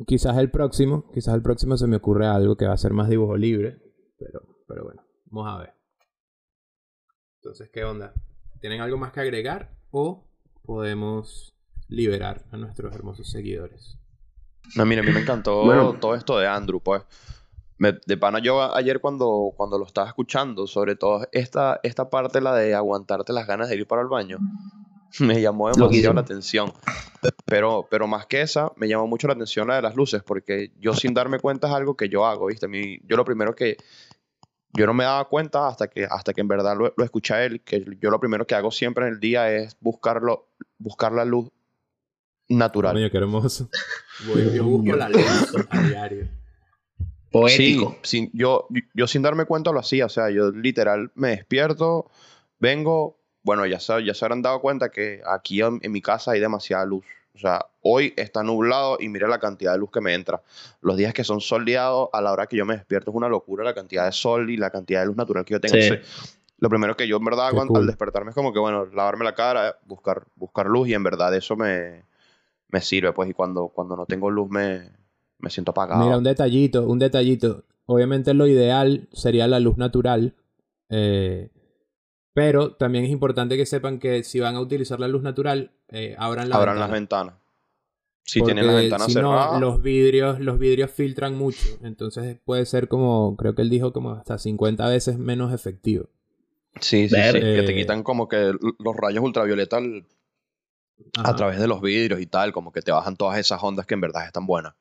Quizás 0.06 0.38
el 0.38 0.52
próximo, 0.52 1.10
quizás 1.14 1.34
el 1.34 1.42
próximo 1.42 1.78
se 1.78 1.88
me 1.88 1.96
ocurre 1.96 2.28
algo 2.28 2.58
que 2.58 2.66
va 2.66 2.74
a 2.74 2.78
ser 2.78 2.92
más 2.92 3.10
dibujo 3.10 3.38
libre. 3.38 3.78
Pero, 4.20 4.42
pero 4.68 4.84
bueno, 4.84 5.02
vamos 5.28 5.54
a 5.54 5.60
ver. 5.60 5.74
Entonces, 7.42 7.70
¿qué 7.72 7.84
onda? 7.84 8.14
¿Tienen 8.60 8.82
algo 8.82 8.98
más 8.98 9.14
que 9.14 9.22
agregar? 9.22 9.78
¿O 9.92 10.28
podemos 10.64 11.56
liberar 11.88 12.46
a 12.52 12.58
nuestros 12.58 12.94
hermosos 12.94 13.30
seguidores? 13.30 13.98
No, 14.76 14.86
mira, 14.86 15.02
a 15.02 15.04
mí 15.04 15.12
me 15.12 15.20
encantó 15.20 15.64
Bueno. 15.64 15.98
todo 16.00 16.16
esto 16.16 16.38
de 16.38 16.48
Andrew, 16.48 16.80
pues. 16.82 17.04
Me- 17.78 18.00
de 18.06 18.18
pana 18.18 18.40
yo 18.40 18.62
a- 18.62 18.78
ayer 18.78 19.00
cuando, 19.02 19.54
cuando 19.56 19.78
lo 19.78 19.86
estaba 19.86 20.08
escuchando, 20.08 20.66
sobre 20.66 20.96
todo 20.96 21.28
esta, 21.32 21.80
esta 21.84 22.10
parte, 22.10 22.40
la 22.42 22.56
de 22.56 22.74
aguantarte 22.74 23.34
las 23.34 23.48
ganas 23.48 23.70
de 23.70 23.76
ir 23.76 23.86
para 23.88 24.02
el 24.02 24.08
baño, 24.08 24.40
me 25.20 25.42
llamó 25.42 25.70
demasiado 25.70 26.14
la 26.14 26.22
atención. 26.22 26.74
Pero, 27.46 27.88
pero 27.92 28.08
más 28.08 28.26
que 28.28 28.42
esa, 28.42 28.72
me 28.76 28.88
llamó 28.88 29.08
mucho 29.08 29.28
la 29.28 29.34
atención 29.34 29.68
la 29.68 29.76
de 29.76 29.82
las 29.82 29.96
luces, 29.96 30.24
porque 30.24 30.72
yo 30.80 30.94
sin 30.94 31.14
darme 31.14 31.40
cuenta 31.40 31.68
es 31.68 31.74
algo 31.74 31.96
que 31.96 32.10
yo 32.10 32.26
hago, 32.26 32.48
¿viste? 32.48 32.66
A 32.66 32.70
mí, 32.70 33.00
yo 33.08 33.18
lo 33.18 33.26
primero 33.26 33.56
que... 33.56 33.78
Yo 34.72 34.86
no 34.86 34.94
me 34.94 35.06
daba 35.06 35.24
cuenta 35.30 35.68
hasta 35.70 35.88
que, 35.88 36.04
hasta 36.06 36.34
que 36.34 36.42
en 36.42 36.50
verdad 36.50 36.76
lo, 36.76 36.94
lo 36.98 37.04
escuché 37.06 37.34
a 37.34 37.46
él, 37.46 37.62
que 37.62 37.86
yo 38.02 38.10
lo 38.10 38.20
primero 38.20 38.46
que 38.46 38.56
hago 38.56 38.72
siempre 38.72 39.08
en 39.08 39.14
el 39.14 39.20
día 39.22 39.50
es 39.50 39.78
buscarlo, 39.80 40.50
buscar 40.80 41.14
la 41.14 41.24
luz 41.24 41.50
natural. 42.50 42.94
Coño, 42.94 43.10
qué 43.10 43.18
hermoso. 43.18 43.70
Voy- 44.28 44.54
yo 44.56 44.64
busco 44.64 44.96
la 44.96 45.10
luz 45.10 45.24
a 45.70 45.82
diario. 45.82 46.28
Poético. 47.32 47.98
Sí, 48.04 48.18
sin- 48.18 48.32
yo, 48.34 48.68
yo 48.94 49.08
sin 49.08 49.22
darme 49.22 49.46
cuenta 49.46 49.72
lo 49.72 49.80
hacía, 49.80 50.06
o 50.06 50.10
sea, 50.10 50.30
yo 50.30 50.52
literal 50.52 51.12
me 51.16 51.30
despierto, 51.30 52.10
vengo, 52.60 53.18
bueno, 53.44 53.66
ya 53.66 53.80
se, 53.80 54.04
ya 54.06 54.14
se 54.14 54.24
habrán 54.26 54.42
dado 54.42 54.62
cuenta 54.62 54.90
que 54.90 55.22
aquí 55.30 55.62
en, 55.62 55.80
en 55.84 55.92
mi 55.92 56.02
casa 56.02 56.32
hay 56.32 56.40
demasiada 56.40 56.86
luz. 56.86 57.04
O 57.34 57.38
sea, 57.38 57.66
hoy 57.82 58.14
está 58.16 58.44
nublado 58.44 58.96
y 59.02 59.10
mira 59.10 59.28
la 59.28 59.40
cantidad 59.40 59.74
de 59.74 59.80
luz 59.80 59.92
que 59.92 60.00
me 60.00 60.14
entra. 60.14 60.42
Los 60.80 60.96
días 60.96 61.14
que 61.14 61.26
son 61.26 61.42
soleados, 61.42 62.08
a 62.14 62.22
la 62.22 62.32
hora 62.32 62.48
que 62.48 62.56
yo 62.56 62.66
me 62.66 62.76
despierto 62.78 63.12
es 63.12 63.18
una 63.18 63.28
locura 63.28 63.66
la 63.66 63.74
cantidad 63.74 64.06
de 64.06 64.14
sol 64.14 64.50
y 64.50 64.56
la 64.56 64.70
cantidad 64.70 65.02
de 65.02 65.08
luz 65.08 65.18
natural 65.18 65.44
que 65.44 65.56
yo 65.56 65.60
tengo. 65.60 65.76
Sí. 65.76 65.82
Entonces, 65.82 66.34
lo 66.60 66.70
primero 66.70 66.96
que 66.96 67.06
yo 67.10 67.18
en 67.18 67.26
verdad 67.26 67.48
hago 67.48 67.68
cool. 67.68 67.80
al 67.82 67.88
despertarme 67.88 68.30
es 68.30 68.36
como 68.36 68.54
que, 68.54 68.60
bueno, 68.60 68.86
lavarme 68.86 69.26
la 69.26 69.36
cara, 69.36 69.78
buscar, 69.86 70.24
buscar 70.38 70.68
luz 70.68 70.88
y 70.88 70.94
en 70.94 71.04
verdad 71.04 71.36
eso 71.36 71.58
me, 71.58 72.04
me 72.76 72.82
sirve, 72.82 73.14
pues, 73.14 73.30
y 73.30 73.34
cuando, 73.34 73.70
cuando 73.70 73.96
no 73.96 74.06
tengo 74.06 74.30
luz 74.30 74.50
me, 74.50 74.92
me 75.40 75.50
siento 75.50 75.72
apagado. 75.72 76.04
Mira, 76.04 76.18
un 76.18 76.24
detallito, 76.26 76.86
un 76.86 77.00
detallito. 77.00 77.64
Obviamente 77.86 78.34
lo 78.34 78.48
ideal 78.48 79.08
sería 79.14 79.48
la 79.48 79.60
luz 79.60 79.78
natural. 79.78 80.34
eh, 80.90 81.50
pero 82.34 82.74
también 82.74 83.06
es 83.06 83.12
importante 83.12 83.56
que 83.56 83.66
sepan 83.66 83.98
que 83.98 84.24
si 84.24 84.42
van 84.42 84.56
a 84.56 84.60
utilizar 84.60 85.00
la 85.00 85.08
luz 85.08 85.24
natural, 85.24 85.72
eh, 85.90 86.16
abran 86.18 86.50
la 86.50 86.58
Abran 86.58 86.78
las 86.80 86.92
ventana. 86.92 87.32
ventanas. 87.32 87.46
Si 88.28 88.42
tienen 88.42 88.68
las 88.68 88.76
ventanas 88.76 89.08
si 89.08 89.14
cerradas, 89.14 89.52
no, 89.54 89.60
los 89.62 89.82
vidrios, 89.82 90.40
los 90.42 90.60
vidrios 90.60 90.92
filtran 90.92 91.38
mucho. 91.38 91.66
Entonces 91.82 92.38
puede 92.44 92.66
ser 92.66 92.88
como, 92.90 93.38
creo 93.38 93.56
que 93.56 93.62
él 93.62 93.70
dijo, 93.70 93.94
como 93.94 94.12
hasta 94.12 94.38
50 94.38 94.90
veces 94.90 95.18
menos 95.18 95.54
efectivo. 95.54 96.10
sí, 96.82 97.08
sí, 97.08 97.16
sí, 97.16 97.16
Ver. 97.16 97.34
que 97.34 97.64
te 97.64 97.72
Eh, 97.72 97.76
quitan 97.78 98.04
como 98.04 98.28
que 98.28 98.52
los 98.80 98.96
rayos 98.98 99.24
ultravioleta 99.24 99.78
al- 99.78 100.04
a 101.18 101.36
través 101.36 101.60
de 101.60 101.68
los 101.68 101.82
vidrios 101.82 102.20
y 102.22 102.26
tal, 102.26 102.52
como 102.52 102.72
que 102.72 102.82
te 102.82 102.92
bajan 102.92 103.16
todas 103.16 103.38
esas 103.40 103.62
ondas 103.64 103.86
que 103.86 103.94
en 103.94 104.02
verdad 104.02 104.26
están 104.26 104.46
buenas. 104.46 104.74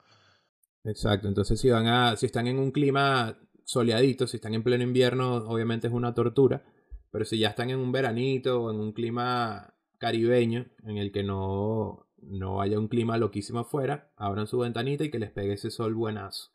Exacto, 0.84 1.28
entonces 1.28 1.60
si 1.60 1.70
van 1.70 1.86
a, 1.86 2.16
si 2.16 2.26
están 2.26 2.46
en 2.46 2.58
un 2.58 2.70
clima 2.70 3.38
soleadito, 3.64 4.26
si 4.26 4.36
están 4.36 4.54
en 4.54 4.62
pleno 4.62 4.84
invierno, 4.84 5.36
obviamente 5.36 5.86
es 5.86 5.92
una 5.92 6.14
tortura, 6.14 6.62
pero 7.10 7.24
si 7.24 7.38
ya 7.38 7.48
están 7.48 7.70
en 7.70 7.78
un 7.78 7.92
veranito 7.92 8.62
o 8.62 8.70
en 8.70 8.80
un 8.80 8.92
clima 8.92 9.74
caribeño, 9.98 10.66
en 10.84 10.98
el 10.98 11.10
que 11.10 11.22
no, 11.22 12.06
no 12.18 12.60
haya 12.60 12.78
un 12.78 12.88
clima 12.88 13.16
loquísimo 13.16 13.60
afuera, 13.60 14.10
abran 14.16 14.46
su 14.46 14.58
ventanita 14.58 15.04
y 15.04 15.10
que 15.10 15.18
les 15.18 15.30
pegue 15.30 15.54
ese 15.54 15.70
sol 15.70 15.94
buenazo. 15.94 16.50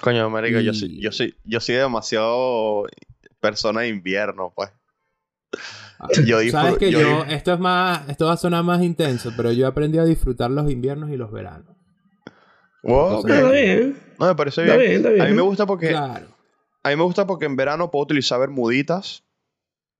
Coño, 0.00 0.30
marico, 0.30 0.60
yo, 0.60 0.72
soy, 0.72 1.00
yo, 1.00 1.12
soy, 1.12 1.34
yo 1.44 1.60
soy 1.60 1.74
demasiado 1.76 2.84
persona 3.40 3.82
de 3.82 3.88
invierno, 3.88 4.52
pues. 4.54 4.70
Yo 6.24 6.36
Sabes 6.38 6.44
disfruto- 6.52 6.78
que 6.78 6.90
yo 6.92 7.24
esto 7.24 7.52
es 7.54 7.58
más, 7.58 8.08
esto 8.08 8.26
va 8.26 8.32
a 8.34 8.36
sonar 8.36 8.62
más 8.64 8.82
intenso, 8.82 9.32
pero 9.36 9.50
yo 9.52 9.66
aprendí 9.66 9.98
a 9.98 10.04
disfrutar 10.04 10.50
los 10.50 10.70
inviernos 10.70 11.10
y 11.10 11.16
los 11.16 11.32
veranos. 11.32 11.76
Wow. 12.82 13.16
Entonces- 13.26 13.36
Está 13.38 13.50
bien. 13.50 14.02
No, 14.18 14.26
me 14.26 14.34
parece 14.36 14.62
Está 14.62 14.76
bien. 14.76 14.88
bien, 14.90 14.96
está 15.00 15.08
bien. 15.10 15.22
A 15.22 15.28
mí 15.28 15.32
me 15.34 15.42
gusta 15.42 15.66
porque 15.66 15.88
Claro. 15.88 16.28
a 16.82 16.88
mí 16.90 16.96
me 16.96 17.02
gusta 17.02 17.26
porque 17.26 17.46
en 17.46 17.56
verano 17.56 17.90
puedo 17.90 18.04
utilizar 18.04 18.38
bermuditas 18.38 19.24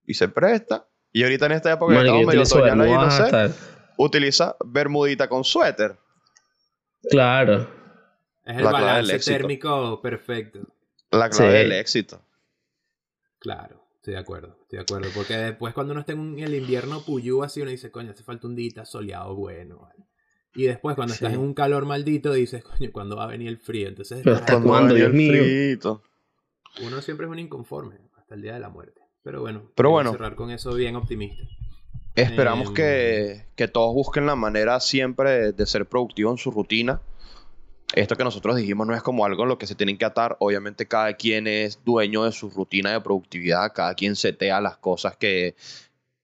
y 0.05 0.15
se 0.15 0.29
presta. 0.29 0.87
Y 1.13 1.23
ahorita 1.25 1.47
en 1.47 1.53
esta 1.53 1.73
época 1.73 1.95
que 1.95 2.01
estamos 2.01 2.21
yo 2.23 2.27
medio 2.29 2.43
otoñal 2.43 2.81
ahí, 2.81 2.93
no 2.93 3.11
sé, 3.11 3.55
utiliza 3.97 4.57
bermudita 4.65 5.29
con 5.29 5.43
suéter. 5.43 5.99
Claro. 7.11 7.69
Es 8.45 8.57
el 8.59 8.65
La 8.65 8.71
clave 8.71 8.85
del 8.85 8.85
balance 8.95 9.17
éxito. 9.17 9.37
térmico 9.37 10.01
perfecto. 10.03 10.61
La 11.11 11.29
clave 11.31 11.51
Sí. 11.51 11.57
del 11.59 11.73
éxito. 11.73 12.21
Claro, 13.41 13.83
estoy 13.99 14.15
de 14.15 14.21
acuerdo, 14.21 14.57
estoy 14.63 14.79
de 14.79 14.83
acuerdo. 14.83 15.09
Porque 15.15 15.35
después 15.37 15.75
cuando 15.75 15.93
uno 15.93 16.01
está 16.01 16.13
en 16.13 16.39
el 16.39 16.55
invierno 16.55 17.03
puyú 17.05 17.43
así, 17.43 17.61
uno 17.61 17.71
dice, 17.71 17.91
coño, 17.91 18.11
hace 18.11 18.25
falta 18.25 18.47
un 18.47 18.57
día 18.57 18.85
soleado 18.85 19.35
bueno. 19.37 19.79
¿vale? 19.79 20.05
Y 20.55 20.65
después 20.65 20.97
cuando 20.97 21.15
estás 21.15 21.33
en 21.35 21.41
un 21.41 21.55
calor 21.55 21.85
maldito, 21.87 22.33
dices, 22.33 22.65
coño, 22.65 22.91
¿cuándo 22.93 23.17
va 23.17 23.25
a 23.25 23.29
venir 23.29 23.49
el 23.49 23.59
frío? 23.59 23.89
Entonces 23.89 24.21
Pero 24.25 24.37
¿Hasta 24.37 24.61
cuándo, 24.61 24.95
Dios 24.95 25.09
el 25.09 25.15
mío? 25.15 25.33
frito. 25.45 26.03
uno 26.83 27.01
siempre 27.03 27.27
es 27.27 27.33
un 27.33 27.39
inconforme 27.39 27.97
hasta 28.17 28.35
el 28.35 28.43
día 28.43 28.55
de 28.55 28.61
la 28.61 28.69
muerte. 28.71 29.01
Pero 29.23 29.41
bueno, 29.43 29.71
Pero 29.75 29.91
bueno. 29.91 30.13
cerrar 30.13 30.35
con 30.37 30.51
eso 30.51 30.73
bien 30.75 30.97
optimista. 30.97 31.43
Esperamos 32.15 32.69
Em, 32.69 32.75
que, 32.75 33.47
que 33.55 33.69
todos 33.69 33.95
busquen 33.95 34.27
la 34.27 34.35
manera 34.35 34.81
siempre 34.81 35.31
de, 35.31 35.53
de 35.53 35.67
ser 35.67 35.87
productivos 35.87 36.33
en 36.33 36.39
su 36.39 36.51
rutina. 36.51 37.01
Esto 37.95 38.17
que 38.17 38.25
nosotros 38.25 38.57
dijimos 38.57 38.87
no 38.87 38.95
es 38.95 39.03
como 39.03 39.25
algo 39.25 39.45
en 39.45 39.49
lo 39.49 39.59
que 39.59 39.67
se 39.67 39.75
tienen 39.75 39.97
que 39.97 40.05
atar. 40.05 40.37
Obviamente 40.41 40.87
cada 40.87 41.15
quien 41.15 41.47
es 41.47 41.81
dueño 41.85 42.25
de 42.25 42.33
su 42.33 42.51
rutina 42.51 42.93
de 42.93 43.01
productividad, 43.01 43.73
cada 43.75 43.95
quien 43.95 44.15
setea 44.15 44.61
las 44.61 44.77
cosas 44.77 45.17
que, 45.17 45.57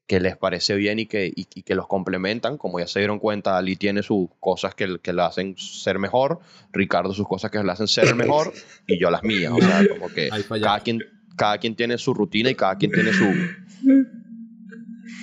que 0.07 0.21
les 0.21 0.37
parece 0.37 0.75
bien 0.75 0.99
y 0.99 1.07
que, 1.07 1.27
y, 1.27 1.47
y 1.55 1.63
que 1.63 1.75
los 1.75 1.87
complementan. 1.87 2.59
Como 2.59 2.81
ya 2.81 2.87
se 2.87 2.99
dieron 2.99 3.19
cuenta, 3.19 3.57
Ali 3.57 3.77
tiene 3.77 4.03
sus 4.03 4.29
cosas 4.41 4.75
que, 4.75 4.99
que 5.01 5.13
le 5.13 5.23
hacen 5.23 5.57
ser 5.57 5.99
mejor, 5.99 6.41
Ricardo 6.73 7.15
sus 7.15 7.27
cosas 7.27 7.51
que 7.51 7.63
le 7.63 7.73
hacen 7.73 7.89
ser 7.89 8.15
mejor 8.15 8.53
y 8.87 9.01
yo 9.01 9.11
las 9.11 9.23
mías. 9.23 9.53
O 9.53 9.59
sea, 9.59 9.87
como 9.89 10.09
que 10.11 10.29
cada 10.61 10.81
quien, 10.81 11.01
cada 11.37 11.59
quien 11.59 11.75
tiene 11.75 11.97
su 11.97 12.13
rutina 12.13 12.51
y 12.51 12.55
cada 12.55 12.77
quien 12.77 12.91
tiene 12.91 13.13
su... 13.13 13.25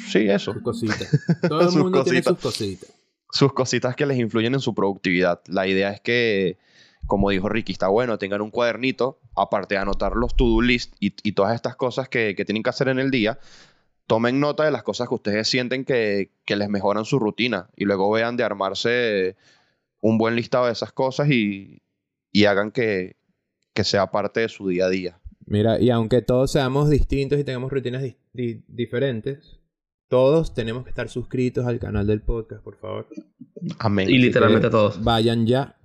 Sí, 0.08 0.28
eso. 0.28 0.54
Sus 0.54 0.62
cositas. 0.62 1.08
Todo 1.48 1.70
el 1.70 1.76
mundo 1.78 2.04
tiene 2.04 2.22
sus 2.22 2.38
cositas. 2.38 2.91
Sus 3.32 3.54
cositas 3.54 3.96
que 3.96 4.06
les 4.06 4.20
influyen 4.20 4.54
en 4.54 4.60
su 4.60 4.76
productividad. 4.76 5.42
La 5.48 5.68
idea 5.68 5.92
es 5.92 6.02
que, 6.02 6.58
como 7.08 7.30
dijo 7.30 7.50
Ricky, 7.50 7.72
está 7.72 7.88
bueno, 7.88 8.18
tengan 8.18 8.42
un 8.42 8.52
cuadernito, 8.52 9.20
aparte 9.36 9.76
de 9.76 9.82
anotar 9.82 10.16
los 10.16 10.36
to-do 10.36 10.62
list 10.62 10.94
y, 11.00 11.32
todas 11.32 11.56
estas 11.56 11.76
cosas 11.76 12.10
que, 12.10 12.36
tienen 12.46 12.64
que 12.64 12.70
hacer 12.70 12.90
en 12.90 13.00
el 13.00 13.10
día, 13.10 13.40
tomen 14.08 14.40
nota 14.40 14.66
de 14.66 14.72
las 14.72 14.84
cosas 14.84 15.08
que 15.08 15.16
ustedes 15.16 15.48
sienten 15.48 15.86
que, 15.86 16.32
les 16.48 16.70
mejoran 16.70 17.06
su 17.06 17.20
rutina 17.20 17.70
y 17.76 17.86
luego 17.86 18.12
vean 18.12 18.36
de 18.36 18.44
armarse 18.44 19.38
un 20.02 20.18
buen 20.18 20.36
listado 20.36 20.66
de 20.66 20.74
esas 20.74 20.92
cosas 20.92 21.30
y, 21.30 21.82
hagan 22.46 22.72
que, 22.72 23.16
que 23.74 23.84
sea 23.84 24.12
parte 24.12 24.42
de 24.42 24.50
su 24.50 24.68
día 24.68 24.86
a 24.86 24.90
día. 24.90 25.18
Mira, 25.46 25.80
y 25.80 25.90
aunque 25.90 26.22
todos 26.22 26.52
seamos 26.52 26.90
distintos 26.90 27.40
y 27.40 27.44
tengamos 27.44 27.72
rutinas 27.72 28.04
di- 28.04 28.16
di- 28.34 28.64
diferentes, 28.68 29.61
todos 30.12 30.54
tenemos 30.54 30.84
que 30.84 30.90
estar 30.90 31.08
suscritos 31.10 31.66
al 31.66 31.80
canal 31.80 32.06
del 32.06 32.22
podcast, 32.22 32.62
por 32.62 32.76
favor. 32.78 33.08
Amén. 33.80 34.10
Y 34.10 34.18
literalmente 34.18 34.68
que 34.68 34.72
todos. 34.72 35.02
Vayan 35.04 35.48
ya, 35.48 35.78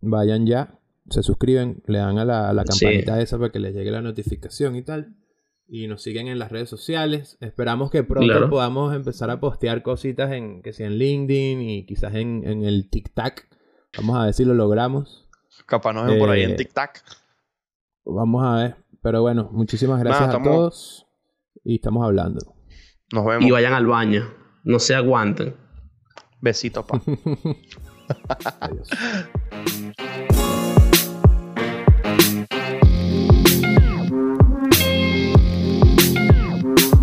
vayan 0.00 0.46
ya, 0.46 0.78
se 1.10 1.22
suscriben, 1.22 1.82
le 1.86 1.98
dan 1.98 2.18
a 2.18 2.24
la, 2.24 2.48
a 2.48 2.54
la 2.54 2.64
Sí. 2.64 2.86
campanita 2.86 3.20
esa 3.20 3.36
para 3.38 3.52
que 3.52 3.58
les 3.60 3.74
llegue 3.74 3.90
la 3.90 4.00
notificación 4.00 4.74
y 4.74 4.82
tal. 4.82 5.14
Y 5.68 5.86
nos 5.86 6.02
siguen 6.02 6.28
en 6.28 6.38
las 6.38 6.50
redes 6.50 6.68
sociales. 6.70 7.36
Esperamos 7.40 7.90
que 7.90 8.02
pronto 8.04 8.26
Claro. 8.32 8.48
podamos 8.50 8.94
empezar 8.94 9.28
a 9.30 9.38
postear 9.40 9.82
cositas 9.82 10.32
en 10.32 10.62
que 10.62 10.72
sea 10.72 10.86
en 10.86 10.94
LinkedIn 10.98 11.60
y 11.60 11.84
quizás 11.86 12.14
en, 12.14 12.42
en 12.46 12.64
el 12.64 12.88
TikTok. 12.88 13.42
Vamos 13.98 14.16
a 14.18 14.24
ver 14.24 14.34
si 14.34 14.44
lo 14.46 14.54
logramos. 14.54 15.28
Capaz 15.66 15.92
nos 15.92 16.06
ven 16.06 16.18
por 16.18 16.30
ahí 16.30 16.42
en 16.42 16.52
Eh, 16.52 16.54
TikTok. 16.56 16.90
Vamos 18.06 18.44
a 18.44 18.56
ver. 18.56 18.76
Pero 19.02 19.20
bueno, 19.20 19.50
muchísimas 19.52 20.00
gracias 20.00 20.28
Nada, 20.28 20.38
a 20.38 20.42
todos. 20.42 21.06
Y 21.64 21.74
estamos 21.76 22.04
hablando. 22.04 22.53
Nos 23.12 23.24
vemos. 23.24 23.44
Y 23.44 23.50
vayan 23.50 23.72
al 23.72 23.86
baño. 23.86 24.32
No 24.64 24.78
se 24.78 24.94
aguanten. 24.94 25.54
Besito, 26.40 26.86
pa. 26.86 27.00
Adiós. 28.60 28.88